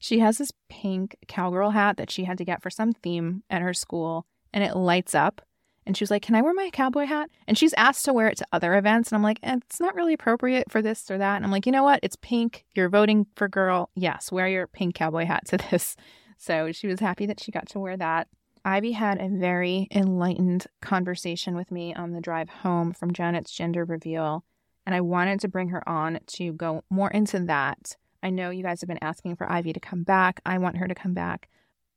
She 0.00 0.18
has 0.18 0.38
this 0.38 0.50
pink 0.68 1.16
cowgirl 1.28 1.70
hat 1.70 1.96
that 1.96 2.10
she 2.10 2.24
had 2.24 2.38
to 2.38 2.44
get 2.44 2.60
for 2.60 2.70
some 2.70 2.92
theme 2.92 3.44
at 3.48 3.62
her 3.62 3.72
school, 3.72 4.26
and 4.52 4.64
it 4.64 4.74
lights 4.74 5.14
up. 5.14 5.42
And 5.86 5.96
she 5.96 6.02
was 6.02 6.10
like, 6.10 6.22
Can 6.22 6.34
I 6.34 6.42
wear 6.42 6.52
my 6.52 6.70
cowboy 6.72 7.04
hat? 7.04 7.30
And 7.46 7.56
she's 7.56 7.74
asked 7.74 8.04
to 8.06 8.12
wear 8.12 8.28
it 8.28 8.38
to 8.38 8.46
other 8.52 8.74
events. 8.74 9.10
And 9.10 9.16
I'm 9.16 9.22
like, 9.22 9.38
eh, 9.42 9.56
It's 9.64 9.80
not 9.80 9.94
really 9.94 10.14
appropriate 10.14 10.70
for 10.70 10.82
this 10.82 11.10
or 11.10 11.18
that. 11.18 11.36
And 11.36 11.44
I'm 11.44 11.50
like, 11.50 11.66
You 11.66 11.72
know 11.72 11.84
what? 11.84 12.00
It's 12.02 12.16
pink. 12.16 12.64
You're 12.74 12.88
voting 12.88 13.26
for 13.36 13.48
girl. 13.48 13.90
Yes, 13.94 14.32
wear 14.32 14.48
your 14.48 14.66
pink 14.66 14.94
cowboy 14.94 15.24
hat 15.24 15.46
to 15.48 15.56
this. 15.70 15.96
So 16.38 16.72
she 16.72 16.86
was 16.86 17.00
happy 17.00 17.26
that 17.26 17.40
she 17.40 17.52
got 17.52 17.68
to 17.70 17.78
wear 17.78 17.96
that. 17.96 18.28
Ivy 18.64 18.92
had 18.92 19.20
a 19.20 19.28
very 19.28 19.86
enlightened 19.92 20.66
conversation 20.82 21.54
with 21.54 21.70
me 21.70 21.94
on 21.94 22.12
the 22.12 22.20
drive 22.20 22.48
home 22.48 22.92
from 22.92 23.12
Janet's 23.12 23.52
gender 23.52 23.84
reveal. 23.84 24.44
And 24.84 24.94
I 24.94 25.00
wanted 25.00 25.40
to 25.40 25.48
bring 25.48 25.68
her 25.68 25.88
on 25.88 26.18
to 26.26 26.52
go 26.52 26.82
more 26.90 27.10
into 27.10 27.38
that. 27.40 27.96
I 28.24 28.30
know 28.30 28.50
you 28.50 28.64
guys 28.64 28.80
have 28.80 28.88
been 28.88 29.02
asking 29.02 29.36
for 29.36 29.50
Ivy 29.50 29.72
to 29.72 29.80
come 29.80 30.02
back. 30.02 30.40
I 30.44 30.58
want 30.58 30.78
her 30.78 30.88
to 30.88 30.94
come 30.96 31.14
back. 31.14 31.48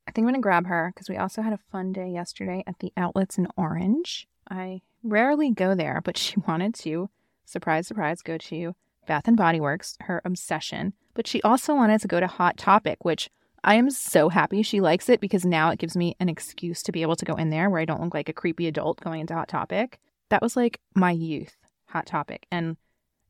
I 0.10 0.12
think 0.12 0.26
I'm 0.26 0.30
going 0.30 0.42
to 0.42 0.42
grab 0.42 0.66
her 0.66 0.92
because 0.92 1.08
we 1.08 1.18
also 1.18 1.44
had 1.44 1.54
a 1.54 1.60
fun 1.72 1.94
day 1.94 2.10
yesterday 2.10 2.64
at 2.66 2.80
the 2.80 2.92
outlets 2.98 3.38
in 3.38 3.48
Orange. 3.56 4.28
I 4.50 4.82
rarely 5.04 5.52
go 5.52 5.76
there, 5.76 6.02
but 6.04 6.18
she 6.18 6.40
wanted 6.48 6.74
to, 6.76 7.12
surprise, 7.46 7.86
surprise, 7.86 8.24
go 8.24 8.40
to 8.40 8.74
Bath 9.08 9.28
and 9.28 9.38
Body 9.38 9.60
Works, 9.60 9.98
her 10.02 10.20
obsession. 10.26 10.94
But 11.14 11.28
she 11.28 11.44
also 11.44 11.76
wanted 11.76 12.02
to 12.02 12.08
go 12.08 12.20
to 12.20 12.26
Hot 12.26 12.58
Topic, 12.58 13.06
which 13.06 13.30
I 13.64 13.76
am 13.76 13.92
so 13.92 14.30
happy 14.30 14.64
she 14.64 14.82
likes 14.82 15.10
it 15.10 15.22
because 15.22 15.46
now 15.46 15.70
it 15.70 15.78
gives 15.78 15.96
me 15.96 16.16
an 16.20 16.28
excuse 16.28 16.82
to 16.84 16.92
be 16.92 17.04
able 17.04 17.16
to 17.18 17.26
go 17.26 17.36
in 17.36 17.52
there 17.52 17.70
where 17.70 17.82
I 17.82 17.86
don't 17.86 18.02
look 18.02 18.16
like 18.16 18.30
a 18.30 18.34
creepy 18.34 18.66
adult 18.66 19.00
going 19.02 19.22
into 19.22 19.36
Hot 19.36 19.48
Topic. 19.48 20.00
That 20.30 20.42
was 20.42 20.56
like 20.56 20.80
my 20.96 21.12
youth, 21.12 21.56
Hot 21.90 22.08
Topic. 22.08 22.48
And 22.52 22.78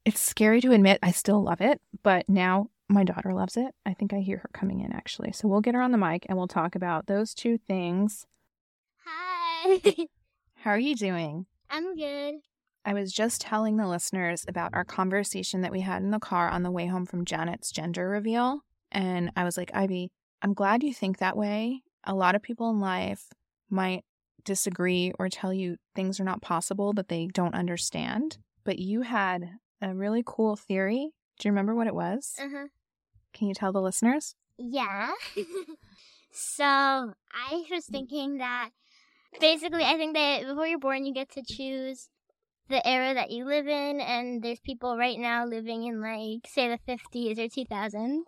it's 0.05 0.21
scary 0.21 0.61
to 0.61 0.71
admit 0.71 0.99
I 1.03 1.11
still 1.11 1.43
love 1.43 1.59
it, 1.59 1.81
but 2.03 2.29
now 2.29 2.69
my 2.89 3.03
daughter 3.03 3.33
loves 3.33 3.55
it. 3.55 3.73
I 3.85 3.93
think 3.93 4.13
I 4.13 4.19
hear 4.19 4.37
her 4.37 4.49
coming 4.53 4.81
in 4.81 4.91
actually. 4.91 5.31
So 5.31 5.47
we'll 5.47 5.61
get 5.61 5.75
her 5.75 5.81
on 5.81 5.91
the 5.91 5.97
mic 5.97 6.25
and 6.27 6.37
we'll 6.37 6.47
talk 6.47 6.75
about 6.75 7.05
those 7.05 7.33
two 7.33 7.57
things. 7.57 8.25
Hi. 9.05 9.79
How 10.55 10.71
are 10.71 10.79
you 10.79 10.95
doing? 10.95 11.45
I'm 11.69 11.95
good. 11.95 12.35
I 12.83 12.93
was 12.93 13.13
just 13.13 13.41
telling 13.41 13.77
the 13.77 13.87
listeners 13.87 14.45
about 14.47 14.73
our 14.73 14.83
conversation 14.83 15.61
that 15.61 15.71
we 15.71 15.81
had 15.81 16.01
in 16.01 16.11
the 16.11 16.19
car 16.19 16.49
on 16.49 16.63
the 16.63 16.71
way 16.71 16.87
home 16.87 17.05
from 17.05 17.25
Janet's 17.25 17.71
gender 17.71 18.09
reveal. 18.09 18.61
And 18.91 19.31
I 19.35 19.43
was 19.43 19.57
like, 19.57 19.71
Ivy, 19.73 20.11
I'm 20.41 20.53
glad 20.53 20.81
you 20.81 20.93
think 20.93 21.19
that 21.19 21.37
way. 21.37 21.83
A 22.05 22.15
lot 22.15 22.35
of 22.35 22.41
people 22.41 22.69
in 22.71 22.79
life 22.79 23.27
might 23.69 24.03
disagree 24.43 25.11
or 25.19 25.29
tell 25.29 25.53
you 25.53 25.77
things 25.95 26.19
are 26.19 26.23
not 26.23 26.41
possible 26.41 26.93
that 26.93 27.09
they 27.09 27.27
don't 27.27 27.53
understand. 27.53 28.37
But 28.63 28.79
you 28.79 29.01
had 29.01 29.49
a 29.81 29.93
really 29.93 30.23
cool 30.25 30.55
theory. 30.55 31.11
Do 31.37 31.47
you 31.47 31.51
remember 31.51 31.75
what 31.75 31.87
it 31.87 31.95
was? 31.95 32.33
Uh 32.41 32.47
huh. 32.51 32.67
Can 33.33 33.47
you 33.47 33.53
tell 33.53 33.71
the 33.71 33.81
listeners? 33.81 34.35
Yeah. 34.57 35.11
so 36.31 36.65
I 36.65 37.63
was 37.71 37.85
thinking 37.85 38.37
that 38.37 38.69
basically, 39.39 39.83
I 39.83 39.95
think 39.97 40.15
that 40.15 40.43
before 40.45 40.67
you're 40.67 40.79
born, 40.79 41.05
you 41.05 41.13
get 41.13 41.29
to 41.31 41.43
choose 41.43 42.09
the 42.69 42.85
era 42.87 43.13
that 43.15 43.31
you 43.31 43.45
live 43.45 43.67
in, 43.67 43.99
and 43.99 44.43
there's 44.43 44.59
people 44.59 44.97
right 44.97 45.17
now 45.17 45.45
living 45.45 45.83
in 45.85 46.01
like 46.01 46.47
say 46.47 46.67
the 46.69 46.79
50s 46.85 47.39
or 47.39 47.47
2000s. 47.47 48.23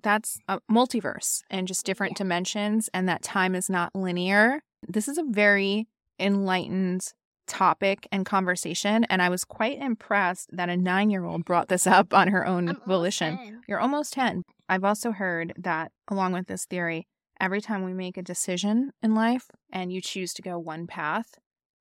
That's 0.00 0.38
a 0.46 0.60
multiverse 0.70 1.42
and 1.50 1.66
just 1.66 1.84
different 1.84 2.12
Yeah. 2.12 2.24
dimensions, 2.24 2.88
and 2.94 3.08
that 3.08 3.22
time 3.22 3.54
is 3.54 3.68
not 3.68 3.94
linear. 3.96 4.62
This 4.86 5.08
is 5.08 5.18
a 5.18 5.24
very 5.24 5.88
enlightened 6.20 7.12
topic 7.48 8.06
and 8.12 8.24
conversation, 8.24 9.04
and 9.04 9.20
I 9.20 9.28
was 9.28 9.44
quite 9.44 9.78
impressed 9.78 10.50
that 10.52 10.68
a 10.68 10.76
nine 10.76 11.10
year 11.10 11.24
old 11.24 11.44
brought 11.44 11.68
this 11.68 11.86
up 11.86 12.14
on 12.14 12.28
her 12.28 12.46
own 12.46 12.68
I'm 12.68 12.80
volition. 12.86 13.36
10. 13.36 13.62
You're 13.66 13.80
almost 13.80 14.12
10. 14.12 14.44
I've 14.68 14.84
also 14.84 15.12
heard 15.12 15.52
that, 15.56 15.90
along 16.08 16.32
with 16.32 16.46
this 16.46 16.66
theory, 16.66 17.08
every 17.40 17.60
time 17.60 17.84
we 17.84 17.94
make 17.94 18.16
a 18.16 18.22
decision 18.22 18.90
in 19.02 19.14
life 19.14 19.46
and 19.72 19.92
you 19.92 20.00
choose 20.00 20.32
to 20.34 20.42
go 20.42 20.58
one 20.58 20.86
path, 20.86 21.38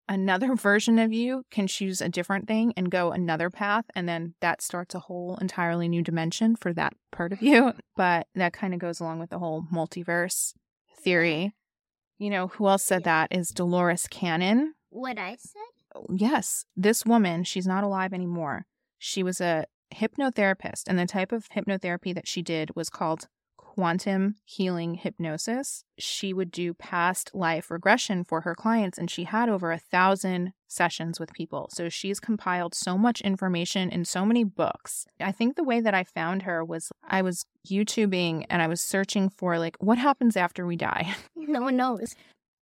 another 0.08 0.56
version 0.56 1.00
of 1.00 1.12
you 1.12 1.44
can 1.52 1.68
choose 1.68 2.02
a 2.02 2.10
different 2.10 2.48
thing 2.48 2.74
and 2.78 2.92
go 2.92 3.12
another 3.12 3.50
path. 3.50 3.86
And 3.96 4.08
then 4.08 4.36
that 4.42 4.62
starts 4.62 4.96
a 4.96 5.00
whole 5.00 5.38
entirely 5.42 5.88
new 5.88 6.02
dimension 6.02 6.56
for 6.56 6.74
that 6.74 6.94
part 7.12 7.34
of 7.34 7.42
you. 7.42 7.74
But 7.96 8.28
that 8.36 8.54
kind 8.54 8.76
of 8.76 8.80
goes 8.80 9.00
along 9.00 9.18
with 9.18 9.32
the 9.32 9.40
whole 9.40 9.64
multiverse 9.74 10.54
theory. 11.02 11.56
You 12.20 12.30
know, 12.30 12.48
who 12.50 12.68
else 12.68 12.84
said 12.84 13.06
that 13.06 13.30
is 13.32 13.50
Dolores 13.50 14.06
Cannon. 14.08 14.76
What 14.90 15.18
I 15.18 15.36
said? 15.40 15.62
Oh, 15.96 16.08
yes, 16.14 16.66
this 16.76 17.06
woman, 17.06 17.44
she's 17.44 17.68
not 17.68 17.84
alive 17.84 18.14
anymore. 18.14 18.66
She 18.98 19.24
was 19.24 19.40
a 19.42 19.66
hypnotherapist, 19.94 20.84
and 20.88 20.98
the 20.98 21.06
type 21.06 21.32
of 21.32 21.50
hypnotherapy 21.50 22.14
that 22.16 22.28
she 22.28 22.42
did 22.42 22.76
was 22.76 22.90
called 22.90 23.28
quantum 23.58 24.36
healing 24.44 24.96
hypnosis. 24.96 25.84
She 26.00 26.34
would 26.34 26.50
do 26.50 26.74
past 26.74 27.30
life 27.36 27.70
regression 27.70 28.24
for 28.24 28.42
her 28.42 28.56
clients, 28.56 28.98
and 28.98 29.10
she 29.10 29.26
had 29.26 29.50
over 29.50 29.72
a 29.72 29.78
thousand 29.78 30.54
sessions 30.68 31.20
with 31.20 31.32
people. 31.34 31.70
So 31.72 31.88
she's 31.90 32.20
compiled 32.20 32.74
so 32.74 32.98
much 32.98 33.22
information 33.22 33.90
in 33.90 34.04
so 34.04 34.26
many 34.26 34.44
books. 34.44 35.06
I 35.20 35.32
think 35.32 35.56
the 35.56 35.64
way 35.64 35.80
that 35.80 35.94
I 35.94 36.04
found 36.04 36.42
her 36.44 36.66
was 36.66 36.92
I 37.08 37.22
was 37.22 37.46
YouTubing 37.70 38.46
and 38.50 38.62
I 38.62 38.68
was 38.68 38.82
searching 38.82 39.30
for, 39.30 39.60
like, 39.60 39.76
what 39.80 39.98
happens 40.00 40.36
after 40.36 40.66
we 40.66 40.76
die? 40.76 41.16
No 41.36 41.62
one 41.62 41.78
knows. 41.78 42.16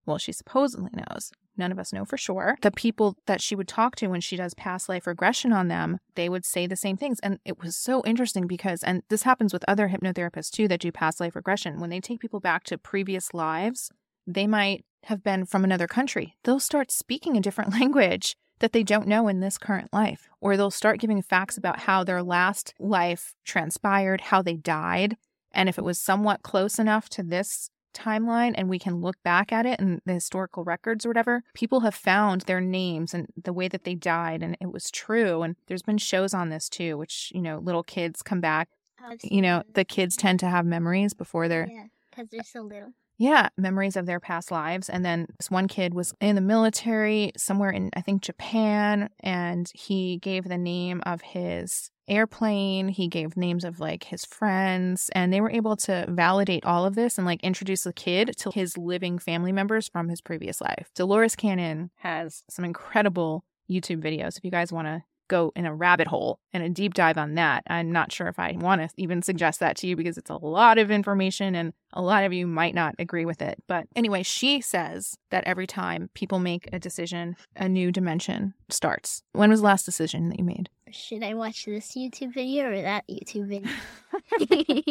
well, 0.04 0.18
she 0.18 0.32
supposedly 0.32 0.90
knows. 0.92 1.30
None 1.56 1.72
of 1.72 1.78
us 1.78 1.92
know 1.92 2.04
for 2.04 2.16
sure. 2.16 2.56
The 2.62 2.70
people 2.70 3.16
that 3.26 3.40
she 3.40 3.54
would 3.54 3.68
talk 3.68 3.96
to 3.96 4.08
when 4.08 4.20
she 4.20 4.36
does 4.36 4.54
past 4.54 4.88
life 4.88 5.06
regression 5.06 5.52
on 5.52 5.68
them, 5.68 5.98
they 6.14 6.28
would 6.28 6.44
say 6.44 6.66
the 6.66 6.76
same 6.76 6.96
things. 6.96 7.20
And 7.20 7.38
it 7.44 7.62
was 7.62 7.76
so 7.76 8.02
interesting 8.04 8.46
because, 8.46 8.82
and 8.82 9.02
this 9.08 9.22
happens 9.22 9.52
with 9.52 9.64
other 9.68 9.88
hypnotherapists 9.88 10.50
too 10.50 10.68
that 10.68 10.80
do 10.80 10.90
past 10.90 11.20
life 11.20 11.36
regression. 11.36 11.80
When 11.80 11.90
they 11.90 12.00
take 12.00 12.20
people 12.20 12.40
back 12.40 12.64
to 12.64 12.78
previous 12.78 13.32
lives, 13.32 13.90
they 14.26 14.46
might 14.46 14.84
have 15.04 15.22
been 15.22 15.44
from 15.44 15.64
another 15.64 15.86
country. 15.86 16.36
They'll 16.44 16.60
start 16.60 16.90
speaking 16.90 17.36
a 17.36 17.40
different 17.40 17.72
language 17.80 18.36
that 18.60 18.72
they 18.72 18.82
don't 18.82 19.08
know 19.08 19.28
in 19.28 19.40
this 19.40 19.58
current 19.58 19.92
life, 19.92 20.28
or 20.40 20.56
they'll 20.56 20.70
start 20.70 21.00
giving 21.00 21.20
facts 21.20 21.56
about 21.58 21.80
how 21.80 22.04
their 22.04 22.22
last 22.22 22.72
life 22.78 23.34
transpired, 23.44 24.20
how 24.20 24.42
they 24.42 24.56
died. 24.56 25.16
And 25.52 25.68
if 25.68 25.78
it 25.78 25.84
was 25.84 26.00
somewhat 26.00 26.42
close 26.42 26.78
enough 26.78 27.08
to 27.10 27.22
this 27.22 27.68
timeline 27.94 28.52
and 28.56 28.68
we 28.68 28.78
can 28.78 29.00
look 29.00 29.22
back 29.22 29.52
at 29.52 29.66
it 29.66 29.80
and 29.80 30.00
the 30.04 30.14
historical 30.14 30.64
records 30.64 31.06
or 31.06 31.08
whatever, 31.10 31.42
people 31.54 31.80
have 31.80 31.94
found 31.94 32.42
their 32.42 32.60
names 32.60 33.14
and 33.14 33.28
the 33.42 33.52
way 33.52 33.68
that 33.68 33.84
they 33.84 33.94
died 33.94 34.42
and 34.42 34.56
it 34.60 34.72
was 34.72 34.90
true. 34.90 35.42
And 35.42 35.56
there's 35.66 35.82
been 35.82 35.98
shows 35.98 36.34
on 36.34 36.50
this 36.50 36.68
too, 36.68 36.98
which, 36.98 37.30
you 37.34 37.40
know, 37.40 37.58
little 37.58 37.82
kids 37.84 38.22
come 38.22 38.40
back. 38.40 38.68
Oh, 39.00 39.16
you 39.22 39.42
know, 39.42 39.62
the 39.74 39.84
kids 39.84 40.16
tend 40.16 40.40
to 40.40 40.48
have 40.48 40.66
memories 40.66 41.14
before 41.14 41.48
they're 41.48 41.70
Yeah, 41.70 41.86
because 42.10 42.28
they're 42.30 42.42
so 42.42 42.62
little. 42.62 42.92
yeah, 43.18 43.48
memories 43.56 43.96
of 43.96 44.06
their 44.06 44.20
past 44.20 44.50
lives. 44.50 44.88
And 44.90 45.04
then 45.04 45.26
this 45.38 45.50
one 45.50 45.68
kid 45.68 45.94
was 45.94 46.14
in 46.20 46.34
the 46.34 46.40
military 46.40 47.32
somewhere 47.36 47.70
in, 47.70 47.90
I 47.94 48.00
think, 48.00 48.22
Japan, 48.22 49.10
and 49.20 49.70
he 49.74 50.18
gave 50.18 50.44
the 50.44 50.58
name 50.58 51.02
of 51.06 51.20
his 51.20 51.90
airplane. 52.08 52.88
He 52.88 53.08
gave 53.08 53.36
names 53.36 53.64
of 53.64 53.80
like 53.80 54.04
his 54.04 54.24
friends, 54.24 55.10
and 55.14 55.32
they 55.32 55.40
were 55.40 55.50
able 55.50 55.76
to 55.76 56.06
validate 56.08 56.64
all 56.64 56.84
of 56.84 56.94
this 56.94 57.18
and 57.18 57.26
like 57.26 57.42
introduce 57.42 57.82
the 57.84 57.92
kid 57.92 58.32
to 58.38 58.50
his 58.50 58.76
living 58.76 59.18
family 59.18 59.52
members 59.52 59.88
from 59.88 60.08
his 60.08 60.20
previous 60.20 60.60
life. 60.60 60.90
Dolores 60.94 61.36
Cannon 61.36 61.90
has 61.96 62.42
some 62.48 62.64
incredible 62.64 63.44
YouTube 63.70 64.02
videos 64.02 64.36
if 64.36 64.44
you 64.44 64.50
guys 64.50 64.72
want 64.72 64.86
to 64.86 65.02
go 65.28 65.52
in 65.56 65.66
a 65.66 65.74
rabbit 65.74 66.06
hole 66.06 66.38
and 66.52 66.62
a 66.62 66.68
deep 66.68 66.94
dive 66.94 67.18
on 67.18 67.34
that. 67.34 67.62
I'm 67.66 67.92
not 67.92 68.12
sure 68.12 68.28
if 68.28 68.38
I 68.38 68.52
want 68.58 68.80
to 68.80 68.88
even 68.96 69.22
suggest 69.22 69.60
that 69.60 69.76
to 69.78 69.86
you 69.86 69.96
because 69.96 70.18
it's 70.18 70.30
a 70.30 70.36
lot 70.36 70.78
of 70.78 70.90
information 70.90 71.54
and 71.54 71.72
a 71.92 72.02
lot 72.02 72.24
of 72.24 72.32
you 72.32 72.46
might 72.46 72.74
not 72.74 72.94
agree 72.98 73.24
with 73.24 73.42
it. 73.42 73.62
But 73.66 73.86
anyway, 73.94 74.22
she 74.22 74.60
says 74.60 75.16
that 75.30 75.44
every 75.44 75.66
time 75.66 76.10
people 76.14 76.38
make 76.38 76.68
a 76.72 76.78
decision, 76.78 77.36
a 77.56 77.68
new 77.68 77.92
dimension 77.92 78.54
starts. 78.68 79.22
When 79.32 79.50
was 79.50 79.60
the 79.60 79.66
last 79.66 79.84
decision 79.84 80.28
that 80.30 80.38
you 80.38 80.44
made? 80.44 80.68
Should 80.90 81.22
I 81.22 81.34
watch 81.34 81.64
this 81.64 81.92
YouTube 81.96 82.34
video 82.34 82.70
or 82.70 82.82
that 82.82 83.04
YouTube 83.08 83.48
video? 83.48 83.70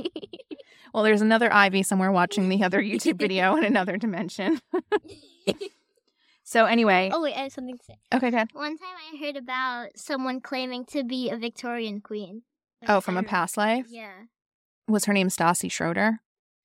Well, 0.93 1.03
there's 1.03 1.21
another 1.21 1.51
Ivy 1.51 1.81
somewhere 1.81 2.11
watching 2.11 2.49
the 2.49 2.63
other 2.63 2.81
YouTube 2.81 3.17
video 3.17 3.55
in 3.57 3.63
another 3.63 3.97
dimension. 3.97 4.59
so 6.43 6.65
anyway, 6.65 7.09
oh 7.13 7.21
wait, 7.21 7.35
I 7.35 7.43
have 7.43 7.51
something 7.53 7.77
to 7.77 7.83
say. 7.83 7.95
okay, 8.13 8.31
good. 8.31 8.49
One 8.53 8.77
time 8.77 8.95
I 9.13 9.17
heard 9.17 9.37
about 9.37 9.89
someone 9.97 10.41
claiming 10.41 10.85
to 10.87 11.03
be 11.03 11.29
a 11.29 11.37
Victorian 11.37 12.01
queen. 12.01 12.43
Oh, 12.87 12.99
from 13.01 13.17
I 13.17 13.21
a 13.21 13.23
past 13.23 13.55
life? 13.57 13.85
Yeah. 13.89 14.11
Was 14.87 15.05
her 15.05 15.13
name 15.13 15.29
Stassi 15.29 15.71
Schroeder? 15.71 16.19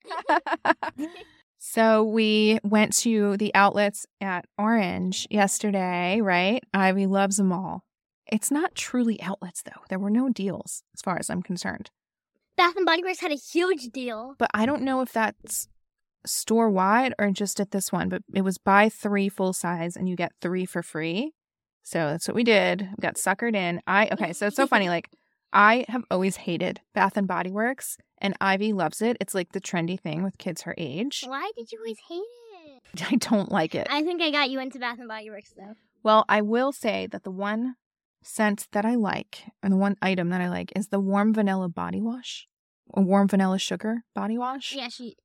so 1.58 2.02
we 2.02 2.58
went 2.64 2.94
to 2.98 3.36
the 3.36 3.54
outlets 3.54 4.06
at 4.20 4.46
Orange 4.58 5.26
yesterday, 5.30 6.20
right? 6.20 6.62
Ivy 6.74 7.06
loves 7.06 7.36
them 7.36 7.52
all. 7.52 7.84
It's 8.26 8.50
not 8.50 8.74
truly 8.74 9.20
outlets 9.22 9.62
though. 9.62 9.82
There 9.88 9.98
were 9.98 10.10
no 10.10 10.28
deals 10.28 10.82
as 10.94 11.00
far 11.00 11.18
as 11.18 11.30
I'm 11.30 11.42
concerned. 11.42 11.90
Bath 12.56 12.76
and 12.76 12.84
Body 12.84 13.04
Works 13.04 13.20
had 13.20 13.30
a 13.30 13.36
huge 13.36 13.90
deal. 13.92 14.34
But 14.38 14.50
I 14.52 14.66
don't 14.66 14.82
know 14.82 15.00
if 15.00 15.12
that's 15.12 15.68
store 16.26 16.70
wide 16.70 17.14
or 17.18 17.30
just 17.30 17.60
at 17.60 17.70
this 17.70 17.92
one, 17.92 18.08
but 18.08 18.22
it 18.34 18.42
was 18.42 18.58
buy 18.58 18.88
three 18.88 19.28
full 19.28 19.52
size 19.52 19.96
and 19.96 20.08
you 20.08 20.16
get 20.16 20.32
three 20.40 20.64
for 20.64 20.82
free. 20.82 21.32
So 21.82 22.10
that's 22.10 22.28
what 22.28 22.34
we 22.34 22.44
did. 22.44 22.82
We 22.82 23.00
got 23.00 23.14
suckered 23.14 23.54
in. 23.54 23.80
I 23.86 24.08
okay, 24.12 24.32
so 24.32 24.46
it's 24.46 24.56
so 24.56 24.66
funny. 24.66 24.88
Like 24.88 25.08
I 25.52 25.86
have 25.88 26.04
always 26.10 26.36
hated 26.36 26.80
Bath 26.94 27.16
and 27.16 27.26
Body 27.26 27.50
Works, 27.50 27.96
and 28.18 28.34
Ivy 28.40 28.72
loves 28.72 29.00
it. 29.00 29.16
It's 29.20 29.34
like 29.34 29.52
the 29.52 29.60
trendy 29.60 29.98
thing 29.98 30.22
with 30.22 30.36
kids 30.36 30.62
her 30.62 30.74
age. 30.76 31.24
Why 31.26 31.50
did 31.56 31.72
you 31.72 31.78
always 31.78 31.98
hate 32.08 32.18
it? 32.18 33.10
I 33.12 33.16
don't 33.16 33.50
like 33.50 33.74
it. 33.74 33.86
I 33.90 34.02
think 34.02 34.20
I 34.20 34.30
got 34.30 34.50
you 34.50 34.60
into 34.60 34.78
Bath 34.78 34.98
and 34.98 35.08
Body 35.08 35.30
Works 35.30 35.54
though. 35.56 35.74
Well, 36.02 36.24
I 36.28 36.42
will 36.42 36.72
say 36.72 37.06
that 37.10 37.24
the 37.24 37.30
one 37.30 37.76
scent 38.22 38.68
that 38.72 38.84
I 38.84 38.94
like, 38.94 39.44
and 39.62 39.72
the 39.72 39.76
one 39.76 39.96
item 40.02 40.28
that 40.30 40.40
I 40.40 40.48
like, 40.48 40.72
is 40.76 40.88
the 40.88 41.00
warm 41.00 41.32
vanilla 41.32 41.68
body 41.68 42.02
wash, 42.02 42.46
a 42.94 43.00
warm 43.00 43.28
vanilla 43.28 43.58
sugar 43.58 44.04
body 44.14 44.36
wash. 44.36 44.74
Yeah, 44.74 44.88
she. 44.88 45.16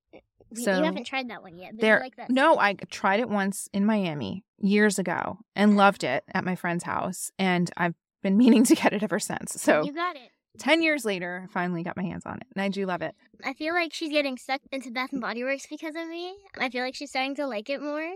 So, 0.56 0.78
you 0.78 0.84
haven't 0.84 1.06
tried 1.06 1.30
that 1.30 1.42
one 1.42 1.58
yet. 1.58 1.74
There, 1.78 2.00
like 2.00 2.16
that. 2.18 2.30
no, 2.30 2.58
I 2.60 2.74
tried 2.90 3.20
it 3.20 3.30
once 3.30 3.70
in 3.74 3.86
Miami 3.86 4.44
years 4.60 5.00
ago 5.00 5.40
and 5.56 5.78
loved 5.78 6.04
it 6.04 6.24
at 6.34 6.44
my 6.44 6.56
friend's 6.56 6.84
house, 6.84 7.32
and 7.38 7.70
I've 7.78 7.96
been 8.22 8.38
meaning 8.44 8.64
to 8.66 8.76
get 8.76 8.94
it 8.94 9.04
ever 9.04 9.20
since. 9.20 9.62
So 9.62 9.84
you 9.84 9.94
got 9.94 10.16
it. 10.16 10.30
ten 10.58 10.82
years 10.82 11.06
later, 11.06 11.46
I 11.50 11.52
finally 11.52 11.84
got 11.84 11.98
my 11.98 12.04
hands 12.04 12.26
on 12.26 12.38
it, 12.38 12.48
and 12.56 12.62
I 12.62 12.70
do 12.70 12.86
love 12.86 13.02
it. 13.02 13.16
I 13.44 13.54
feel 13.54 13.74
like 13.74 13.94
she's 13.94 14.12
getting 14.12 14.38
sucked 14.38 14.68
into 14.72 14.92
Bath 14.92 15.12
and 15.12 15.22
Body 15.22 15.44
Works 15.44 15.68
because 15.70 15.96
of 15.96 16.08
me. 16.08 16.36
I 16.60 16.70
feel 16.70 16.84
like 16.84 16.96
she's 16.96 17.10
starting 17.10 17.36
to 17.36 17.48
like 17.48 17.70
it 17.70 17.82
more. 17.82 18.08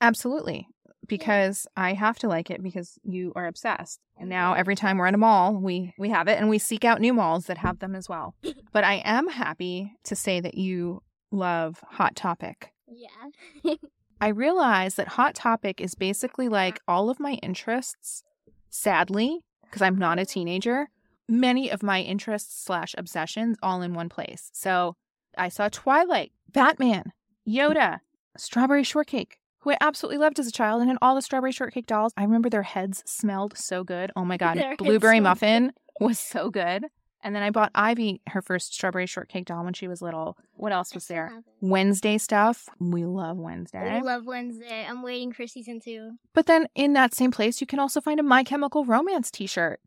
Absolutely. 0.00 0.68
Because 1.06 1.66
I 1.76 1.92
have 1.92 2.18
to 2.20 2.28
like 2.28 2.50
it 2.50 2.62
because 2.62 2.98
you 3.02 3.32
are 3.36 3.46
obsessed. 3.46 4.00
And 4.18 4.28
now 4.28 4.52
mm-hmm. 4.52 4.60
every 4.60 4.76
time 4.76 4.96
we're 4.96 5.06
at 5.06 5.14
a 5.14 5.18
mall, 5.18 5.54
we 5.54 5.92
we 5.98 6.10
have 6.10 6.28
it 6.28 6.38
and 6.38 6.48
we 6.48 6.58
seek 6.58 6.84
out 6.84 7.00
new 7.00 7.12
malls 7.12 7.46
that 7.46 7.58
have 7.58 7.78
them 7.78 7.94
as 7.94 8.08
well. 8.08 8.34
But 8.72 8.84
I 8.84 9.02
am 9.04 9.28
happy 9.28 9.92
to 10.04 10.16
say 10.16 10.40
that 10.40 10.54
you 10.54 11.00
love 11.34 11.80
Hot 11.92 12.16
Topic. 12.16 12.72
Yeah. 12.86 13.74
I 14.20 14.28
realize 14.28 14.94
that 14.94 15.08
Hot 15.08 15.34
Topic 15.34 15.80
is 15.80 15.94
basically 15.94 16.48
like 16.48 16.80
all 16.88 17.10
of 17.10 17.20
my 17.20 17.32
interests, 17.42 18.22
sadly, 18.70 19.40
because 19.62 19.82
I'm 19.82 19.98
not 19.98 20.18
a 20.18 20.24
teenager, 20.24 20.88
many 21.28 21.70
of 21.70 21.82
my 21.82 22.00
interests 22.00 22.64
slash 22.64 22.94
obsessions 22.96 23.58
all 23.62 23.82
in 23.82 23.94
one 23.94 24.08
place. 24.08 24.50
So 24.52 24.96
I 25.36 25.48
saw 25.48 25.68
Twilight, 25.70 26.32
Batman, 26.52 27.12
Yoda, 27.46 28.00
Strawberry 28.36 28.84
Shortcake, 28.84 29.38
who 29.60 29.72
I 29.72 29.78
absolutely 29.80 30.18
loved 30.18 30.38
as 30.38 30.46
a 30.46 30.52
child, 30.52 30.80
and 30.80 30.90
then 30.90 30.98
all 31.02 31.14
the 31.14 31.22
Strawberry 31.22 31.52
Shortcake 31.52 31.86
dolls. 31.86 32.12
I 32.16 32.22
remember 32.22 32.50
their 32.50 32.62
heads 32.62 33.02
smelled 33.06 33.56
so 33.56 33.82
good. 33.82 34.12
Oh 34.14 34.24
my 34.24 34.36
God. 34.36 34.58
Their 34.58 34.76
Blueberry 34.76 35.20
Muffin 35.20 35.72
was 36.00 36.18
so 36.18 36.50
good. 36.50 36.86
And 37.24 37.34
then 37.34 37.42
I 37.42 37.48
bought 37.48 37.70
Ivy 37.74 38.20
her 38.28 38.42
first 38.42 38.74
Strawberry 38.74 39.06
Shortcake 39.06 39.46
doll 39.46 39.64
when 39.64 39.72
she 39.72 39.88
was 39.88 40.02
little. 40.02 40.36
What 40.52 40.72
else 40.72 40.94
was 40.94 41.06
there? 41.06 41.32
Wednesday 41.62 42.18
stuff. 42.18 42.68
We 42.78 43.06
love 43.06 43.38
Wednesday. 43.38 43.90
I 43.90 44.00
love 44.00 44.26
Wednesday. 44.26 44.86
I'm 44.86 45.02
waiting 45.02 45.32
for 45.32 45.46
season 45.46 45.80
two. 45.80 46.12
But 46.34 46.44
then 46.44 46.68
in 46.74 46.92
that 46.92 47.14
same 47.14 47.30
place, 47.30 47.62
you 47.62 47.66
can 47.66 47.78
also 47.78 48.02
find 48.02 48.20
a 48.20 48.22
My 48.22 48.44
Chemical 48.44 48.84
Romance 48.84 49.30
t 49.30 49.46
shirt. 49.46 49.80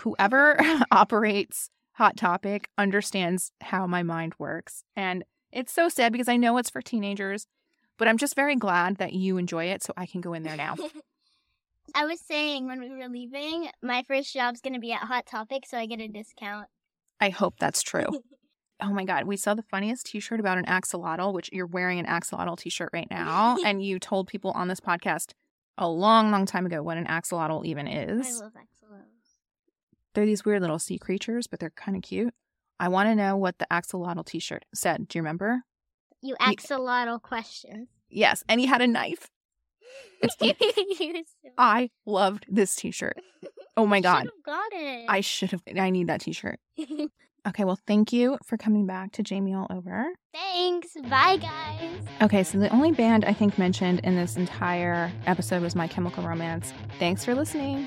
Whoever 0.00 0.56
operates 0.92 1.68
Hot 1.94 2.16
Topic 2.16 2.68
understands 2.78 3.50
how 3.60 3.88
my 3.88 4.04
mind 4.04 4.34
works. 4.38 4.84
And 4.94 5.24
it's 5.50 5.72
so 5.72 5.88
sad 5.88 6.12
because 6.12 6.28
I 6.28 6.36
know 6.36 6.58
it's 6.58 6.70
for 6.70 6.80
teenagers, 6.80 7.48
but 7.98 8.06
I'm 8.06 8.18
just 8.18 8.36
very 8.36 8.54
glad 8.54 8.98
that 8.98 9.12
you 9.12 9.36
enjoy 9.36 9.66
it 9.66 9.82
so 9.82 9.92
I 9.96 10.06
can 10.06 10.20
go 10.20 10.32
in 10.32 10.44
there 10.44 10.56
now. 10.56 10.76
I 11.94 12.06
was 12.06 12.20
saying 12.20 12.66
when 12.66 12.80
we 12.80 12.88
were 12.90 13.08
leaving, 13.08 13.68
my 13.82 14.04
first 14.06 14.32
job's 14.32 14.60
gonna 14.60 14.78
be 14.78 14.92
at 14.92 15.02
Hot 15.02 15.26
Topic, 15.26 15.64
so 15.66 15.76
I 15.76 15.86
get 15.86 16.00
a 16.00 16.08
discount. 16.08 16.68
I 17.24 17.30
hope 17.30 17.54
that's 17.58 17.82
true. 17.82 18.06
Oh 18.82 18.92
my 18.92 19.04
God, 19.04 19.24
we 19.24 19.36
saw 19.36 19.54
the 19.54 19.62
funniest 19.62 20.06
t 20.06 20.18
shirt 20.18 20.40
about 20.40 20.58
an 20.58 20.64
axolotl, 20.64 21.32
which 21.32 21.48
you're 21.52 21.64
wearing 21.64 22.00
an 22.00 22.06
axolotl 22.06 22.58
t 22.58 22.68
shirt 22.68 22.90
right 22.92 23.06
now. 23.08 23.56
and 23.64 23.82
you 23.82 24.00
told 24.00 24.26
people 24.26 24.50
on 24.50 24.66
this 24.66 24.80
podcast 24.80 25.30
a 25.78 25.88
long, 25.88 26.32
long 26.32 26.44
time 26.44 26.66
ago 26.66 26.82
what 26.82 26.98
an 26.98 27.06
axolotl 27.06 27.64
even 27.64 27.86
is. 27.86 28.26
I 28.26 28.44
love 28.44 28.52
axolotls. 28.52 29.38
They're 30.12 30.26
these 30.26 30.44
weird 30.44 30.60
little 30.60 30.80
sea 30.80 30.98
creatures, 30.98 31.46
but 31.46 31.60
they're 31.60 31.70
kind 31.70 31.96
of 31.96 32.02
cute. 32.02 32.34
I 32.80 32.88
want 32.88 33.08
to 33.08 33.14
know 33.14 33.36
what 33.36 33.58
the 33.58 33.66
axolotl 33.70 34.26
t 34.26 34.40
shirt 34.40 34.64
said. 34.74 35.06
Do 35.06 35.18
you 35.18 35.22
remember? 35.22 35.62
You 36.20 36.34
axolotl 36.40 37.22
questions. 37.22 37.88
Yes. 38.10 38.42
And 38.48 38.60
he 38.60 38.66
had 38.66 38.82
a 38.82 38.88
knife. 38.88 39.30
It's 40.20 40.36
You. 41.00 41.24
I 41.56 41.90
loved 42.04 42.46
this 42.48 42.74
t 42.74 42.90
shirt. 42.90 43.18
Oh 43.76 43.86
my 43.86 44.00
God. 44.00 44.28
got 44.44 44.72
it. 44.72 45.06
I 45.08 45.20
should 45.20 45.50
have. 45.50 45.62
I 45.76 45.90
need 45.90 46.06
that 46.08 46.20
t 46.20 46.32
shirt. 46.32 46.58
Okay. 47.46 47.64
Well, 47.64 47.78
thank 47.86 48.10
you 48.10 48.38
for 48.42 48.56
coming 48.56 48.86
back 48.86 49.12
to 49.12 49.22
Jamie 49.22 49.52
All 49.52 49.66
Over. 49.68 50.06
Thanks. 50.32 50.94
Bye, 51.10 51.36
guys. 51.36 52.00
Okay. 52.22 52.42
So 52.42 52.56
the 52.58 52.70
only 52.70 52.90
band 52.90 53.26
I 53.26 53.34
think 53.34 53.58
mentioned 53.58 54.00
in 54.00 54.16
this 54.16 54.38
entire 54.38 55.12
episode 55.26 55.60
was 55.60 55.74
My 55.74 55.86
Chemical 55.86 56.26
Romance. 56.26 56.72
Thanks 56.98 57.22
for 57.22 57.34
listening. 57.34 57.86